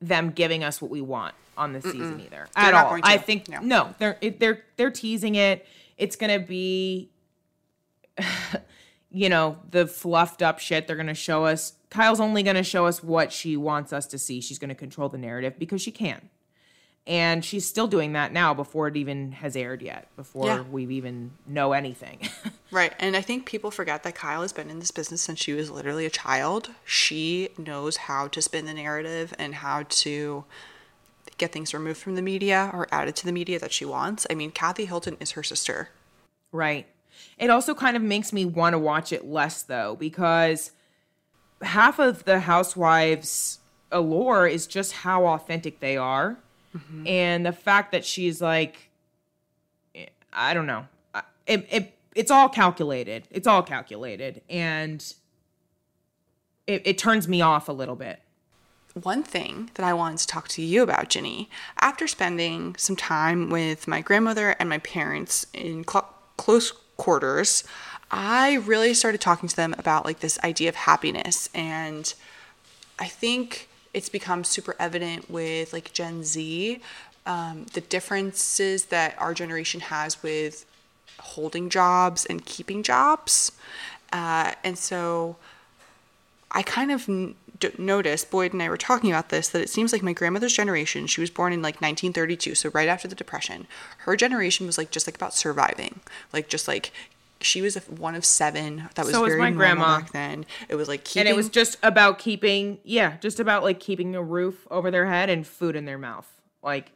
them 0.00 0.30
giving 0.30 0.62
us 0.62 0.80
what 0.80 0.90
we 0.90 1.00
want 1.00 1.34
on 1.56 1.72
this 1.72 1.84
Mm-mm. 1.84 1.92
season 1.92 2.20
either 2.20 2.48
they're 2.54 2.64
at 2.64 2.74
all. 2.74 2.98
I 3.02 3.16
think 3.16 3.48
no, 3.48 3.60
no 3.60 3.94
they're 3.98 4.18
they're 4.38 4.64
they're 4.76 4.90
teasing 4.90 5.34
it. 5.34 5.66
It's 5.96 6.16
gonna 6.16 6.38
be, 6.38 7.10
you 9.16 9.30
know, 9.30 9.56
the 9.70 9.86
fluffed 9.86 10.42
up 10.42 10.58
shit. 10.58 10.86
They're 10.86 10.94
gonna 10.94 11.14
show 11.14 11.46
us. 11.46 11.72
Kyle's 11.88 12.20
only 12.20 12.42
gonna 12.42 12.62
show 12.62 12.84
us 12.84 13.02
what 13.02 13.32
she 13.32 13.56
wants 13.56 13.90
us 13.90 14.06
to 14.08 14.18
see. 14.18 14.42
She's 14.42 14.58
gonna 14.58 14.74
control 14.74 15.08
the 15.08 15.16
narrative 15.16 15.58
because 15.58 15.80
she 15.80 15.90
can, 15.90 16.28
and 17.06 17.42
she's 17.42 17.66
still 17.66 17.86
doing 17.86 18.12
that 18.12 18.30
now 18.30 18.52
before 18.52 18.88
it 18.88 18.96
even 18.96 19.32
has 19.32 19.56
aired 19.56 19.80
yet. 19.80 20.08
Before 20.16 20.44
yeah. 20.44 20.60
we 20.60 20.84
even 20.94 21.30
know 21.46 21.72
anything. 21.72 22.28
right, 22.70 22.92
and 22.98 23.16
I 23.16 23.22
think 23.22 23.46
people 23.46 23.70
forget 23.70 24.02
that 24.02 24.14
Kyle 24.14 24.42
has 24.42 24.52
been 24.52 24.68
in 24.68 24.80
this 24.80 24.90
business 24.90 25.22
since 25.22 25.38
she 25.38 25.54
was 25.54 25.70
literally 25.70 26.04
a 26.04 26.10
child. 26.10 26.68
She 26.84 27.48
knows 27.56 27.96
how 27.96 28.28
to 28.28 28.42
spin 28.42 28.66
the 28.66 28.74
narrative 28.74 29.32
and 29.38 29.54
how 29.54 29.84
to 29.88 30.44
get 31.38 31.52
things 31.52 31.72
removed 31.72 32.00
from 32.00 32.16
the 32.16 32.22
media 32.22 32.70
or 32.74 32.86
added 32.92 33.16
to 33.16 33.24
the 33.24 33.32
media 33.32 33.58
that 33.60 33.72
she 33.72 33.86
wants. 33.86 34.26
I 34.28 34.34
mean, 34.34 34.50
Kathy 34.50 34.84
Hilton 34.84 35.16
is 35.20 35.30
her 35.30 35.42
sister. 35.42 35.88
Right. 36.52 36.86
It 37.38 37.50
also 37.50 37.74
kind 37.74 37.96
of 37.96 38.02
makes 38.02 38.32
me 38.32 38.44
want 38.44 38.74
to 38.74 38.78
watch 38.78 39.12
it 39.12 39.26
less 39.26 39.62
though, 39.62 39.96
because 39.96 40.72
half 41.62 41.98
of 41.98 42.24
the 42.24 42.40
housewives' 42.40 43.60
allure 43.90 44.46
is 44.46 44.66
just 44.66 44.92
how 44.92 45.26
authentic 45.26 45.80
they 45.80 45.96
are. 45.96 46.38
Mm-hmm. 46.76 47.06
And 47.06 47.46
the 47.46 47.52
fact 47.52 47.92
that 47.92 48.04
she's 48.04 48.40
like, 48.40 48.90
I 50.32 50.52
don't 50.54 50.66
know. 50.66 50.86
It, 51.46 51.66
it, 51.70 51.98
it's 52.14 52.30
all 52.30 52.48
calculated. 52.48 53.28
It's 53.30 53.46
all 53.46 53.62
calculated. 53.62 54.42
And 54.50 55.02
it, 56.66 56.82
it 56.84 56.98
turns 56.98 57.28
me 57.28 57.40
off 57.40 57.68
a 57.68 57.72
little 57.72 57.96
bit 57.96 58.20
one 59.02 59.22
thing 59.22 59.70
that 59.74 59.84
I 59.84 59.92
wanted 59.92 60.18
to 60.18 60.26
talk 60.26 60.48
to 60.48 60.62
you 60.62 60.82
about, 60.82 61.10
Ginny, 61.10 61.50
after 61.80 62.06
spending 62.06 62.74
some 62.76 62.96
time 62.96 63.50
with 63.50 63.86
my 63.86 64.00
grandmother 64.00 64.56
and 64.58 64.68
my 64.68 64.78
parents 64.78 65.46
in 65.52 65.84
cl- 65.86 66.14
close 66.36 66.72
quarters, 66.96 67.64
I 68.10 68.54
really 68.54 68.94
started 68.94 69.20
talking 69.20 69.48
to 69.48 69.56
them 69.56 69.74
about 69.78 70.04
like 70.04 70.20
this 70.20 70.38
idea 70.44 70.68
of 70.68 70.76
happiness. 70.76 71.48
And 71.54 72.12
I 72.98 73.06
think 73.06 73.68
it's 73.92 74.08
become 74.08 74.44
super 74.44 74.76
evident 74.78 75.30
with 75.30 75.72
like 75.72 75.92
Gen 75.92 76.22
Z, 76.22 76.80
um, 77.24 77.66
the 77.72 77.80
differences 77.80 78.86
that 78.86 79.14
our 79.18 79.34
generation 79.34 79.80
has 79.80 80.22
with 80.22 80.64
holding 81.18 81.68
jobs 81.68 82.24
and 82.26 82.44
keeping 82.44 82.82
jobs. 82.82 83.52
Uh, 84.12 84.52
and 84.62 84.78
so 84.78 85.36
I 86.52 86.62
kind 86.62 86.92
of 86.92 87.08
noticed, 87.78 88.30
Boyd 88.30 88.52
and 88.52 88.62
I 88.62 88.68
were 88.68 88.76
talking 88.76 89.10
about 89.10 89.28
this, 89.28 89.48
that 89.48 89.62
it 89.62 89.70
seems 89.70 89.92
like 89.92 90.02
my 90.02 90.12
grandmother's 90.12 90.54
generation, 90.54 91.06
she 91.06 91.20
was 91.20 91.30
born 91.30 91.52
in 91.52 91.62
like 91.62 91.76
1932, 91.76 92.54
so 92.54 92.70
right 92.70 92.88
after 92.88 93.08
the 93.08 93.14
Depression, 93.14 93.66
her 93.98 94.16
generation 94.16 94.66
was 94.66 94.78
like 94.78 94.90
just 94.90 95.06
like 95.06 95.16
about 95.16 95.34
surviving, 95.34 96.00
like 96.32 96.48
just 96.48 96.68
like 96.68 96.92
she 97.40 97.60
was 97.60 97.76
a, 97.76 97.80
one 97.80 98.14
of 98.14 98.24
seven. 98.24 98.88
That 98.94 99.04
was 99.04 99.14
So 99.14 99.22
was 99.22 99.30
very 99.30 99.40
my 99.40 99.50
grandma. 99.50 100.00
back 100.00 100.12
then. 100.12 100.46
It 100.68 100.76
was 100.76 100.88
like 100.88 101.04
keeping, 101.04 101.20
and 101.20 101.28
it 101.28 101.36
was 101.36 101.48
just 101.48 101.76
about 101.82 102.18
keeping 102.18 102.78
yeah 102.82 103.18
just 103.18 103.40
about 103.40 103.62
like 103.62 103.80
keeping 103.80 104.14
a 104.14 104.22
roof 104.22 104.66
over 104.70 104.90
their 104.90 105.06
head 105.06 105.28
and 105.28 105.46
food 105.46 105.76
in 105.76 105.84
their 105.84 105.98
mouth 105.98 106.26
like 106.62 106.92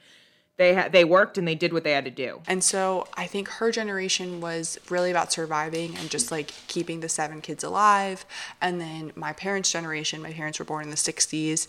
they 0.61 0.75
had 0.75 0.93
they 0.93 1.05
worked 1.05 1.39
and 1.39 1.49
they 1.49 1.55
did 1.55 1.73
what 1.73 1.85
they 1.85 1.93
had 1.93 2.05
to 2.05 2.11
do 2.11 2.43
And 2.47 2.63
so 2.63 3.09
I 3.15 3.27
think 3.27 3.49
her 3.49 3.73
generation 3.73 4.43
was 4.43 4.79
really 4.91 5.11
about 5.11 5.33
surviving 5.33 5.97
and 5.97 6.11
just 6.11 6.31
like 6.31 6.53
keeping 6.67 7.01
the 7.01 7.09
seven 7.09 7.41
kids 7.41 7.65
alive. 7.65 8.27
And 8.61 8.79
then 8.79 9.13
my 9.17 9.33
parents' 9.33 9.73
generation, 9.73 10.21
my 10.21 10.35
parents 10.35 10.59
were 10.59 10.67
born 10.67 10.85
in 10.85 10.91
the 10.91 10.97
60s. 10.97 11.67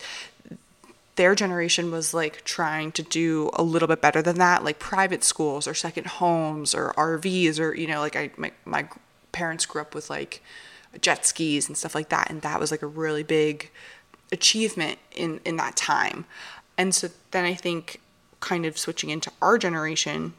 Their 1.16 1.34
generation 1.34 1.90
was 1.90 2.12
like 2.12 2.44
trying 2.44 2.92
to 2.92 3.02
do 3.02 3.50
a 3.54 3.62
little 3.62 3.88
bit 3.88 4.02
better 4.02 4.20
than 4.20 4.36
that, 4.36 4.62
like 4.62 4.78
private 4.78 5.24
schools 5.24 5.66
or 5.66 5.72
second 5.72 6.08
homes 6.08 6.74
or 6.74 6.92
RVs 6.92 7.58
or, 7.58 7.74
you 7.74 7.86
know, 7.86 8.00
like 8.00 8.14
I, 8.14 8.30
my, 8.36 8.52
my 8.66 8.88
parents 9.32 9.64
grew 9.64 9.80
up 9.80 9.94
with 9.94 10.10
like 10.10 10.42
jet 11.00 11.24
skis 11.24 11.66
and 11.66 11.78
stuff 11.78 11.94
like 11.94 12.10
that. 12.10 12.28
And 12.28 12.42
that 12.42 12.60
was 12.60 12.70
like 12.70 12.82
a 12.82 12.86
really 12.86 13.22
big 13.22 13.70
achievement 14.30 14.98
in, 15.16 15.40
in 15.46 15.56
that 15.56 15.76
time. 15.76 16.26
And 16.76 16.94
so 16.94 17.08
then 17.30 17.46
I 17.46 17.54
think 17.54 18.01
kind 18.42 18.66
of 18.66 18.76
switching 18.76 19.08
into 19.08 19.32
our 19.40 19.56
generation, 19.56 20.34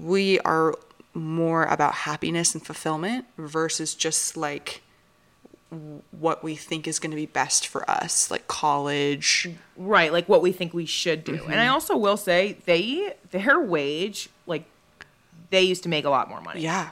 we 0.00 0.40
are 0.40 0.74
more 1.12 1.64
about 1.64 1.92
happiness 1.92 2.54
and 2.54 2.64
fulfillment 2.64 3.26
versus 3.36 3.94
just 3.94 4.36
like 4.36 4.80
what 6.10 6.42
we 6.42 6.54
think 6.54 6.86
is 6.86 6.98
going 6.98 7.10
to 7.10 7.16
be 7.16 7.26
best 7.26 7.66
for 7.66 7.88
us, 7.90 8.30
like 8.30 8.46
college. 8.46 9.48
right 9.76 10.12
like 10.12 10.28
what 10.28 10.40
we 10.40 10.52
think 10.52 10.72
we 10.72 10.86
should 10.86 11.24
do 11.24 11.34
and 11.34 11.54
i 11.54 11.64
mm-hmm. 11.64 11.72
also 11.72 11.96
will 11.96 12.16
say 12.18 12.56
they 12.66 13.14
their 13.30 13.58
wage 13.58 14.28
like 14.46 14.64
they 15.50 15.62
used 15.62 15.82
to 15.82 15.88
make 15.88 16.04
a 16.04 16.10
lot 16.10 16.28
more 16.28 16.40
money 16.40 16.60
Yeah. 16.60 16.90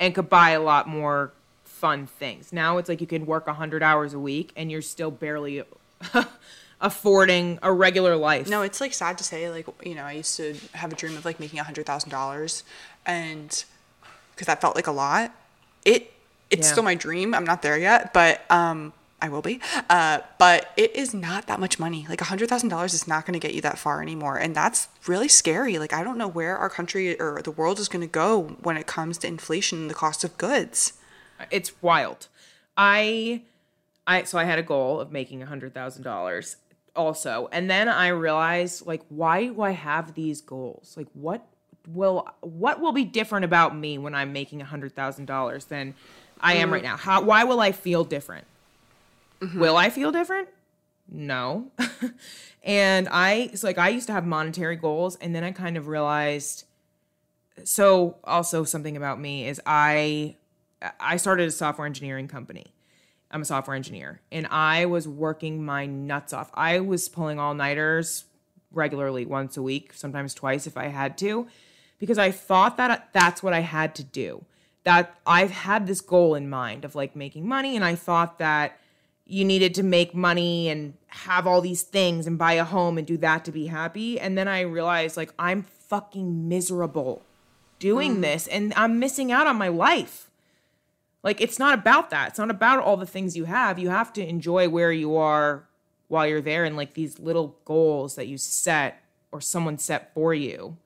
and 0.00 0.14
could 0.14 0.28
buy 0.28 0.50
a 0.50 0.60
lot 0.60 0.88
more 0.88 1.32
fun 1.64 2.06
things 2.06 2.52
now 2.52 2.78
it's 2.78 2.88
like 2.88 3.00
you 3.00 3.06
can 3.06 3.24
work 3.24 3.46
100 3.46 3.82
hours 3.82 4.12
a 4.14 4.18
week 4.18 4.52
and 4.56 4.70
you're 4.70 4.82
still 4.82 5.12
barely 5.12 5.62
affording 6.80 7.58
a 7.62 7.72
regular 7.72 8.16
life 8.16 8.48
No, 8.48 8.62
it's 8.62 8.80
like 8.80 8.94
sad 8.94 9.18
to 9.18 9.24
say, 9.24 9.50
like, 9.50 9.66
you 9.84 9.94
know, 9.94 10.04
I 10.04 10.12
used 10.12 10.36
to 10.38 10.56
have 10.72 10.92
a 10.92 10.96
dream 10.96 11.16
of 11.16 11.24
like 11.24 11.38
making 11.38 11.58
a 11.58 11.64
hundred 11.64 11.86
thousand 11.86 12.10
dollars 12.10 12.64
and 13.06 13.64
because 14.34 14.46
that 14.46 14.60
felt 14.60 14.74
like 14.76 14.86
a 14.86 14.92
lot. 14.92 15.34
It, 15.84 16.12
it's 16.50 16.66
Yeah. 16.66 16.72
still 16.72 16.82
my 16.82 16.94
dream. 16.94 17.34
I'm 17.34 17.44
not 17.44 17.62
there 17.62 17.76
yet, 17.78 18.12
but, 18.14 18.50
um, 18.50 18.92
I 19.22 19.28
will 19.28 19.42
be. 19.42 19.60
Uh, 19.90 20.20
but 20.38 20.72
it 20.78 20.96
is 20.96 21.12
not 21.12 21.46
that 21.48 21.60
much 21.60 21.78
money. 21.78 22.06
Like 22.08 22.22
a 22.22 22.24
hundred 22.24 22.48
thousand 22.48 22.70
dollars 22.70 22.94
is 22.94 23.06
not 23.06 23.26
going 23.26 23.34
to 23.38 23.38
get 23.46 23.52
you 23.54 23.60
that 23.60 23.78
far 23.78 24.00
anymore. 24.00 24.38
And 24.38 24.54
that's 24.56 24.88
really 25.06 25.28
scary. 25.28 25.78
Like, 25.78 25.92
I 25.92 26.02
don't 26.02 26.16
know 26.16 26.26
where 26.28 26.56
our 26.56 26.70
country 26.70 27.20
or 27.20 27.42
the 27.42 27.50
world 27.50 27.78
is 27.78 27.86
going 27.88 28.00
to 28.00 28.06
go 28.10 28.56
when 28.62 28.78
it 28.78 28.86
comes 28.86 29.18
to 29.18 29.26
inflation 29.26 29.80
and 29.82 29.90
the 29.90 29.94
cost 29.94 30.24
of 30.24 30.38
goods. 30.38 30.94
it's 31.50 31.82
wild. 31.82 32.28
I 32.78 33.42
I 34.06 34.22
so 34.22 34.38
I 34.38 34.44
had 34.44 34.58
a 34.58 34.62
goal 34.62 34.98
of 35.00 35.12
making 35.12 35.42
a 35.42 35.46
hundred 35.46 35.74
thousand 35.74 36.02
dollars 36.02 36.56
also. 36.96 37.48
And 37.52 37.70
then 37.70 37.88
I 37.88 38.08
realized 38.08 38.86
like 38.86 39.02
why 39.08 39.46
do 39.46 39.60
I 39.62 39.72
have 39.72 40.14
these 40.14 40.40
goals? 40.40 40.94
Like 40.96 41.08
what 41.14 41.46
will 41.88 42.28
what 42.40 42.80
will 42.80 42.92
be 42.92 43.04
different 43.04 43.44
about 43.44 43.76
me 43.76 43.98
when 43.98 44.14
I'm 44.14 44.32
making 44.32 44.60
a 44.60 44.64
hundred 44.64 44.94
thousand 44.94 45.26
dollars 45.26 45.66
than 45.66 45.94
I 46.40 46.54
am 46.54 46.64
mm-hmm. 46.64 46.72
right 46.74 46.82
now? 46.82 46.96
How 46.96 47.22
why 47.22 47.44
will 47.44 47.60
I 47.60 47.72
feel 47.72 48.04
different? 48.04 48.46
Mm-hmm. 49.40 49.60
Will 49.60 49.76
I 49.76 49.90
feel 49.90 50.12
different? 50.12 50.48
No. 51.10 51.70
and 52.62 53.08
I 53.10 53.50
so 53.54 53.66
like 53.66 53.78
I 53.78 53.88
used 53.88 54.06
to 54.06 54.12
have 54.12 54.26
monetary 54.26 54.76
goals 54.76 55.16
and 55.16 55.34
then 55.34 55.44
I 55.44 55.52
kind 55.52 55.76
of 55.76 55.88
realized 55.88 56.64
so 57.64 58.16
also 58.24 58.64
something 58.64 58.96
about 58.96 59.20
me 59.20 59.46
is 59.46 59.60
I 59.66 60.36
I 60.98 61.16
started 61.16 61.48
a 61.48 61.50
software 61.50 61.86
engineering 61.86 62.28
company. 62.28 62.66
I'm 63.30 63.42
a 63.42 63.44
software 63.44 63.76
engineer 63.76 64.20
and 64.32 64.46
I 64.48 64.86
was 64.86 65.06
working 65.06 65.64
my 65.64 65.86
nuts 65.86 66.32
off. 66.32 66.50
I 66.54 66.80
was 66.80 67.08
pulling 67.08 67.38
all 67.38 67.54
nighters 67.54 68.24
regularly 68.72 69.24
once 69.24 69.56
a 69.56 69.62
week, 69.62 69.92
sometimes 69.94 70.34
twice 70.34 70.66
if 70.66 70.76
I 70.76 70.88
had 70.88 71.16
to, 71.18 71.46
because 71.98 72.18
I 72.18 72.30
thought 72.30 72.76
that 72.76 73.10
that's 73.12 73.42
what 73.42 73.52
I 73.52 73.60
had 73.60 73.94
to 73.96 74.04
do. 74.04 74.44
That 74.84 75.14
I've 75.26 75.50
had 75.50 75.86
this 75.86 76.00
goal 76.00 76.34
in 76.34 76.48
mind 76.48 76.84
of 76.84 76.94
like 76.94 77.14
making 77.14 77.46
money 77.46 77.76
and 77.76 77.84
I 77.84 77.94
thought 77.94 78.38
that 78.38 78.78
you 79.26 79.44
needed 79.44 79.74
to 79.76 79.82
make 79.82 80.14
money 80.14 80.68
and 80.68 80.94
have 81.06 81.46
all 81.46 81.60
these 81.60 81.82
things 81.82 82.26
and 82.26 82.36
buy 82.36 82.54
a 82.54 82.64
home 82.64 82.98
and 82.98 83.06
do 83.06 83.16
that 83.18 83.44
to 83.44 83.52
be 83.52 83.66
happy. 83.66 84.18
And 84.18 84.36
then 84.36 84.48
I 84.48 84.62
realized 84.62 85.16
like 85.16 85.32
I'm 85.38 85.62
fucking 85.62 86.48
miserable 86.48 87.22
doing 87.78 88.16
mm. 88.16 88.20
this 88.22 88.46
and 88.48 88.72
I'm 88.76 88.98
missing 88.98 89.30
out 89.30 89.46
on 89.46 89.56
my 89.56 89.68
life. 89.68 90.29
Like 91.22 91.40
it's 91.40 91.58
not 91.58 91.74
about 91.74 92.10
that. 92.10 92.28
It's 92.28 92.38
not 92.38 92.50
about 92.50 92.82
all 92.82 92.96
the 92.96 93.06
things 93.06 93.36
you 93.36 93.44
have. 93.44 93.78
You 93.78 93.90
have 93.90 94.12
to 94.14 94.26
enjoy 94.26 94.68
where 94.68 94.92
you 94.92 95.16
are 95.16 95.68
while 96.08 96.26
you're 96.26 96.40
there 96.40 96.64
and 96.64 96.76
like 96.76 96.94
these 96.94 97.18
little 97.18 97.56
goals 97.64 98.14
that 98.16 98.26
you 98.26 98.38
set 98.38 99.02
or 99.32 99.40
someone 99.40 99.78
set 99.78 100.12
for 100.14 100.34
you. 100.34 100.76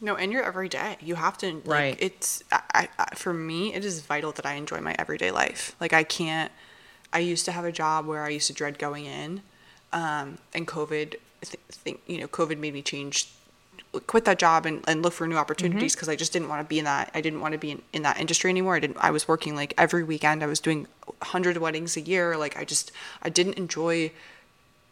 No, 0.00 0.16
and 0.16 0.32
your 0.32 0.42
everyday. 0.42 0.96
You 1.00 1.14
have 1.14 1.38
to 1.38 1.54
like, 1.64 1.66
Right. 1.66 1.96
It's 2.00 2.42
I, 2.50 2.88
I 2.98 3.14
for 3.14 3.32
me, 3.32 3.72
it 3.72 3.84
is 3.84 4.00
vital 4.00 4.32
that 4.32 4.44
I 4.44 4.54
enjoy 4.54 4.80
my 4.80 4.94
everyday 4.98 5.30
life. 5.30 5.76
Like 5.80 5.92
I 5.92 6.02
can't. 6.02 6.50
I 7.12 7.20
used 7.20 7.44
to 7.44 7.52
have 7.52 7.64
a 7.64 7.72
job 7.72 8.06
where 8.06 8.24
I 8.24 8.30
used 8.30 8.46
to 8.48 8.52
dread 8.52 8.78
going 8.78 9.04
in, 9.06 9.42
um, 9.92 10.38
and 10.54 10.66
COVID. 10.66 11.14
Th- 11.42 11.58
think 11.70 12.00
you 12.06 12.18
know, 12.18 12.26
COVID 12.28 12.58
made 12.58 12.72
me 12.72 12.82
change, 12.82 13.28
quit 14.06 14.24
that 14.24 14.38
job 14.38 14.64
and, 14.66 14.82
and 14.88 15.02
look 15.02 15.12
for 15.12 15.26
new 15.26 15.36
opportunities 15.36 15.92
mm-hmm. 15.92 15.96
because 15.96 16.08
I 16.08 16.16
just 16.16 16.32
didn't 16.32 16.48
want 16.48 16.60
to 16.60 16.68
be 16.68 16.78
in 16.78 16.84
that. 16.86 17.10
I 17.14 17.20
didn't 17.20 17.40
want 17.40 17.52
to 17.52 17.58
be 17.58 17.72
in, 17.72 17.82
in 17.92 18.02
that 18.02 18.18
industry 18.18 18.50
anymore. 18.50 18.76
I 18.76 18.80
didn't. 18.80 18.96
I 18.98 19.10
was 19.10 19.28
working 19.28 19.54
like 19.54 19.74
every 19.76 20.02
weekend. 20.02 20.42
I 20.42 20.46
was 20.46 20.60
doing 20.60 20.86
hundred 21.22 21.58
weddings 21.58 21.96
a 21.96 22.00
year. 22.00 22.36
Like 22.36 22.56
I 22.56 22.64
just 22.64 22.92
I 23.22 23.28
didn't 23.28 23.54
enjoy 23.54 24.12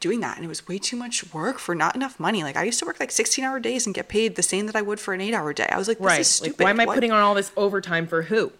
doing 0.00 0.20
that 0.20 0.36
and 0.36 0.44
it 0.46 0.48
was 0.48 0.66
way 0.66 0.78
too 0.78 0.96
much 0.96 1.32
work 1.32 1.58
for 1.58 1.74
not 1.74 1.94
enough 1.94 2.18
money 2.18 2.42
like 2.42 2.56
i 2.56 2.64
used 2.64 2.78
to 2.78 2.86
work 2.86 2.98
like 2.98 3.10
16 3.10 3.44
hour 3.44 3.60
days 3.60 3.84
and 3.84 3.94
get 3.94 4.08
paid 4.08 4.34
the 4.34 4.42
same 4.42 4.64
that 4.64 4.74
i 4.74 4.80
would 4.80 4.98
for 4.98 5.12
an 5.12 5.20
eight 5.20 5.34
hour 5.34 5.52
day 5.52 5.68
i 5.70 5.76
was 5.76 5.88
like 5.88 5.98
this 5.98 6.06
right. 6.06 6.20
is 6.20 6.26
stupid 6.26 6.58
Like 6.58 6.64
why 6.64 6.70
am 6.70 6.80
I 6.80 6.86
What- 6.86 6.94
putting 6.94 7.12
on 7.12 7.20
all 7.20 7.34
this 7.34 7.52
overtime 7.54 8.06
for 8.06 8.22
who? 8.22 8.50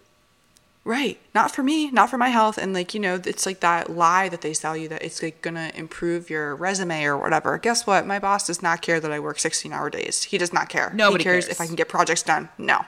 Right. 0.83 1.19
Not 1.33 1.53
for 1.53 1.63
me 1.63 1.91
not 1.91 2.09
for 2.09 2.17
my 2.17 2.29
health 2.29 2.57
and 2.57 2.73
like 2.73 2.93
you 2.93 2.99
know 2.99 3.15
it's 3.23 3.45
like 3.45 3.59
that 3.61 3.89
lie 3.89 4.29
that 4.29 4.41
they 4.41 4.53
sell 4.53 4.75
you 4.75 4.87
that 4.89 5.03
it's 5.03 5.21
like 5.21 5.41
gonna 5.41 5.71
improve 5.75 6.29
your 6.29 6.55
resume 6.55 7.03
or 7.03 7.17
whatever. 7.17 7.57
Guess 7.57 7.85
what? 7.85 8.05
My 8.07 8.19
boss 8.19 8.47
does 8.47 8.61
not 8.61 8.81
care 8.81 8.99
that 8.99 9.11
i 9.11 9.19
work 9.19 9.39
16 9.39 9.71
hour 9.71 9.89
days. 9.89 10.23
He 10.23 10.37
does 10.37 10.53
not 10.53 10.69
care. 10.69 10.91
Nobody 10.93 11.23
he 11.23 11.25
cares, 11.25 11.45
cares. 11.45 11.55
if 11.55 11.61
i 11.61 11.65
can 11.67 11.75
get 11.75 11.87
projects 11.89 12.23
done. 12.23 12.49
No. 12.57 12.85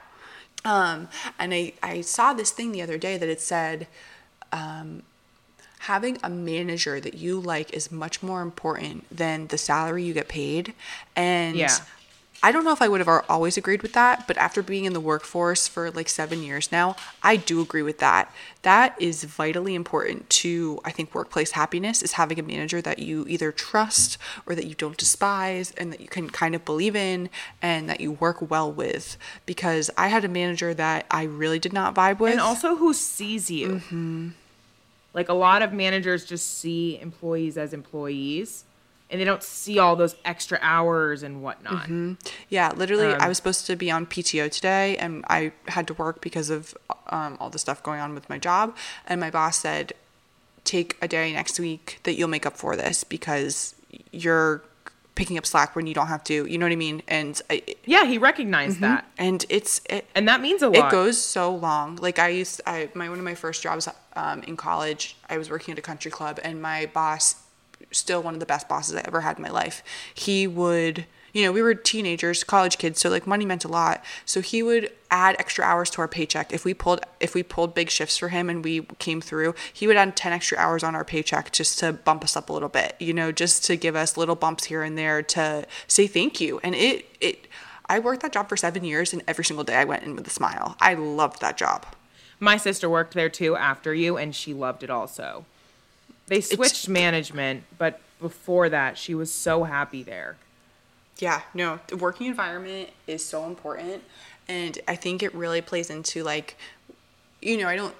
Um 0.65 1.07
and 1.39 1.53
i 1.53 1.73
i 1.81 2.01
saw 2.01 2.33
this 2.33 2.51
thing 2.51 2.71
the 2.71 2.81
other 2.81 2.97
day 2.97 3.17
that 3.17 3.29
it 3.29 3.41
said 3.41 3.87
um, 4.51 5.03
having 5.79 6.17
a 6.23 6.29
manager 6.29 6.99
that 7.01 7.15
you 7.15 7.39
like 7.39 7.73
is 7.73 7.91
much 7.91 8.23
more 8.23 8.41
important 8.41 9.05
than 9.15 9.47
the 9.47 9.57
salary 9.57 10.03
you 10.03 10.13
get 10.13 10.29
paid. 10.29 10.73
And 11.15 11.57
Yeah. 11.57 11.75
I 12.43 12.51
don't 12.51 12.65
know 12.65 12.73
if 12.73 12.81
I 12.81 12.89
would 12.89 12.99
have 12.99 13.23
always 13.29 13.57
agreed 13.57 13.81
with 13.81 13.93
that, 13.93 14.27
but 14.27 14.37
after 14.37 14.61
being 14.61 14.83
in 14.83 14.91
the 14.91 14.99
workforce 14.99 15.65
for 15.65 15.89
like 15.89 16.09
seven 16.09 16.43
years 16.43 16.73
now, 16.73 16.97
I 17.23 17.37
do 17.37 17.61
agree 17.61 17.81
with 17.81 17.99
that. 17.99 18.29
That 18.63 19.01
is 19.01 19.23
vitally 19.23 19.75
important 19.75 20.29
to, 20.29 20.81
I 20.83 20.91
think, 20.91 21.15
workplace 21.15 21.51
happiness 21.51 22.03
is 22.03 22.13
having 22.13 22.37
a 22.39 22.43
manager 22.43 22.81
that 22.81 22.99
you 22.99 23.25
either 23.29 23.53
trust 23.53 24.17
or 24.45 24.55
that 24.55 24.65
you 24.65 24.75
don't 24.75 24.97
despise 24.97 25.71
and 25.77 25.93
that 25.93 26.01
you 26.01 26.09
can 26.09 26.29
kind 26.29 26.53
of 26.53 26.65
believe 26.65 26.97
in 26.97 27.29
and 27.61 27.89
that 27.89 28.01
you 28.01 28.11
work 28.11 28.49
well 28.51 28.69
with. 28.69 29.17
Because 29.45 29.89
I 29.97 30.09
had 30.09 30.25
a 30.25 30.29
manager 30.29 30.73
that 30.73 31.05
I 31.09 31.23
really 31.23 31.59
did 31.59 31.71
not 31.71 31.95
vibe 31.95 32.19
with. 32.19 32.33
And 32.33 32.41
also 32.41 32.75
who 32.75 32.93
sees 32.93 33.49
you. 33.49 33.69
Mm-hmm. 33.69 34.29
Like 35.13 35.29
a 35.29 35.33
lot 35.33 35.61
of 35.61 35.71
managers 35.71 36.25
just 36.25 36.59
see 36.59 36.99
employees 36.99 37.57
as 37.57 37.73
employees 37.73 38.65
and 39.13 39.21
they 39.21 39.25
don't 39.25 39.43
see 39.43 39.77
all 39.79 39.95
those 39.95 40.15
extra 40.25 40.57
hours 40.61 41.21
and 41.23 41.41
whatnot. 41.43 41.87
Yeah, 42.49 42.71
literally, 42.75 43.13
Um, 43.13 43.21
I 43.21 43.27
was 43.29 43.37
supposed 43.37 43.65
to 43.67 43.75
be 43.75 43.89
on 43.91 44.05
PTO 44.07 44.49
today, 44.51 44.97
and 44.97 45.23
I 45.29 45.51
had 45.67 45.85
to 45.87 45.93
work 45.93 46.19
because 46.19 46.49
of 46.49 46.75
um, 47.07 47.37
all 47.39 47.49
the 47.51 47.59
stuff 47.59 47.81
going 47.83 48.01
on 48.01 48.15
with 48.15 48.27
my 48.27 48.39
job. 48.39 48.75
And 49.07 49.21
my 49.21 49.29
boss 49.29 49.57
said, 49.59 49.93
"Take 50.63 50.97
a 51.01 51.07
day 51.07 51.31
next 51.31 51.59
week 51.59 51.99
that 52.03 52.15
you'll 52.15 52.27
make 52.29 52.45
up 52.45 52.57
for 52.57 52.75
this 52.75 53.03
because 53.03 53.75
you're 54.11 54.63
picking 55.15 55.37
up 55.37 55.45
slack 55.45 55.75
when 55.75 55.85
you 55.85 55.93
don't 55.93 56.07
have 56.07 56.23
to." 56.23 56.45
You 56.47 56.57
know 56.57 56.65
what 56.65 56.71
I 56.71 56.75
mean? 56.77 57.03
And 57.07 57.39
I, 57.51 57.61
Yeah, 57.85 58.05
he 58.05 58.17
recognized 58.17 58.79
that. 58.81 59.05
and 59.17 59.45
it's 59.49 59.79
it, 59.89 60.05
And 60.15 60.27
that 60.27 60.41
means 60.41 60.61
a 60.63 60.69
lot. 60.69 60.87
it 60.87 60.91
goes 60.91 61.21
so 61.21 61.53
long. 61.53 61.97
Like 61.97 62.17
I 62.17 62.29
used, 62.29 62.61
I 62.65 62.89
my 62.95 63.09
one 63.09 63.19
of 63.19 63.25
my 63.25 63.35
first 63.35 63.61
jobs 63.61 63.87
um, 64.15 64.41
in 64.43 64.57
college, 64.57 65.15
I 65.29 65.37
was 65.37 65.49
working 65.51 65.71
at 65.73 65.77
a 65.77 65.83
country 65.83 66.09
club, 66.09 66.39
and 66.43 66.61
my 66.61 66.87
boss, 66.87 67.35
still 67.91 68.21
one 68.21 68.33
of 68.33 68.39
the 68.39 68.45
best 68.45 68.67
bosses 68.67 68.95
I 68.95 69.01
ever 69.05 69.21
had 69.21 69.37
in 69.37 69.43
my 69.43 69.49
life. 69.49 69.83
He 70.13 70.47
would, 70.47 71.05
you 71.33 71.43
know, 71.43 71.51
we 71.51 71.61
were 71.61 71.73
teenagers, 71.73 72.43
college 72.43 72.77
kids, 72.77 72.99
so 72.99 73.09
like 73.09 73.25
money 73.27 73.45
meant 73.45 73.65
a 73.65 73.67
lot. 73.67 74.03
So 74.25 74.41
he 74.41 74.61
would 74.63 74.91
add 75.09 75.35
extra 75.37 75.63
hours 75.63 75.89
to 75.91 76.01
our 76.01 76.07
paycheck 76.07 76.51
if 76.51 76.65
we 76.65 76.73
pulled 76.73 77.01
if 77.19 77.35
we 77.35 77.43
pulled 77.43 77.75
big 77.75 77.89
shifts 77.89 78.17
for 78.17 78.29
him 78.29 78.49
and 78.49 78.63
we 78.63 78.81
came 78.99 79.21
through. 79.21 79.55
He 79.71 79.87
would 79.87 79.95
add 79.95 80.15
ten 80.15 80.33
extra 80.33 80.57
hours 80.57 80.83
on 80.83 80.95
our 80.95 81.05
paycheck 81.05 81.51
just 81.51 81.79
to 81.79 81.93
bump 81.93 82.23
us 82.23 82.35
up 82.35 82.49
a 82.49 82.53
little 82.53 82.69
bit, 82.69 82.95
you 82.99 83.13
know, 83.13 83.31
just 83.31 83.63
to 83.65 83.75
give 83.75 83.95
us 83.95 84.17
little 84.17 84.35
bumps 84.35 84.65
here 84.65 84.83
and 84.83 84.97
there 84.97 85.21
to 85.21 85.65
say 85.87 86.07
thank 86.07 86.41
you. 86.41 86.59
And 86.63 86.75
it 86.75 87.05
it. 87.19 87.47
I 87.87 87.99
worked 87.99 88.21
that 88.21 88.31
job 88.31 88.47
for 88.47 88.55
seven 88.55 88.85
years, 88.85 89.11
and 89.11 89.21
every 89.27 89.43
single 89.43 89.65
day 89.65 89.75
I 89.75 89.83
went 89.83 90.03
in 90.03 90.15
with 90.15 90.25
a 90.25 90.31
smile. 90.31 90.77
I 90.79 90.93
loved 90.93 91.41
that 91.41 91.57
job. 91.57 91.85
My 92.39 92.57
sister 92.57 92.89
worked 92.89 93.13
there 93.13 93.29
too 93.29 93.55
after 93.55 93.93
you, 93.93 94.17
and 94.17 94.33
she 94.33 94.53
loved 94.53 94.83
it 94.83 94.89
also. 94.89 95.45
They 96.27 96.41
switched 96.41 96.87
management, 96.87 97.63
but 97.77 97.99
before 98.19 98.69
that, 98.69 98.97
she 98.97 99.13
was 99.13 99.31
so 99.31 99.63
happy 99.63 100.03
there. 100.03 100.37
Yeah, 101.19 101.41
no, 101.53 101.79
the 101.87 101.97
working 101.97 102.27
environment 102.27 102.89
is 103.07 103.23
so 103.23 103.45
important. 103.45 104.03
And 104.47 104.79
I 104.87 104.95
think 104.95 105.21
it 105.21 105.33
really 105.35 105.61
plays 105.61 105.89
into 105.89 106.23
like, 106.23 106.57
you 107.41 107.57
know, 107.57 107.67
I 107.67 107.75
don't, 107.75 107.95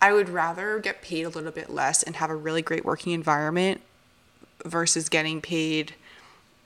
I 0.00 0.12
would 0.12 0.28
rather 0.28 0.78
get 0.78 1.02
paid 1.02 1.24
a 1.24 1.28
little 1.28 1.50
bit 1.50 1.70
less 1.70 2.02
and 2.02 2.16
have 2.16 2.30
a 2.30 2.36
really 2.36 2.62
great 2.62 2.84
working 2.84 3.12
environment 3.12 3.80
versus 4.64 5.08
getting 5.08 5.40
paid 5.40 5.94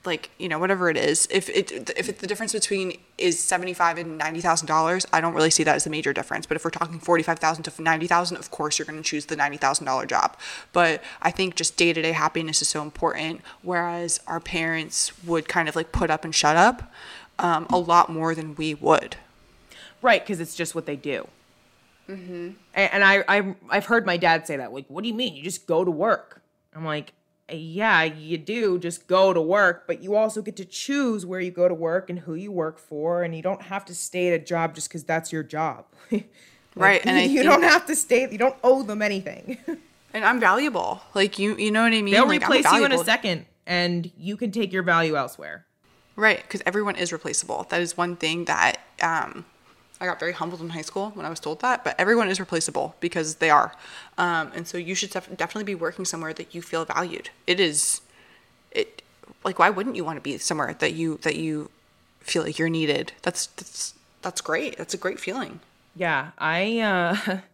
like 0.04 0.30
you 0.38 0.48
know 0.48 0.58
whatever 0.58 0.88
it 0.88 0.96
is 0.96 1.28
if 1.30 1.48
it 1.50 1.90
if 1.96 2.08
it, 2.08 2.18
the 2.20 2.26
difference 2.26 2.52
between 2.52 2.98
is 3.18 3.38
75 3.38 3.98
and 3.98 4.18
90,000 4.18 4.66
dollars 4.66 5.06
I 5.12 5.20
don't 5.20 5.34
really 5.34 5.50
see 5.50 5.62
that 5.64 5.76
as 5.76 5.86
a 5.86 5.90
major 5.90 6.12
difference 6.12 6.46
but 6.46 6.56
if 6.56 6.64
we're 6.64 6.70
talking 6.70 6.98
45,000 6.98 7.64
to 7.64 7.82
90,000 7.82 8.36
of 8.36 8.50
course 8.50 8.78
you're 8.78 8.86
going 8.86 9.02
to 9.02 9.08
choose 9.08 9.26
the 9.26 9.36
90,000 9.36 9.84
dollar 9.84 10.06
job 10.06 10.36
but 10.72 11.02
I 11.20 11.30
think 11.30 11.54
just 11.54 11.76
day-to-day 11.76 12.12
happiness 12.12 12.62
is 12.62 12.68
so 12.68 12.82
important 12.82 13.42
whereas 13.62 14.20
our 14.26 14.40
parents 14.40 15.12
would 15.24 15.48
kind 15.48 15.68
of 15.68 15.76
like 15.76 15.92
put 15.92 16.10
up 16.10 16.24
and 16.24 16.34
shut 16.34 16.56
up 16.56 16.90
um, 17.38 17.66
a 17.70 17.78
lot 17.78 18.10
more 18.10 18.34
than 18.34 18.54
we 18.54 18.74
would 18.74 19.16
Right, 20.02 20.22
because 20.22 20.40
it's 20.40 20.54
just 20.54 20.74
what 20.74 20.86
they 20.86 20.96
do. 20.96 21.28
Mm-hmm. 22.08 22.50
And, 22.74 22.92
and 22.92 23.04
I, 23.04 23.24
I, 23.28 23.54
I've 23.68 23.86
heard 23.86 24.06
my 24.06 24.16
dad 24.16 24.46
say 24.46 24.56
that. 24.56 24.72
Like, 24.72 24.86
what 24.88 25.02
do 25.02 25.08
you 25.08 25.14
mean? 25.14 25.34
You 25.34 25.42
just 25.42 25.66
go 25.66 25.84
to 25.84 25.90
work? 25.90 26.40
I'm 26.74 26.84
like, 26.84 27.12
yeah, 27.52 28.02
you 28.04 28.38
do 28.38 28.78
just 28.78 29.06
go 29.06 29.32
to 29.32 29.40
work, 29.40 29.86
but 29.86 30.02
you 30.02 30.14
also 30.14 30.42
get 30.42 30.56
to 30.56 30.64
choose 30.64 31.24
where 31.24 31.40
you 31.40 31.50
go 31.50 31.68
to 31.68 31.74
work 31.74 32.10
and 32.10 32.20
who 32.20 32.34
you 32.34 32.52
work 32.52 32.78
for, 32.78 33.22
and 33.22 33.34
you 33.34 33.42
don't 33.42 33.62
have 33.62 33.84
to 33.86 33.94
stay 33.94 34.28
at 34.28 34.40
a 34.40 34.44
job 34.44 34.74
just 34.74 34.88
because 34.88 35.04
that's 35.04 35.32
your 35.32 35.42
job. 35.42 35.86
like, 36.10 36.30
right 36.74 37.00
and 37.04 37.16
I 37.18 37.22
you 37.22 37.42
don't 37.42 37.62
have 37.62 37.86
to 37.86 37.96
stay. 37.96 38.30
You 38.30 38.38
don't 38.38 38.56
owe 38.62 38.82
them 38.82 39.02
anything. 39.02 39.58
and 40.14 40.24
I'm 40.24 40.40
valuable 40.40 41.02
like 41.14 41.38
you 41.38 41.56
you 41.56 41.70
know 41.70 41.82
what 41.82 41.92
I 41.92 42.02
mean 42.02 42.12
They'll 42.12 42.26
like, 42.26 42.42
replace 42.42 42.70
you 42.72 42.84
in 42.84 42.92
a 42.92 43.04
second, 43.04 43.46
and 43.66 44.10
you 44.18 44.36
can 44.36 44.50
take 44.50 44.72
your 44.72 44.82
value 44.82 45.16
elsewhere. 45.16 45.66
Right, 46.16 46.42
because 46.42 46.60
everyone 46.66 46.96
is 46.96 47.12
replaceable. 47.12 47.66
That 47.70 47.80
is 47.80 47.96
one 47.96 48.16
thing 48.16 48.44
that 48.44 48.80
um, 49.00 49.46
I 50.00 50.06
got 50.06 50.18
very 50.18 50.32
humbled 50.32 50.60
in 50.62 50.70
high 50.70 50.82
school 50.82 51.10
when 51.10 51.26
I 51.26 51.30
was 51.30 51.40
told 51.40 51.60
that. 51.60 51.84
But 51.84 51.94
everyone 51.98 52.28
is 52.28 52.40
replaceable 52.40 52.94
because 53.00 53.36
they 53.36 53.50
are, 53.50 53.74
um, 54.16 54.50
and 54.54 54.66
so 54.66 54.78
you 54.78 54.94
should 54.94 55.10
def- 55.10 55.36
definitely 55.36 55.64
be 55.64 55.74
working 55.74 56.04
somewhere 56.04 56.32
that 56.32 56.54
you 56.54 56.62
feel 56.62 56.84
valued. 56.84 57.30
It 57.46 57.60
is, 57.60 58.00
it 58.70 59.02
like 59.44 59.58
why 59.58 59.70
wouldn't 59.70 59.96
you 59.96 60.04
want 60.04 60.16
to 60.16 60.22
be 60.22 60.38
somewhere 60.38 60.74
that 60.78 60.94
you 60.94 61.18
that 61.22 61.36
you 61.36 61.70
feel 62.20 62.42
like 62.42 62.58
you're 62.58 62.68
needed? 62.68 63.12
That's 63.22 63.46
that's 63.46 63.94
that's 64.22 64.40
great. 64.40 64.78
That's 64.78 64.94
a 64.94 64.98
great 64.98 65.20
feeling. 65.20 65.60
Yeah, 65.94 66.30
I 66.38 66.80
uh 66.80 67.40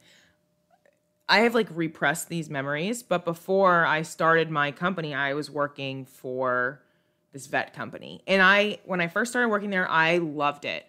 I 1.28 1.40
have 1.40 1.54
like 1.54 1.68
repressed 1.74 2.28
these 2.28 2.48
memories, 2.48 3.02
but 3.02 3.24
before 3.24 3.84
I 3.84 4.02
started 4.02 4.50
my 4.50 4.70
company, 4.70 5.12
I 5.12 5.34
was 5.34 5.50
working 5.50 6.04
for 6.04 6.80
this 7.32 7.46
vet 7.46 7.74
company. 7.74 8.22
And 8.26 8.40
I 8.40 8.78
when 8.84 9.00
I 9.00 9.08
first 9.08 9.32
started 9.32 9.48
working 9.48 9.70
there, 9.70 9.90
I 9.90 10.18
loved 10.18 10.64
it. 10.64 10.86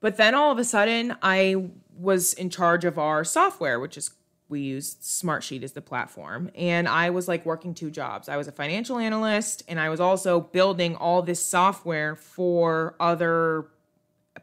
But 0.00 0.16
then 0.16 0.34
all 0.34 0.52
of 0.52 0.58
a 0.58 0.64
sudden, 0.64 1.16
I 1.22 1.70
was 1.96 2.32
in 2.32 2.50
charge 2.50 2.84
of 2.84 2.98
our 2.98 3.24
software, 3.24 3.80
which 3.80 3.96
is 3.96 4.10
we 4.48 4.60
use 4.60 4.94
Smartsheet 5.02 5.62
as 5.62 5.72
the 5.72 5.82
platform, 5.82 6.50
and 6.54 6.88
I 6.88 7.10
was 7.10 7.28
like 7.28 7.44
working 7.44 7.74
two 7.74 7.90
jobs. 7.90 8.30
I 8.30 8.38
was 8.38 8.48
a 8.48 8.52
financial 8.52 8.98
analyst 8.98 9.62
and 9.68 9.78
I 9.78 9.90
was 9.90 10.00
also 10.00 10.40
building 10.40 10.96
all 10.96 11.20
this 11.20 11.44
software 11.44 12.16
for 12.16 12.94
other 12.98 13.66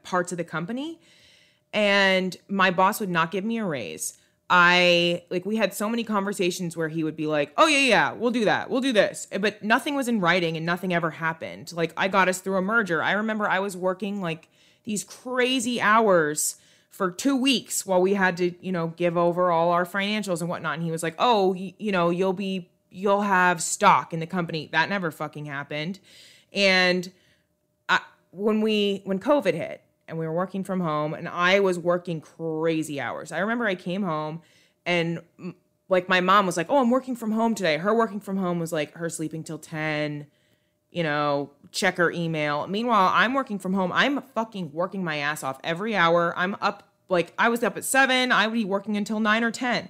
parts 0.04 0.32
of 0.32 0.38
the 0.38 0.44
company 0.44 1.00
and 1.76 2.38
my 2.48 2.72
boss 2.72 3.02
would 3.02 3.10
not 3.10 3.30
give 3.30 3.44
me 3.44 3.58
a 3.58 3.66
raise. 3.66 4.18
I 4.50 5.24
like 5.30 5.46
we 5.46 5.58
had 5.58 5.74
so 5.74 5.90
many 5.90 6.04
conversations 6.04 6.78
where 6.78 6.88
he 6.88 7.04
would 7.04 7.16
be 7.16 7.28
like, 7.28 7.52
"Oh 7.58 7.68
yeah, 7.68 7.80
yeah, 7.80 8.12
we'll 8.14 8.32
do 8.32 8.46
that. 8.46 8.70
We'll 8.70 8.82
do 8.82 8.94
this." 8.94 9.28
But 9.40 9.64
nothing 9.64 9.96
was 9.96 10.08
in 10.08 10.22
writing 10.22 10.56
and 10.56 10.66
nothing 10.66 10.94
ever 10.94 11.12
happened. 11.12 11.74
Like 11.74 11.94
I 11.98 12.08
got 12.08 12.30
us 12.30 12.40
through 12.40 12.58
a 12.58 12.62
merger. 12.62 13.04
I 13.04 13.14
remember 13.14 13.50
I 13.50 13.60
was 13.60 13.76
working 13.76 14.22
like 14.22 14.48
these 14.86 15.04
crazy 15.04 15.82
hours 15.82 16.56
for 16.90 17.12
2 17.12 17.36
weeks 17.36 17.86
while 17.86 18.02
we 18.02 18.14
had 18.14 18.38
to, 18.38 18.54
you 18.66 18.72
know, 18.72 18.88
give 18.96 19.18
over 19.18 19.52
all 19.52 19.72
our 19.72 19.86
financials 19.86 20.40
and 20.40 20.50
whatnot. 20.50 20.76
And 20.76 20.84
he 20.84 20.92
was 20.92 21.04
like, 21.04 21.16
"Oh, 21.20 21.54
y- 21.54 21.74
you 21.78 21.92
know, 21.92 22.10
you'll 22.10 22.34
be 22.34 22.70
you'll 22.90 23.22
have 23.24 23.62
stock 23.62 24.14
in 24.14 24.20
the 24.22 24.28
company." 24.28 24.70
That 24.72 24.88
never 24.88 25.12
fucking 25.12 25.46
happened. 25.46 26.00
And 26.54 27.12
I, 27.90 28.00
when 28.32 28.62
we 28.62 29.02
when 29.04 29.20
COVID 29.20 29.54
hit 29.54 29.82
and 30.08 30.18
we 30.18 30.26
were 30.26 30.34
working 30.34 30.64
from 30.64 30.80
home 30.80 31.14
and 31.14 31.28
I 31.28 31.60
was 31.60 31.78
working 31.78 32.22
crazy 32.22 33.02
hours. 33.02 33.32
I 33.32 33.40
remember 33.40 33.66
I 33.66 33.76
came 33.76 34.04
home 34.04 34.42
and 34.86 35.20
like 35.90 36.08
my 36.08 36.22
mom 36.22 36.46
was 36.46 36.58
like, 36.58 36.68
"Oh, 36.70 36.78
I'm 36.80 36.90
working 36.90 37.16
from 37.16 37.32
home 37.32 37.56
today." 37.56 37.78
Her 37.78 37.94
working 37.94 38.20
from 38.20 38.38
home 38.38 38.60
was 38.60 38.72
like 38.72 38.94
her 38.94 39.10
sleeping 39.10 39.44
till 39.44 39.58
10, 39.60 40.28
you 40.96 41.04
know, 41.04 41.52
check 41.74 41.98
her 41.98 42.10
email. 42.10 42.68
Meanwhile, 42.68 43.12
I'm 43.14 43.34
working 43.34 43.60
from 43.60 43.74
home. 43.74 43.92
I'm 43.92 44.22
fucking 44.34 44.72
working 44.72 45.04
my 45.04 45.18
ass 45.18 45.44
off 45.44 45.60
every 45.62 45.94
hour. 45.94 46.34
I'm 46.38 46.56
up 46.62 46.88
like 47.10 47.34
I 47.38 47.50
was 47.50 47.64
up 47.64 47.76
at 47.76 47.84
7, 47.84 48.32
I 48.32 48.48
would 48.48 48.54
be 48.54 48.64
working 48.66 48.96
until 48.96 49.20
9 49.20 49.44
or 49.44 49.52
10. 49.52 49.90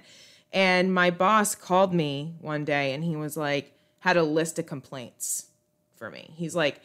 And 0.52 0.92
my 0.92 1.10
boss 1.10 1.54
called 1.54 1.94
me 1.94 2.34
one 2.40 2.64
day 2.64 2.92
and 2.92 3.04
he 3.04 3.14
was 3.14 3.36
like 3.36 3.72
had 4.00 4.16
a 4.16 4.22
list 4.24 4.58
of 4.58 4.66
complaints 4.66 5.46
for 5.94 6.10
me. 6.10 6.30
He's 6.34 6.56
like, 6.56 6.80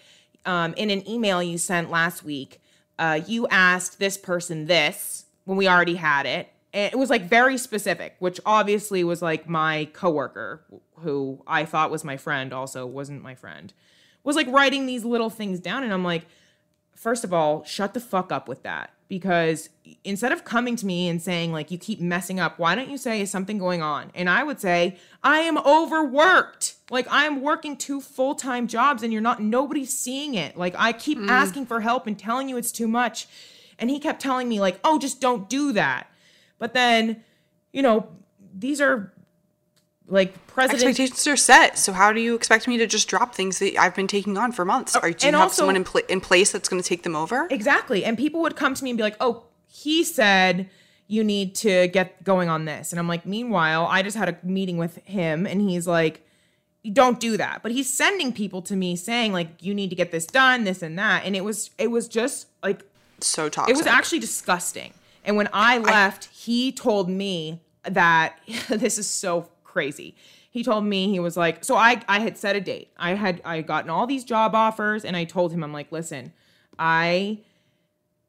um, 0.45 0.75
in 0.75 0.91
an 0.91 1.07
email 1.09 1.41
you 1.41 1.57
sent 1.57 1.89
last 1.89 2.23
week, 2.23 2.61
uh, 2.99 3.21
you 3.25 3.47
asked 3.47 3.99
this 3.99 4.17
person 4.17 4.67
this 4.67 5.25
when 5.45 5.57
we 5.57 5.67
already 5.67 5.95
had 5.95 6.27
it. 6.27 6.47
And 6.73 6.93
it 6.93 6.97
was 6.97 7.09
like 7.09 7.23
very 7.23 7.57
specific, 7.57 8.15
which 8.19 8.39
obviously 8.45 9.03
was 9.03 9.21
like 9.21 9.49
my 9.49 9.89
coworker, 9.93 10.63
who 10.99 11.41
I 11.47 11.65
thought 11.65 11.91
was 11.91 12.03
my 12.03 12.17
friend, 12.17 12.53
also 12.53 12.85
wasn't 12.85 13.23
my 13.23 13.35
friend, 13.35 13.73
was 14.23 14.35
like 14.35 14.47
writing 14.47 14.85
these 14.85 15.05
little 15.05 15.29
things 15.29 15.59
down. 15.59 15.83
And 15.83 15.93
I'm 15.93 16.03
like, 16.03 16.25
first 16.95 17.23
of 17.23 17.33
all, 17.33 17.63
shut 17.63 17.93
the 17.93 17.99
fuck 17.99 18.31
up 18.31 18.47
with 18.47 18.63
that. 18.63 18.91
Because 19.07 19.69
instead 20.05 20.31
of 20.31 20.45
coming 20.45 20.77
to 20.77 20.85
me 20.85 21.09
and 21.09 21.21
saying, 21.21 21.51
like, 21.51 21.69
you 21.69 21.77
keep 21.77 21.99
messing 21.99 22.39
up, 22.39 22.57
why 22.57 22.75
don't 22.75 22.89
you 22.89 22.97
say, 22.97 23.19
is 23.19 23.29
something 23.29 23.57
going 23.57 23.81
on? 23.81 24.09
And 24.15 24.29
I 24.29 24.43
would 24.43 24.61
say, 24.61 24.97
I 25.21 25.39
am 25.39 25.57
overworked. 25.57 26.75
Like, 26.89 27.07
I'm 27.09 27.41
working 27.41 27.75
two 27.75 27.99
full 27.99 28.35
time 28.35 28.67
jobs 28.67 29.03
and 29.03 29.11
you're 29.11 29.21
not, 29.21 29.41
nobody's 29.41 29.93
seeing 29.97 30.35
it. 30.35 30.55
Like, 30.55 30.75
I 30.77 30.93
keep 30.93 31.17
mm. 31.17 31.27
asking 31.27 31.65
for 31.65 31.81
help 31.81 32.07
and 32.07 32.17
telling 32.17 32.47
you 32.47 32.55
it's 32.55 32.71
too 32.71 32.87
much. 32.87 33.27
And 33.77 33.89
he 33.89 33.99
kept 33.99 34.21
telling 34.21 34.47
me, 34.47 34.61
like, 34.61 34.79
oh, 34.83 34.97
just 34.97 35.19
don't 35.19 35.49
do 35.49 35.73
that. 35.73 36.07
But 36.57 36.73
then, 36.73 37.23
you 37.73 37.81
know, 37.81 38.07
these 38.53 38.79
are 38.79 39.11
like 40.11 40.45
president 40.47 40.83
Expectations 40.89 41.25
are 41.25 41.37
set. 41.37 41.79
So 41.79 41.93
how 41.93 42.11
do 42.11 42.19
you 42.19 42.35
expect 42.35 42.67
me 42.67 42.77
to 42.77 42.85
just 42.85 43.07
drop 43.07 43.33
things 43.33 43.59
that 43.59 43.77
I've 43.79 43.95
been 43.95 44.07
taking 44.07 44.37
on 44.37 44.51
for 44.51 44.65
months? 44.65 44.95
Oh, 44.95 44.99
or 45.01 45.11
do 45.11 45.25
you 45.25 45.31
have 45.31 45.41
also- 45.41 45.55
someone 45.61 45.75
in, 45.77 45.83
pla 45.83 46.01
in 46.09 46.21
place 46.21 46.51
that's 46.51 46.67
going 46.69 46.81
to 46.81 46.87
take 46.87 47.03
them 47.03 47.15
over? 47.15 47.47
Exactly. 47.49 48.03
And 48.05 48.17
people 48.17 48.41
would 48.41 48.55
come 48.55 48.73
to 48.75 48.83
me 48.83 48.89
and 48.91 48.97
be 48.97 49.03
like, 49.03 49.15
oh, 49.19 49.43
he 49.67 50.03
said 50.03 50.69
you 51.07 51.23
need 51.23 51.55
to 51.55 51.87
get 51.87 52.23
going 52.23 52.49
on 52.49 52.65
this. 52.65 52.91
And 52.91 52.99
I'm 52.99 53.07
like, 53.07 53.25
meanwhile, 53.25 53.85
I 53.89 54.01
just 54.03 54.17
had 54.17 54.29
a 54.29 54.37
meeting 54.43 54.77
with 54.77 54.97
him 55.05 55.45
and 55.47 55.61
he's 55.61 55.87
like, 55.87 56.25
don't 56.93 57.19
do 57.19 57.37
that. 57.37 57.61
But 57.63 57.71
he's 57.71 57.91
sending 57.91 58.33
people 58.33 58.61
to 58.63 58.75
me 58.75 58.95
saying, 58.95 59.31
like, 59.33 59.49
you 59.59 59.73
need 59.73 59.89
to 59.91 59.95
get 59.95 60.11
this 60.11 60.25
done, 60.25 60.63
this 60.65 60.81
and 60.81 60.97
that. 60.99 61.23
And 61.25 61.35
it 61.35 61.43
was 61.43 61.69
it 61.77 61.87
was 61.91 62.07
just 62.07 62.47
like 62.63 62.81
So 63.19 63.49
toxic. 63.49 63.73
it 63.73 63.77
was 63.77 63.87
actually 63.87 64.19
disgusting. 64.19 64.93
And 65.23 65.37
when 65.37 65.47
I 65.53 65.77
left, 65.77 66.25
he 66.25 66.71
told 66.71 67.07
me 67.07 67.61
that 67.83 68.39
this 68.69 68.97
is 68.97 69.07
so 69.07 69.47
crazy. 69.71 70.15
He 70.49 70.63
told 70.63 70.83
me 70.83 71.09
he 71.09 71.19
was 71.19 71.37
like, 71.37 71.63
so 71.63 71.75
I 71.75 72.01
I 72.07 72.19
had 72.19 72.37
set 72.37 72.55
a 72.55 72.61
date. 72.61 72.91
I 72.97 73.15
had 73.15 73.41
I 73.45 73.57
had 73.57 73.67
gotten 73.67 73.89
all 73.89 74.05
these 74.05 74.23
job 74.23 74.53
offers, 74.53 75.05
and 75.05 75.15
I 75.15 75.23
told 75.23 75.53
him 75.53 75.63
I'm 75.63 75.73
like, 75.73 75.91
listen, 75.91 76.33
I 76.77 77.39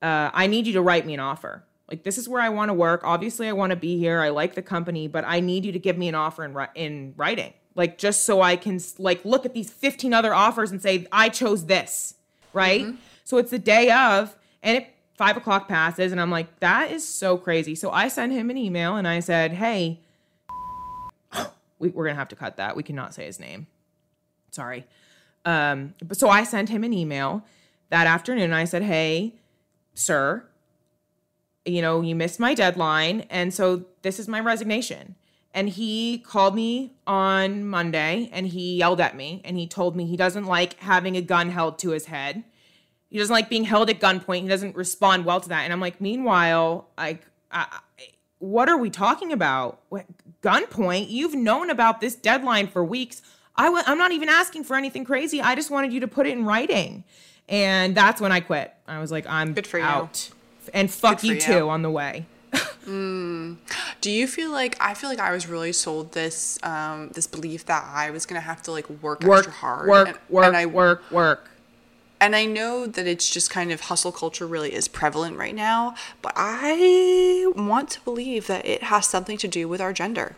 uh, 0.01 0.31
I 0.33 0.47
need 0.47 0.67
you 0.67 0.73
to 0.75 0.83
write 0.83 1.05
me 1.05 1.15
an 1.15 1.21
offer. 1.21 1.65
Like 1.89 2.05
this 2.05 2.17
is 2.17 2.29
where 2.29 2.41
I 2.41 2.49
want 2.49 2.69
to 2.69 2.75
work. 2.75 3.03
Obviously, 3.05 3.49
I 3.49 3.53
want 3.53 3.71
to 3.71 3.77
be 3.77 3.99
here. 3.99 4.21
I 4.21 4.31
like 4.31 4.55
the 4.55 4.63
company, 4.63 5.09
but 5.09 5.25
I 5.27 5.41
need 5.41 5.65
you 5.65 5.73
to 5.73 5.79
give 5.79 5.99
me 5.99 6.09
an 6.09 6.15
offer 6.15 6.45
in 6.45 6.57
in 6.75 7.15
writing, 7.17 7.53
like 7.75 7.99
just 7.99 8.25
so 8.25 8.41
I 8.41 8.57
can 8.57 8.81
like 8.99 9.25
look 9.25 9.45
at 9.45 9.53
these 9.53 9.71
15 9.71 10.15
other 10.15 10.33
offers 10.33 10.71
and 10.71 10.81
say 10.81 11.07
I 11.13 11.29
chose 11.29 11.67
this, 11.67 12.15
right? 12.53 12.87
So 13.25 13.39
it's 13.39 13.51
the 13.51 13.59
day 13.59 13.91
of, 13.91 14.37
and 14.63 14.79
it 14.79 14.89
five 15.17 15.37
o'clock 15.37 15.69
passes, 15.69 16.13
and 16.13 16.21
I'm 16.21 16.31
like, 16.31 16.61
that 16.61 16.91
is 16.91 17.07
so 17.07 17.37
crazy. 17.37 17.75
So 17.75 17.91
I 17.91 18.09
sent 18.09 18.33
him 18.33 18.51
an 18.51 18.57
email 18.57 18.97
and 18.97 19.07
I 19.07 19.21
said, 19.21 19.53
hey, 19.53 20.01
we, 21.83 21.91
we're 21.91 22.07
gonna 22.07 22.19
have 22.19 22.29
to 22.29 22.37
cut 22.37 22.57
that. 22.57 22.77
We 22.77 22.83
cannot 22.83 23.13
say 23.13 23.27
his 23.27 23.41
name. 23.41 23.67
Sorry. 24.53 24.87
Um, 25.45 25.95
but 26.03 26.17
so 26.17 26.29
I 26.29 26.45
sent 26.45 26.69
him 26.69 26.85
an 26.85 26.93
email 26.93 27.45
that 27.91 28.07
afternoon. 28.07 28.53
I 28.53 28.65
said, 28.65 28.85
hey, 28.85 29.35
sir, 29.95 30.47
you 31.65 31.83
know, 31.83 32.01
you 32.01 32.15
missed 32.15 32.39
my 32.39 32.55
deadline. 32.55 33.23
And 33.29 33.53
so 33.53 33.87
this 34.03 34.19
is 34.19 34.29
my 34.29 34.41
resignation. 34.41 35.17
And 35.55 35.69
he 35.69 36.19
called 36.19 36.55
me 36.55 36.95
on 37.07 37.67
Monday 37.67 38.31
and 38.33 38.47
he 38.47 38.77
yelled 38.77 39.01
at 39.01 39.17
me 39.17 39.43
and 39.45 39.59
he 39.59 39.67
told 39.67 39.97
me 39.97 40.07
he 40.07 40.17
doesn't 40.17 40.47
like 40.47 40.79
having 40.81 41.17
a 41.17 41.21
gun 41.21 41.51
held 41.51 41.79
to 41.81 41.91
his 41.91 42.07
head. 42.07 42.45
He 43.11 43.19
doesn't 43.19 43.35
like 43.35 43.51
being 43.51 43.65
held 43.65 43.91
at 43.91 44.01
gunpoint. 44.01 44.43
He 44.43 44.49
doesn't 44.49 44.75
respond 44.75 45.27
well 45.27 45.41
to 45.41 45.49
that. 45.51 45.65
And 45.65 45.73
I'm 45.73 45.81
like, 45.81 46.01
meanwhile, 46.01 46.89
like, 46.97 47.27
I, 47.51 47.81
what 48.43 48.69
are 48.69 48.77
we 48.77 48.91
talking 48.91 49.33
about? 49.33 49.79
What, 49.89 50.05
gunpoint? 50.43 51.07
You've 51.11 51.35
known 51.35 51.71
about 51.71 52.01
this 52.01 52.17
deadline 52.17 52.67
for 52.67 52.83
weeks. 52.85 53.23
I 53.55 53.67
w- 53.67 53.85
I'm 53.87 53.99
not 53.99 54.11
even 54.11 54.29
asking 54.29 54.65
for 54.65 54.75
anything 54.77 55.05
crazy. 55.05 55.41
I 55.41 55.55
just 55.55 55.71
wanted 55.71 55.93
you 55.93 56.01
to 56.01 56.09
put 56.09 56.27
it 56.27 56.31
in 56.33 56.45
writing. 56.45 57.05
And 57.49 57.95
that's 57.95 58.21
when 58.21 58.33
I 58.33 58.41
quit. 58.41 58.75
I 58.89 58.99
was 58.99 59.13
like, 59.13 59.27
I'm 59.29 59.53
Good 59.55 59.67
for 59.67 59.79
you. 59.79 59.85
out. 59.85 60.29
And 60.75 60.91
fuck 60.91 61.23
you 61.23 61.35
you. 61.35 61.41
too 61.41 61.69
on 61.69 61.83
the 61.83 61.91
way. 61.91 62.27
Do 62.85 64.11
you 64.11 64.27
feel 64.27 64.51
like 64.51 64.77
I 64.81 64.95
feel 64.95 65.09
like 65.09 65.21
I 65.21 65.31
was 65.33 65.47
really 65.47 65.73
sold 65.73 66.13
this 66.13 66.59
um, 66.65 67.11
this 67.15 67.27
belief 67.29 67.67
that 67.67 67.85
I 67.87 68.11
was 68.11 68.27
gonna 68.27 68.41
have 68.41 68.61
to 68.63 68.73
like 68.73 68.89
work, 68.91 69.23
Work, 69.23 69.39
extra 69.47 69.53
hard, 69.53 69.89
work, 69.89 70.09
and, 70.09 70.19
work, 70.29 70.47
and 70.47 70.57
I 70.57 70.67
work, 70.67 71.09
work. 71.11 71.49
And 72.23 72.37
I 72.37 72.45
know 72.45 72.87
that 72.87 73.07
it's 73.07 73.29
just 73.29 73.51
kind 73.51 73.73
of 73.73 73.83
hustle 73.83 74.13
culture 74.13 74.47
really 74.47 74.73
is 74.73 74.87
prevalent 74.87 75.37
right 75.37 75.55
now, 75.55 75.97
but 76.23 76.33
I 76.37 77.53
want 77.57 77.91
to 77.91 78.01
believe 78.03 78.47
that 78.47 78.65
it 78.65 78.85
has 78.85 79.07
something 79.07 79.37
to 79.39 79.49
do 79.49 79.67
with 79.67 79.81
our 79.81 79.93
gender. 79.93 80.37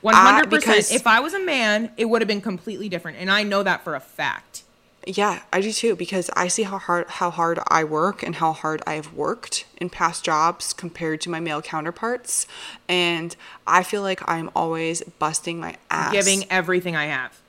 One 0.00 0.14
Uh, 0.14 0.18
hundred 0.18 0.48
because-. 0.48 0.90
If 0.90 1.06
I 1.06 1.20
was 1.20 1.34
a 1.34 1.38
man, 1.38 1.92
it 1.98 2.06
would 2.06 2.22
have 2.22 2.28
been 2.28 2.40
completely 2.40 2.88
different, 2.88 3.18
and 3.18 3.30
I 3.30 3.42
know 3.42 3.62
that 3.62 3.84
for 3.84 3.94
a 3.94 4.00
fact. 4.00 4.62
Yeah, 5.06 5.42
I 5.52 5.60
do 5.60 5.70
too 5.72 5.94
because 5.94 6.30
I 6.34 6.48
see 6.48 6.64
how 6.64 6.78
hard 6.78 7.06
how 7.08 7.30
hard 7.30 7.60
I 7.68 7.84
work 7.84 8.24
and 8.24 8.36
how 8.36 8.52
hard 8.52 8.82
I 8.88 8.94
have 8.94 9.12
worked 9.12 9.64
in 9.76 9.88
past 9.88 10.24
jobs 10.24 10.72
compared 10.72 11.20
to 11.20 11.30
my 11.30 11.38
male 11.38 11.62
counterparts, 11.62 12.46
and 12.88 13.36
I 13.66 13.84
feel 13.84 14.02
like 14.02 14.20
I'm 14.28 14.50
always 14.56 15.02
busting 15.18 15.60
my 15.60 15.76
ass. 15.90 16.12
Giving 16.12 16.50
everything 16.50 16.96
I 16.96 17.06
have. 17.06 17.40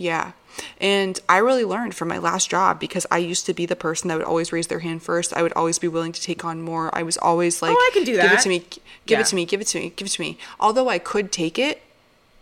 Yeah. 0.00 0.32
And 0.80 1.20
I 1.28 1.36
really 1.36 1.64
learned 1.66 1.94
from 1.94 2.08
my 2.08 2.16
last 2.16 2.48
job 2.48 2.80
because 2.80 3.06
I 3.10 3.18
used 3.18 3.44
to 3.46 3.52
be 3.54 3.66
the 3.66 3.76
person 3.76 4.08
that 4.08 4.16
would 4.16 4.24
always 4.26 4.50
raise 4.50 4.68
their 4.68 4.78
hand 4.78 5.02
first. 5.02 5.34
I 5.34 5.42
would 5.42 5.52
always 5.52 5.78
be 5.78 5.88
willing 5.88 6.12
to 6.12 6.22
take 6.22 6.42
on 6.42 6.62
more. 6.62 6.88
I 6.96 7.02
was 7.02 7.18
always 7.18 7.60
like, 7.60 7.76
Oh, 7.76 7.90
I 7.90 7.90
can 7.92 8.04
do 8.04 8.16
that. 8.16 8.22
Give 8.22 8.32
it 8.32 8.40
to 8.40 8.48
me. 8.48 8.58
Give 9.04 9.18
Yeah. 9.18 9.20
it 9.20 9.26
to 9.26 9.34
me. 9.36 9.44
Give 9.44 9.60
it 9.60 9.66
to 9.68 9.78
me. 9.78 9.92
Give 9.94 10.06
it 10.06 10.10
to 10.12 10.20
me. 10.22 10.38
Although 10.58 10.88
I 10.88 10.98
could 10.98 11.30
take 11.30 11.58
it, 11.58 11.82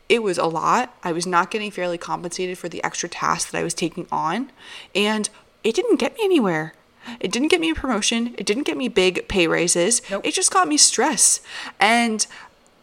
it 0.09 0.23
was 0.23 0.39
a 0.39 0.47
lot. 0.47 0.95
I 1.03 1.11
was 1.11 1.27
not 1.27 1.51
getting 1.51 1.73
fairly 1.73 1.99
compensated 1.99 2.57
for 2.59 2.69
the 2.69 2.83
extra 2.85 3.09
tasks 3.09 3.51
that 3.51 3.59
I 3.59 3.65
was 3.65 3.75
taking 3.75 4.07
on. 4.13 4.51
And 4.95 5.29
it 5.65 5.75
didn't 5.75 5.97
get 5.97 6.15
me 6.15 6.21
anywhere. 6.23 6.75
It 7.19 7.33
didn't 7.33 7.49
get 7.49 7.61
me 7.61 7.71
a 7.71 7.75
promotion. 7.75 8.37
It 8.39 8.47
didn't 8.47 8.65
get 8.65 8.77
me 8.77 8.87
big 8.89 9.27
pay 9.27 9.49
raises. 9.49 10.01
Nope. 10.09 10.25
It 10.25 10.33
just 10.33 10.53
got 10.53 10.69
me 10.69 10.77
stress. 10.77 11.41
And 11.81 12.25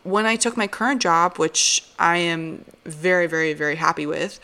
when 0.03 0.25
I 0.25 0.35
took 0.35 0.57
my 0.57 0.67
current 0.67 1.01
job, 1.01 1.37
which 1.37 1.83
I 1.97 2.17
am 2.17 2.65
very, 2.85 3.25
very, 3.25 3.53
very 3.53 3.75
happy 3.77 4.05
with, 4.05 4.39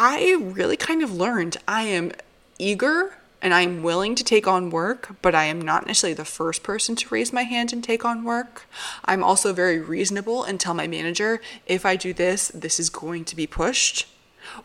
I 0.00 0.36
really 0.40 0.76
kind 0.76 1.02
of 1.02 1.12
learned 1.12 1.56
I 1.66 1.82
am 1.82 2.12
eager 2.56 3.16
and 3.42 3.52
I'm 3.52 3.82
willing 3.82 4.14
to 4.14 4.22
take 4.22 4.46
on 4.46 4.70
work, 4.70 5.16
but 5.22 5.34
I 5.34 5.46
am 5.46 5.60
not 5.60 5.88
necessarily 5.88 6.14
the 6.14 6.24
first 6.24 6.62
person 6.62 6.94
to 6.94 7.08
raise 7.08 7.32
my 7.32 7.42
hand 7.42 7.72
and 7.72 7.82
take 7.82 8.04
on 8.04 8.22
work. 8.22 8.66
I'm 9.06 9.24
also 9.24 9.52
very 9.52 9.80
reasonable 9.80 10.44
and 10.44 10.60
tell 10.60 10.72
my 10.72 10.86
manager 10.86 11.40
if 11.66 11.84
I 11.84 11.96
do 11.96 12.12
this, 12.12 12.46
this 12.54 12.78
is 12.78 12.90
going 12.90 13.24
to 13.24 13.34
be 13.34 13.48
pushed 13.48 14.06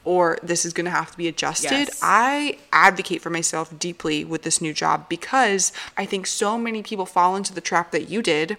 or 0.03 0.37
this 0.43 0.65
is 0.65 0.73
going 0.73 0.85
to 0.85 0.91
have 0.91 1.09
to 1.09 1.17
be 1.17 1.27
adjusted. 1.27 1.71
Yes. 1.71 1.99
I 2.03 2.59
advocate 2.71 3.23
for 3.23 3.31
myself 3.31 3.79
deeply 3.79 4.23
with 4.23 4.43
this 4.43 4.61
new 4.61 4.71
job 4.71 5.09
because 5.09 5.73
I 5.97 6.05
think 6.05 6.27
so 6.27 6.59
many 6.59 6.83
people 6.83 7.07
fall 7.07 7.35
into 7.35 7.55
the 7.55 7.61
trap 7.61 7.89
that 7.89 8.07
you 8.07 8.21
did. 8.21 8.57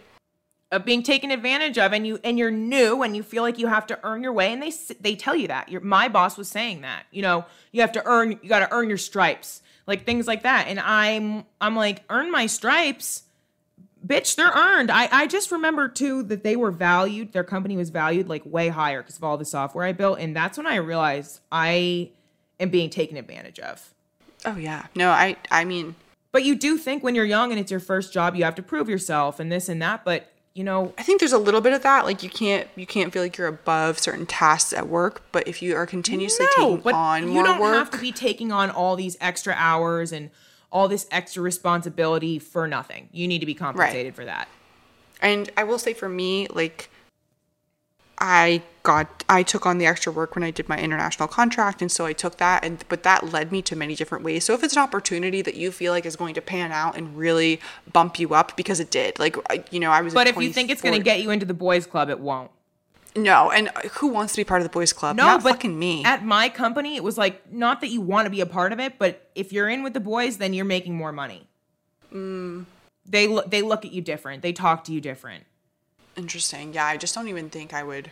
Of 0.74 0.84
being 0.84 1.02
taken 1.02 1.30
advantage 1.30 1.78
of 1.78 1.92
and 1.92 2.06
you 2.06 2.18
and 2.24 2.38
you're 2.38 2.50
new 2.50 3.02
and 3.02 3.16
you 3.16 3.22
feel 3.22 3.42
like 3.42 3.58
you 3.58 3.66
have 3.68 3.86
to 3.86 3.98
earn 4.02 4.22
your 4.22 4.32
way 4.32 4.52
and 4.52 4.62
they 4.62 4.72
they 5.00 5.14
tell 5.14 5.36
you 5.36 5.48
that. 5.48 5.68
Your 5.68 5.80
my 5.80 6.08
boss 6.08 6.36
was 6.36 6.48
saying 6.48 6.80
that 6.80 7.04
you 7.10 7.22
know 7.22 7.44
you 7.72 7.80
have 7.80 7.92
to 7.92 8.02
earn 8.06 8.32
you 8.42 8.48
got 8.48 8.60
to 8.60 8.72
earn 8.72 8.88
your 8.88 8.98
stripes 8.98 9.62
like 9.86 10.04
things 10.04 10.26
like 10.26 10.42
that. 10.42 10.66
And 10.68 10.80
i'm 10.80 11.44
i'm 11.60 11.76
like 11.76 12.02
earn 12.10 12.30
my 12.30 12.46
stripes? 12.46 13.22
Bitch 14.04 14.34
they're 14.36 14.50
earned. 14.50 14.90
I 14.90 15.08
i 15.12 15.26
just 15.26 15.52
remember 15.52 15.88
too 15.88 16.22
that 16.24 16.42
they 16.42 16.56
were 16.56 16.70
valued 16.70 17.32
their 17.32 17.44
company 17.44 17.76
was 17.76 17.90
valued 17.90 18.28
like 18.28 18.42
way 18.44 18.68
higher 18.68 19.02
because 19.02 19.16
of 19.16 19.24
all 19.24 19.36
the 19.38 19.44
software 19.44 19.86
i 19.86 19.92
built 19.92 20.18
and 20.18 20.34
that's 20.36 20.58
when 20.58 20.66
i 20.66 20.76
realized 20.76 21.40
i 21.50 22.10
am 22.60 22.70
being 22.70 22.90
taken 22.90 23.16
advantage 23.16 23.58
of. 23.60 23.94
Oh 24.44 24.56
yeah. 24.56 24.86
No, 24.94 25.10
I 25.10 25.36
I 25.50 25.64
mean, 25.64 25.94
but 26.32 26.44
you 26.44 26.54
do 26.54 26.76
think 26.76 27.02
when 27.02 27.14
you're 27.14 27.24
young 27.24 27.50
and 27.50 27.60
it's 27.60 27.70
your 27.70 27.80
first 27.80 28.12
job 28.12 28.34
you 28.34 28.44
have 28.44 28.54
to 28.56 28.62
prove 28.62 28.88
yourself 28.88 29.40
and 29.40 29.50
this 29.50 29.68
and 29.68 29.80
that 29.80 30.04
but 30.04 30.33
you 30.54 30.62
know 30.64 30.92
I 30.96 31.02
think 31.02 31.20
there's 31.20 31.32
a 31.32 31.38
little 31.38 31.60
bit 31.60 31.72
of 31.72 31.82
that. 31.82 32.04
Like 32.04 32.22
you 32.22 32.30
can't 32.30 32.68
you 32.76 32.86
can't 32.86 33.12
feel 33.12 33.22
like 33.22 33.36
you're 33.36 33.48
above 33.48 33.98
certain 33.98 34.24
tasks 34.26 34.72
at 34.72 34.88
work, 34.88 35.22
but 35.32 35.46
if 35.48 35.60
you 35.62 35.74
are 35.76 35.86
continuously 35.86 36.46
taking 36.56 36.92
on 36.92 37.22
you 37.24 37.28
more 37.34 37.44
don't 37.44 37.60
work, 37.60 37.74
have 37.74 37.90
to 37.90 37.98
be 37.98 38.12
taking 38.12 38.52
on 38.52 38.70
all 38.70 38.96
these 38.96 39.16
extra 39.20 39.54
hours 39.56 40.12
and 40.12 40.30
all 40.70 40.88
this 40.88 41.06
extra 41.10 41.42
responsibility 41.42 42.38
for 42.38 42.66
nothing. 42.66 43.08
You 43.12 43.28
need 43.28 43.38
to 43.40 43.46
be 43.46 43.54
compensated 43.54 44.14
for 44.14 44.24
that. 44.24 44.48
and 45.20 45.50
I 45.56 45.64
will 45.64 45.78
say 45.78 45.92
for 45.94 46.08
me, 46.08 46.46
like 46.48 46.90
I 48.26 48.62
got 48.84 49.22
I 49.28 49.42
took 49.42 49.66
on 49.66 49.76
the 49.76 49.84
extra 49.84 50.10
work 50.10 50.34
when 50.34 50.42
I 50.42 50.50
did 50.50 50.66
my 50.66 50.78
international 50.78 51.28
contract, 51.28 51.82
and 51.82 51.92
so 51.92 52.06
I 52.06 52.14
took 52.14 52.38
that, 52.38 52.64
and 52.64 52.82
but 52.88 53.02
that 53.02 53.32
led 53.32 53.52
me 53.52 53.60
to 53.62 53.76
many 53.76 53.94
different 53.94 54.24
ways. 54.24 54.44
So 54.44 54.54
if 54.54 54.64
it's 54.64 54.74
an 54.74 54.82
opportunity 54.82 55.42
that 55.42 55.56
you 55.56 55.70
feel 55.70 55.92
like 55.92 56.06
is 56.06 56.16
going 56.16 56.32
to 56.34 56.40
pan 56.40 56.72
out 56.72 56.96
and 56.96 57.16
really 57.18 57.60
bump 57.92 58.18
you 58.18 58.32
up, 58.32 58.56
because 58.56 58.80
it 58.80 58.90
did, 58.90 59.18
like 59.18 59.36
I- 59.50 59.64
you 59.70 59.78
know, 59.78 59.90
I 59.90 60.00
was. 60.00 60.14
But 60.14 60.26
if 60.26 60.38
you 60.38 60.50
think 60.54 60.70
it's 60.70 60.80
going 60.80 60.94
to 60.94 61.04
get 61.04 61.20
you 61.22 61.30
into 61.30 61.44
the 61.44 61.52
boys 61.54 61.84
club, 61.86 62.08
it 62.08 62.18
won't. 62.18 62.50
no, 63.14 63.50
and 63.50 63.68
who 63.98 64.06
wants 64.08 64.32
to 64.32 64.38
be 64.38 64.44
part 64.44 64.62
of 64.62 64.64
the 64.64 64.72
boys 64.72 64.94
club? 64.94 65.16
No, 65.16 65.26
Not 65.26 65.42
but 65.42 65.50
fucking 65.50 65.78
me. 65.78 66.02
At 66.04 66.24
my 66.24 66.48
company, 66.48 66.96
it 66.96 67.04
was 67.04 67.18
like 67.18 67.52
not 67.52 67.82
that 67.82 67.88
you 67.88 68.00
want 68.00 68.24
to 68.24 68.30
be 68.30 68.40
a 68.40 68.46
part 68.46 68.72
of 68.72 68.80
it, 68.80 68.98
but 68.98 69.28
if 69.34 69.52
you're 69.52 69.68
in 69.68 69.82
with 69.82 69.92
the 69.92 70.00
boys, 70.00 70.38
then 70.38 70.54
you're 70.54 70.64
making 70.64 70.94
more 70.96 71.12
money. 71.12 71.46
Mm. 72.10 72.64
They 73.04 73.26
look 73.26 73.50
they 73.50 73.60
look 73.60 73.84
at 73.84 73.92
you 73.92 74.00
different. 74.00 74.40
They 74.42 74.52
talk 74.54 74.84
to 74.84 74.92
you 74.92 75.00
different. 75.02 75.44
Interesting. 76.16 76.74
Yeah, 76.74 76.86
I 76.86 76.96
just 76.96 77.14
don't 77.14 77.28
even 77.28 77.50
think 77.50 77.74
I 77.74 77.82
would. 77.82 78.10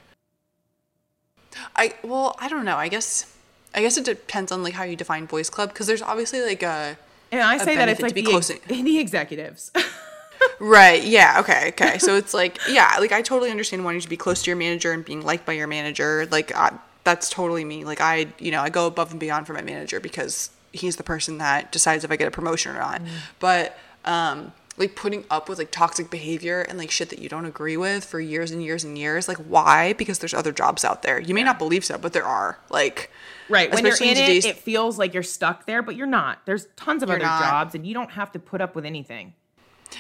I 1.76 1.94
well, 2.03 2.36
I 2.38 2.48
don't 2.48 2.64
know. 2.64 2.76
I 2.76 2.88
guess 2.88 3.34
I 3.74 3.80
guess 3.80 3.96
it 3.96 4.05
depends 4.05 4.53
on 4.53 4.62
like 4.62 4.74
how 4.74 4.84
you 4.84 4.96
define 4.96 5.26
boys 5.26 5.50
club 5.50 5.70
because 5.70 5.86
there's 5.86 6.03
obviously 6.03 6.42
like 6.42 6.62
a 6.62 6.96
And 7.30 7.42
I 7.42 7.59
say 7.59 7.76
that 7.76 7.88
it's 7.88 8.00
like 8.00 8.11
to 8.11 8.14
be 8.14 8.22
the, 8.22 8.30
close 8.30 8.50
ex- 8.50 8.66
the 8.66 8.98
executives. 8.98 9.70
right. 10.61 11.03
Yeah. 11.03 11.36
Okay. 11.40 11.68
Okay. 11.68 11.98
so 11.98 12.16
it's 12.16 12.34
like 12.34 12.59
yeah, 12.68 12.96
like 12.98 13.12
I 13.12 13.22
totally 13.22 13.50
understand 13.50 13.84
wanting 13.84 14.00
to 14.00 14.09
be 14.09 14.16
close 14.16 14.42
to 14.42 14.50
your 14.50 14.57
manager 14.57 14.92
and 14.92 15.05
being 15.05 15.22
liked 15.22 15.46
by 15.46 15.53
your 15.53 15.66
manager. 15.66 16.26
Like 16.30 16.55
I, 16.55 16.72
that's 17.05 17.28
totally 17.28 17.64
me. 17.64 17.84
Like 17.84 18.00
I, 18.00 18.28
you 18.38 18.50
know, 18.50 18.61
I 18.61 18.70
go 18.70 18.86
above 18.86 19.11
and 19.11 19.20
beyond 19.20 19.46
for 19.46 19.55
my 19.55 19.62
manager 19.62 20.00
because 20.00 20.50
he's 20.72 20.96
the 20.96 21.03
person 21.03 21.38
that 21.38 21.72
decides 21.72 22.05
if 22.05 22.11
I 22.11 22.16
get 22.16 22.28
a 22.28 22.32
promotion 22.32 22.74
or 22.74 22.78
not. 22.78 23.03
But 23.38 23.78
um 24.05 24.53
like 24.78 24.96
putting 24.96 25.24
up 25.30 25.48
with 25.48 25.58
like 25.58 25.70
toxic 25.70 26.10
behavior 26.10 26.62
and 26.62 26.78
like 26.78 26.90
shit 26.90 27.10
that 27.10 27.18
you 27.18 27.28
don't 27.28 27.44
agree 27.44 27.76
with 27.76 28.04
for 28.04 28.20
years 28.20 28.50
and 28.50 28.62
years 28.62 28.84
and 28.84 28.96
years. 28.96 29.28
Like 29.28 29.36
why? 29.38 29.92
Because 29.92 30.18
there's 30.18 30.32
other 30.34 30.52
jobs 30.52 30.84
out 30.84 31.02
there. 31.02 31.20
You 31.20 31.34
may 31.34 31.42
not 31.44 31.58
believe 31.58 31.84
so, 31.84 31.98
but 31.98 32.12
there 32.12 32.24
are. 32.26 32.58
Like 32.70 33.10
Right. 33.48 33.70
When 33.70 33.84
you're 33.84 33.92
especially 33.92 34.12
in 34.22 34.30
it, 34.36 34.44
it 34.46 34.56
feels 34.56 34.98
like 34.98 35.12
you're 35.12 35.22
stuck 35.22 35.66
there, 35.66 35.82
but 35.82 35.94
you're 35.94 36.06
not. 36.06 36.38
There's 36.46 36.68
tons 36.76 37.02
of 37.02 37.08
You're 37.10 37.16
other 37.16 37.26
not. 37.26 37.42
jobs, 37.42 37.74
and 37.74 37.86
you 37.86 37.92
don't 37.92 38.12
have 38.12 38.32
to 38.32 38.38
put 38.38 38.62
up 38.62 38.74
with 38.74 38.86
anything 38.86 39.34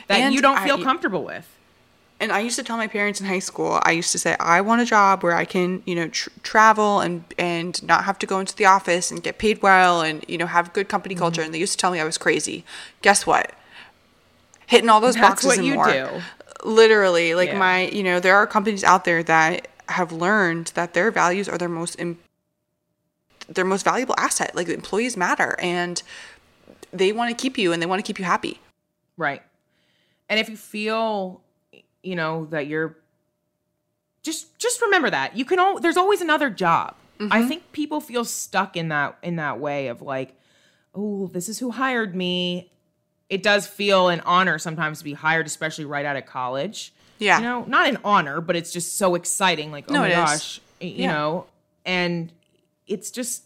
that 0.08 0.20
And 0.20 0.34
you 0.34 0.40
don't 0.40 0.58
feel 0.60 0.76
I- 0.78 0.82
comfortable 0.82 1.22
with. 1.24 1.46
and 2.18 2.32
I 2.32 2.38
used 2.40 2.56
to 2.56 2.62
tell 2.62 2.78
my 2.78 2.86
parents 2.86 3.20
in 3.20 3.26
high 3.26 3.40
school, 3.40 3.78
I 3.82 3.90
used 3.92 4.10
to 4.12 4.18
say, 4.18 4.36
I 4.40 4.62
want 4.62 4.80
a 4.80 4.86
job 4.86 5.22
where 5.22 5.34
I 5.34 5.44
can, 5.44 5.82
you 5.84 5.94
know, 5.94 6.08
tr- 6.08 6.30
travel 6.42 7.00
and 7.00 7.24
and 7.36 7.82
not 7.82 8.04
have 8.04 8.18
to 8.20 8.26
go 8.26 8.38
into 8.40 8.56
the 8.56 8.64
office 8.64 9.10
and 9.10 9.22
get 9.22 9.36
paid 9.36 9.60
well 9.60 10.00
and 10.00 10.24
you 10.28 10.38
know 10.38 10.46
have 10.46 10.72
good 10.72 10.88
company 10.88 11.14
Mm-hmm. 11.14 11.18
culture. 11.22 11.42
And 11.42 11.52
they 11.52 11.58
used 11.58 11.72
to 11.72 11.78
tell 11.78 11.90
me 11.90 12.00
I 12.00 12.04
was 12.04 12.16
crazy. 12.16 12.64
Guess 13.02 13.26
what? 13.26 13.52
Hitting 14.72 14.88
all 14.88 15.00
those 15.00 15.14
That's 15.16 15.28
boxes 15.28 15.46
what 15.48 15.58
and 15.58 15.66
you 15.66 15.74
more. 15.74 15.90
do. 15.92 16.08
Literally, 16.64 17.34
like 17.34 17.50
Yeah. 17.50 17.58
my, 17.58 17.88
you 17.88 18.02
know, 18.02 18.20
there 18.20 18.34
are 18.36 18.46
companies 18.46 18.82
out 18.82 19.04
there 19.04 19.22
that 19.22 19.68
have 19.88 20.12
learned 20.12 20.68
that 20.74 20.94
their 20.94 21.10
values 21.10 21.48
are 21.48 21.58
their 21.58 21.68
most 21.68 21.96
im- 21.98 22.18
their 23.48 23.64
most 23.66 23.84
valuable 23.84 24.14
asset. 24.16 24.54
Like 24.54 24.68
employees 24.68 25.14
matter, 25.16 25.56
and 25.60 26.02
they 26.92 27.12
want 27.12 27.30
to 27.30 27.40
keep 27.40 27.58
you 27.58 27.72
and 27.72 27.82
they 27.82 27.86
want 27.86 27.98
to 27.98 28.06
keep 28.06 28.18
you 28.18 28.24
happy. 28.24 28.60
Right. 29.16 29.42
And 30.30 30.40
if 30.40 30.48
you 30.48 30.56
feel, 30.56 31.42
you 32.02 32.16
know, 32.16 32.46
that 32.46 32.66
you're 32.66 32.96
just 34.22 34.58
just 34.58 34.80
remember 34.80 35.10
that. 35.10 35.36
You 35.36 35.44
can 35.44 35.58
all 35.58 35.80
there's 35.80 35.96
always 35.98 36.20
another 36.22 36.48
job. 36.48 36.94
Mm-hmm. 37.18 37.32
I 37.32 37.42
think 37.46 37.72
people 37.72 38.00
feel 38.00 38.24
stuck 38.24 38.76
in 38.76 38.88
that 38.88 39.18
in 39.22 39.36
that 39.36 39.58
way 39.60 39.88
of 39.88 40.00
like, 40.00 40.34
oh, 40.94 41.26
this 41.26 41.48
is 41.48 41.58
who 41.58 41.72
hired 41.72 42.14
me. 42.14 42.70
It 43.32 43.42
does 43.42 43.66
feel 43.66 44.08
an 44.08 44.20
honor 44.26 44.58
sometimes 44.58 44.98
to 44.98 45.04
be 45.04 45.14
hired, 45.14 45.46
especially 45.46 45.86
right 45.86 46.04
out 46.04 46.16
of 46.16 46.26
college. 46.26 46.92
Yeah. 47.18 47.38
You 47.38 47.44
know, 47.44 47.64
not 47.66 47.88
an 47.88 47.98
honor, 48.04 48.40
but 48.40 48.56
it's 48.56 48.72
just 48.72 48.98
so 48.98 49.14
exciting. 49.14 49.72
Like, 49.72 49.86
oh 49.88 49.94
No, 49.94 50.00
my 50.00 50.10
gosh. 50.10 50.60
y- 50.80 50.88
You 50.88 50.94
Yeah. 51.04 51.12
know, 51.12 51.46
and 51.86 52.30
it's 52.86 53.10
just 53.10 53.44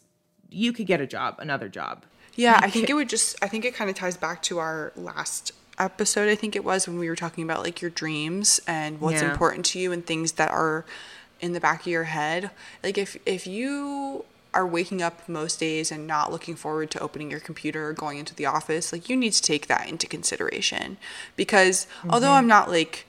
you 0.51 0.72
could 0.72 0.87
get 0.87 1.01
a 1.01 1.07
job, 1.07 1.37
another 1.39 1.68
job. 1.68 2.05
Yeah, 2.34 2.59
I 2.62 2.68
think 2.70 2.91
it 2.91 2.95
would 2.95 3.09
just 3.09 3.37
I 3.43 3.49
think 3.49 3.64
it 3.64 3.74
kind 3.74 3.89
of 3.89 3.97
ties 3.97 4.16
back 4.16 4.43
to 4.43 4.59
our 4.59 4.93
last 4.97 5.53
episode 5.78 6.28
I 6.28 6.34
think 6.34 6.57
it 6.57 6.64
was 6.64 6.89
when 6.89 6.99
we 6.99 7.07
were 7.09 7.16
talking 7.16 7.45
about 7.45 7.62
like 7.62 7.80
your 7.82 7.91
dreams 7.91 8.61
and 8.66 8.99
what's 9.01 9.20
Yeah. 9.22 9.30
important 9.30 9.66
to 9.66 9.78
you 9.78 9.93
and 9.93 10.05
things 10.07 10.32
that 10.32 10.51
are 10.51 10.84
in 11.41 11.53
the 11.53 11.61
back 11.61 11.80
of 11.82 11.87
your 11.87 12.05
head. 12.05 12.51
Like 12.82 12.97
if 12.99 13.16
if 13.26 13.47
you 13.47 14.24
are 14.57 14.67
waking 14.67 15.01
up 15.03 15.17
most 15.29 15.61
days 15.61 15.93
and 15.93 16.07
not 16.07 16.33
looking 16.35 16.57
forward 16.57 16.91
to 16.93 16.99
opening 17.07 17.31
your 17.31 17.41
computer 17.49 17.89
or 17.89 17.93
going 17.93 18.19
into 18.19 18.35
the 18.35 18.47
office, 18.47 18.93
like 18.93 19.09
you 19.11 19.17
need 19.17 19.33
to 19.33 19.43
take 19.53 19.65
that 19.73 19.89
into 19.89 20.07
consideration. 20.17 20.97
Because 21.37 21.87
although 22.09 22.33
I'm 22.33 22.49
not 22.57 22.71
like 22.71 23.07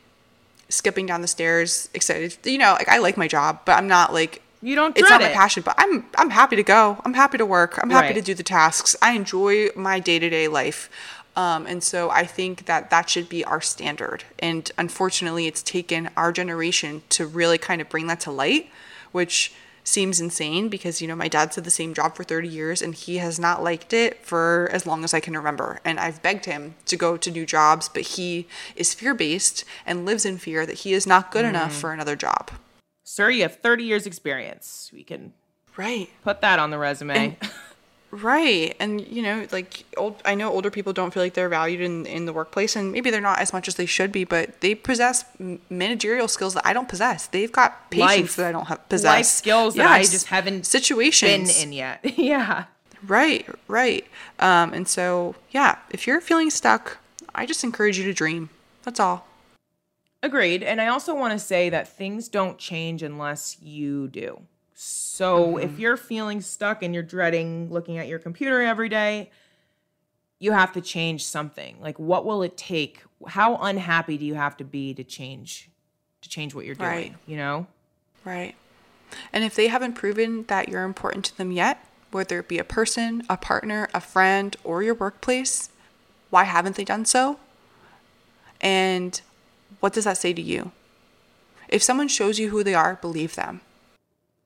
skipping 0.69 1.05
down 1.05 1.21
the 1.21 1.27
stairs 1.27 1.89
excited, 1.93 2.37
you 2.43 2.57
know, 2.57 2.73
like 2.73 2.89
I 2.89 2.97
like 2.99 3.17
my 3.17 3.27
job, 3.27 3.61
but 3.65 3.73
I'm 3.79 3.87
not 3.87 4.13
like 4.13 4.41
You 4.61 4.75
don't 4.75 4.97
it's 4.97 5.09
not 5.09 5.21
my 5.21 5.29
passion, 5.29 5.63
but 5.63 5.75
I'm 5.77 6.05
I'm 6.17 6.31
happy 6.31 6.55
to 6.57 6.63
go. 6.63 7.01
I'm 7.05 7.13
happy 7.13 7.37
to 7.37 7.45
work. 7.45 7.79
I'm 7.81 7.89
happy 7.89 8.07
Right. 8.07 8.15
to 8.15 8.21
do 8.21 8.33
the 8.33 8.43
tasks. 8.59 8.95
I 9.01 9.13
enjoy 9.13 9.69
my 9.75 9.99
day 9.99 10.19
to 10.19 10.29
day 10.29 10.47
life, 10.61 10.89
um, 11.35 11.65
and 11.71 11.81
so 11.83 12.09
I 12.09 12.25
think 12.25 12.65
that 12.65 12.89
that 12.89 13.05
should 13.09 13.29
be 13.29 13.45
our 13.45 13.61
standard. 13.61 14.19
And 14.39 14.63
unfortunately, 14.77 15.45
it's 15.47 15.61
taken 15.63 16.09
our 16.17 16.31
generation 16.41 17.03
to 17.15 17.21
really 17.39 17.59
kind 17.59 17.79
of 17.81 17.87
bring 17.93 18.07
that 18.07 18.19
to 18.21 18.31
light, 18.31 18.69
which 19.11 19.53
seems 19.87 20.19
insane 20.19 20.67
because 20.67 21.01
you 21.01 21.07
know 21.07 21.15
my 21.15 21.27
dad's 21.29 21.55
had 21.55 21.63
the 21.63 21.71
same 21.71 21.93
job 21.93 22.13
for 22.15 22.23
30 22.25 22.47
years 22.47 22.81
and 22.81 22.93
he 22.93 23.17
has 23.17 23.39
not 23.39 23.63
liked 23.63 23.93
it 23.93 24.23
for 24.25 24.69
as 24.73 24.85
long 24.85 25.03
as 25.05 25.13
I 25.13 25.21
can 25.21 25.33
remember 25.35 25.79
and 25.85 25.97
I've 25.97 26.21
begged 26.21 26.43
him 26.45 26.75
to 26.87 26.97
go 26.97 27.15
to 27.15 27.31
new 27.31 27.45
jobs 27.45 27.87
but 27.87 28.03
he 28.03 28.47
is 28.75 28.93
fear 28.93 29.13
based 29.13 29.63
and 29.85 30.05
lives 30.05 30.25
in 30.25 30.37
fear 30.39 30.65
that 30.65 30.79
he 30.79 30.93
is 30.93 31.07
not 31.07 31.31
good 31.31 31.45
enough 31.45 31.71
Mm. 31.71 31.79
for 31.81 31.93
another 31.93 32.15
job 32.17 32.51
Sir, 33.03 33.29
you 33.29 33.43
have 33.43 33.55
30 33.61 33.85
years 33.85 34.05
experience. 34.05 34.91
We 34.93 35.03
can 35.03 35.31
right 35.77 36.09
put 36.23 36.41
that 36.41 36.59
on 36.59 36.71
the 36.71 36.77
resume. 36.77 37.37
Right. 38.09 38.75
And 38.79 39.05
you 39.05 39.21
know, 39.21 39.45
like 39.51 39.83
old 39.97 40.21
I 40.23 40.33
know 40.35 40.51
older 40.51 40.71
people 40.71 40.93
don't 40.93 41.13
feel 41.13 41.21
like 41.21 41.33
they're 41.33 41.49
valued 41.49 41.81
in 41.81 42.05
in 42.05 42.25
the 42.25 42.31
workplace 42.31 42.75
and 42.75 42.91
maybe 42.91 43.09
they're 43.09 43.19
not 43.19 43.39
as 43.39 43.51
much 43.51 43.67
as 43.67 43.75
they 43.75 43.85
should 43.85 44.11
be, 44.11 44.23
but 44.23 44.61
they 44.61 44.75
possess 44.75 45.25
managerial 45.69 46.27
skills 46.27 46.53
that 46.53 46.65
I 46.65 46.71
don't 46.71 46.87
possess. 46.87 47.27
They've 47.27 47.51
got 47.51 47.91
patience 47.91 48.09
Life. 48.09 48.35
that 48.37 48.45
I 48.47 48.51
don't 48.53 48.67
have 48.67 48.87
possess. 48.87 49.13
Life 49.13 49.25
skills 49.25 49.75
that 49.75 49.91
I 49.91 50.03
just 50.03 50.27
haven't 50.27 50.71
been 50.71 51.49
in 51.49 51.73
yet. 51.73 51.99
yeah. 52.17 52.65
Right, 53.05 53.45
right. 53.67 54.05
Um 54.39 54.73
and 54.73 54.87
so, 54.87 55.35
yeah, 55.51 55.79
if 55.91 56.07
you're 56.07 56.21
feeling 56.21 56.49
stuck, 56.49 56.99
I 57.35 57.45
just 57.45 57.63
encourage 57.63 57.97
you 57.97 58.05
to 58.05 58.13
dream. 58.13 58.49
That's 58.83 59.01
all. 59.01 59.27
Agreed. 60.23 60.63
And 60.63 60.79
I 60.81 60.87
also 60.87 61.13
want 61.13 61.33
to 61.33 61.39
say 61.39 61.69
that 61.69 61.89
things 61.89 62.27
don't 62.29 62.57
change 62.57 63.03
unless 63.03 63.57
you 63.61 64.07
do. 64.07 64.41
So 64.79 65.57
if 65.57 65.71
mm-hmm. 65.71 65.81
you're 65.81 65.97
feeling 65.97 66.39
stuck 66.39 66.83
and 66.83 66.93
you're 66.93 67.01
dreading 67.01 67.71
looking 67.71 67.97
at 67.97 68.07
your 68.07 68.19
computer 68.19 68.61
every 68.61 68.89
day, 68.89 69.31
you 70.37 70.51
have 70.51 70.71
to 70.73 70.81
change 70.81 71.25
something. 71.25 71.77
Like 71.81 71.97
what 71.97 72.25
will 72.25 72.43
it 72.43 72.55
take? 72.57 73.01
How 73.27 73.57
unhappy 73.57 74.19
do 74.19 74.25
you 74.25 74.35
have 74.35 74.55
to 74.57 74.63
be 74.63 74.93
to 74.93 75.03
change 75.03 75.71
to 76.21 76.29
change 76.29 76.53
what 76.53 76.63
you're 76.63 76.75
doing, 76.75 76.89
Right. 76.89 77.15
you 77.25 77.37
know? 77.37 77.65
Right. 78.23 78.53
And 79.33 79.43
if 79.43 79.55
they 79.55 79.67
haven't 79.67 79.93
proven 79.93 80.43
that 80.43 80.69
you're 80.69 80.83
important 80.83 81.25
to 81.25 81.37
them 81.37 81.51
yet, 81.51 81.83
whether 82.11 82.37
it 82.37 82.47
be 82.47 82.59
a 82.59 82.63
person, 82.63 83.23
a 83.27 83.35
partner, 83.35 83.89
a 83.95 83.99
friend, 83.99 84.55
or 84.63 84.83
your 84.83 84.93
workplace, 84.93 85.71
why 86.29 86.43
haven't 86.43 86.75
they 86.75 86.85
done 86.85 87.05
so? 87.05 87.39
And 88.61 89.19
what 89.79 89.93
does 89.93 90.03
that 90.03 90.17
say 90.17 90.33
to 90.33 90.41
you? 90.41 90.71
If 91.67 91.81
someone 91.81 92.09
shows 92.09 92.37
you 92.37 92.51
who 92.51 92.63
they 92.63 92.75
are, 92.75 92.99
believe 93.01 93.33
them. 93.33 93.61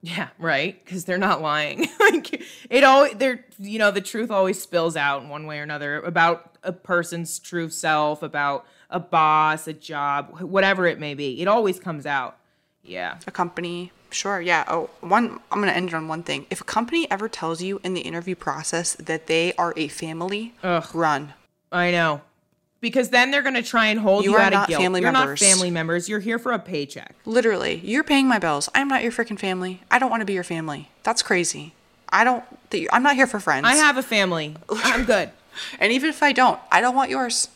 Yeah, 0.02 0.30
right. 0.40 0.84
Because 0.84 1.06
they're 1.06 1.18
not 1.18 1.42
lying. 1.42 1.88
like 2.00 2.44
it 2.70 2.84
always, 2.84 3.14
they're 3.16 3.46
you 3.60 3.78
know, 3.80 3.92
the 3.92 4.02
truth 4.02 4.32
always 4.32 4.60
spills 4.62 4.96
out 4.96 5.22
in 5.22 5.30
one 5.30 5.46
way 5.46 5.60
or 5.60 5.64
another 5.64 6.00
about 6.02 6.56
a 6.64 6.74
person's 6.74 7.38
true 7.40 7.70
self, 7.70 8.24
about 8.24 8.66
a 8.90 9.00
boss, 9.00 9.68
a 9.68 9.74
job, 9.74 10.40
whatever 10.42 10.88
it 10.88 11.00
may 11.00 11.14
be. 11.14 11.42
It 11.42 11.48
always 11.48 11.80
comes 11.80 12.06
out. 12.06 12.38
Yeah. 12.84 13.18
A 13.28 13.32
company, 13.32 13.92
sure, 14.10 14.42
yeah. 14.42 14.66
Oh, 14.68 14.90
one, 15.02 15.40
I'm 15.52 15.60
going 15.60 15.70
to 15.70 15.76
end 15.76 15.90
it 15.90 15.94
on 15.94 16.08
one 16.08 16.24
thing. 16.24 16.48
If 16.50 16.62
a 16.62 16.66
company 16.66 17.10
ever 17.12 17.30
tells 17.30 17.62
you 17.62 17.80
in 17.84 17.94
the 17.94 18.02
interview 18.02 18.36
process 18.36 18.96
that 18.96 19.28
they 19.28 19.54
are 19.54 19.74
a 19.78 19.88
family, 19.88 20.56
Ugh. 20.64 20.88
run. 20.94 21.34
I 21.72 21.92
know. 21.92 22.22
Because 22.82 23.10
then 23.10 23.30
they're 23.32 23.44
gonna 23.44 23.62
try 23.62 23.88
and 23.88 24.00
hold 24.00 24.26
You 24.26 24.32
you, 24.32 24.38
out 24.38 24.54
of 24.54 24.68
guilt. 24.68 24.82
family 24.82 25.02
You're 25.02 25.12
members. 25.12 25.40
not 25.42 25.48
family 25.48 25.70
members. 25.72 26.10
You're 26.10 26.20
here 26.20 26.40
for 26.40 26.52
a 26.52 26.60
paycheck. 26.60 27.16
Literally, 27.26 27.80
you're 27.84 28.04
paying 28.04 28.28
my 28.28 28.40
bills. 28.40 28.70
I'm 28.74 28.88
not 28.88 29.04
your 29.04 29.12
freaking 29.12 29.40
family. 29.40 29.82
I 29.92 30.00
don't 30.00 30.10
want 30.10 30.22
to 30.22 30.26
be 30.26 30.34
your 30.34 30.44
family. 30.44 30.90
That's 31.04 31.22
crazy. 31.22 31.74
I 32.10 32.24
don't. 32.24 32.44
th- 32.72 32.88
I'm 32.92 33.04
not 33.04 33.16
here 33.16 33.28
for 33.28 33.40
friends. 33.40 33.66
I 33.68 33.76
have 33.76 33.98
a 33.98 34.04
family. 34.04 34.56
I'm 34.70 35.06
good. 35.06 35.30
and 35.80 35.92
even 35.94 36.10
if 36.10 36.24
I 36.24 36.32
don't, 36.34 36.60
I 36.72 36.82
don't 36.82 36.96
want 36.96 37.12
yours. 37.12 37.50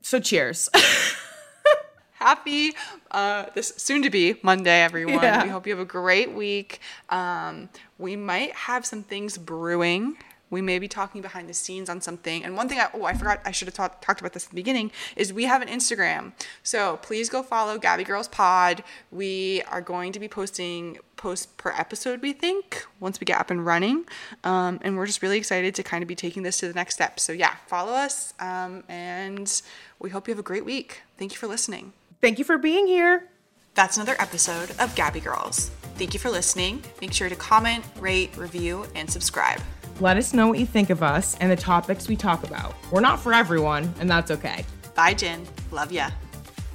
So 0.00 0.18
cheers. 0.18 0.68
Happy 2.14 2.72
uh, 3.10 3.46
this 3.54 3.74
soon 3.76 4.02
to 4.02 4.10
be 4.10 4.36
Monday, 4.42 4.80
everyone. 4.82 5.22
Yeah. 5.22 5.42
We 5.42 5.50
hope 5.50 5.66
you 5.66 5.72
have 5.72 5.82
a 5.82 5.84
great 5.88 6.32
week. 6.32 6.80
Um, 7.10 7.68
we 7.98 8.14
might 8.16 8.52
have 8.52 8.86
some 8.86 9.02
things 9.02 9.36
brewing. 9.36 10.16
We 10.52 10.60
may 10.60 10.78
be 10.78 10.86
talking 10.86 11.22
behind 11.22 11.48
the 11.48 11.54
scenes 11.54 11.88
on 11.88 12.00
something. 12.02 12.44
And 12.44 12.56
one 12.56 12.68
thing 12.68 12.78
I 12.78 12.88
oh 12.94 13.04
I 13.04 13.14
forgot 13.14 13.40
I 13.44 13.50
should 13.50 13.66
have 13.66 13.74
talked 13.74 14.02
talked 14.02 14.20
about 14.20 14.34
this 14.34 14.44
at 14.44 14.50
the 14.50 14.54
beginning 14.54 14.92
is 15.16 15.32
we 15.32 15.44
have 15.44 15.62
an 15.62 15.68
Instagram. 15.68 16.32
So 16.62 16.98
please 16.98 17.28
go 17.30 17.42
follow 17.42 17.78
Gabby 17.78 18.04
Girls 18.04 18.28
Pod. 18.28 18.84
We 19.10 19.62
are 19.70 19.80
going 19.80 20.12
to 20.12 20.20
be 20.20 20.28
posting 20.28 20.98
posts 21.16 21.46
per 21.46 21.70
episode. 21.70 22.20
We 22.20 22.34
think 22.34 22.86
once 23.00 23.18
we 23.18 23.24
get 23.24 23.40
up 23.40 23.50
and 23.50 23.64
running, 23.64 24.04
um, 24.44 24.78
and 24.82 24.96
we're 24.96 25.06
just 25.06 25.22
really 25.22 25.38
excited 25.38 25.74
to 25.76 25.82
kind 25.82 26.02
of 26.02 26.08
be 26.08 26.14
taking 26.14 26.42
this 26.42 26.58
to 26.58 26.68
the 26.68 26.74
next 26.74 26.94
step. 26.94 27.18
So 27.18 27.32
yeah, 27.32 27.54
follow 27.66 27.92
us, 27.92 28.34
um, 28.38 28.84
and 28.88 29.62
we 29.98 30.10
hope 30.10 30.28
you 30.28 30.32
have 30.32 30.38
a 30.38 30.42
great 30.42 30.66
week. 30.66 31.00
Thank 31.16 31.32
you 31.32 31.38
for 31.38 31.46
listening. 31.46 31.94
Thank 32.20 32.38
you 32.38 32.44
for 32.44 32.58
being 32.58 32.86
here. 32.86 33.28
That's 33.74 33.96
another 33.96 34.16
episode 34.18 34.72
of 34.78 34.94
Gabby 34.94 35.20
Girls. 35.20 35.70
Thank 35.96 36.12
you 36.12 36.20
for 36.20 36.30
listening. 36.30 36.82
Make 37.00 37.12
sure 37.12 37.28
to 37.28 37.36
comment, 37.36 37.84
rate, 37.98 38.36
review, 38.36 38.86
and 38.94 39.10
subscribe. 39.10 39.60
Let 40.00 40.16
us 40.16 40.34
know 40.34 40.48
what 40.48 40.58
you 40.58 40.66
think 40.66 40.90
of 40.90 41.02
us 41.02 41.36
and 41.40 41.50
the 41.50 41.56
topics 41.56 42.08
we 42.08 42.16
talk 42.16 42.44
about. 42.44 42.74
We're 42.90 43.00
not 43.00 43.20
for 43.20 43.32
everyone, 43.32 43.92
and 44.00 44.10
that's 44.10 44.30
okay. 44.30 44.64
Bye, 44.94 45.14
Jen. 45.14 45.46
Love 45.70 45.92
ya. 45.92 46.10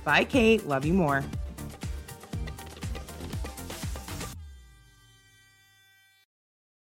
Bye, 0.04 0.24
Kate. 0.24 0.66
Love 0.68 0.86
you 0.86 0.94
more. 0.94 1.24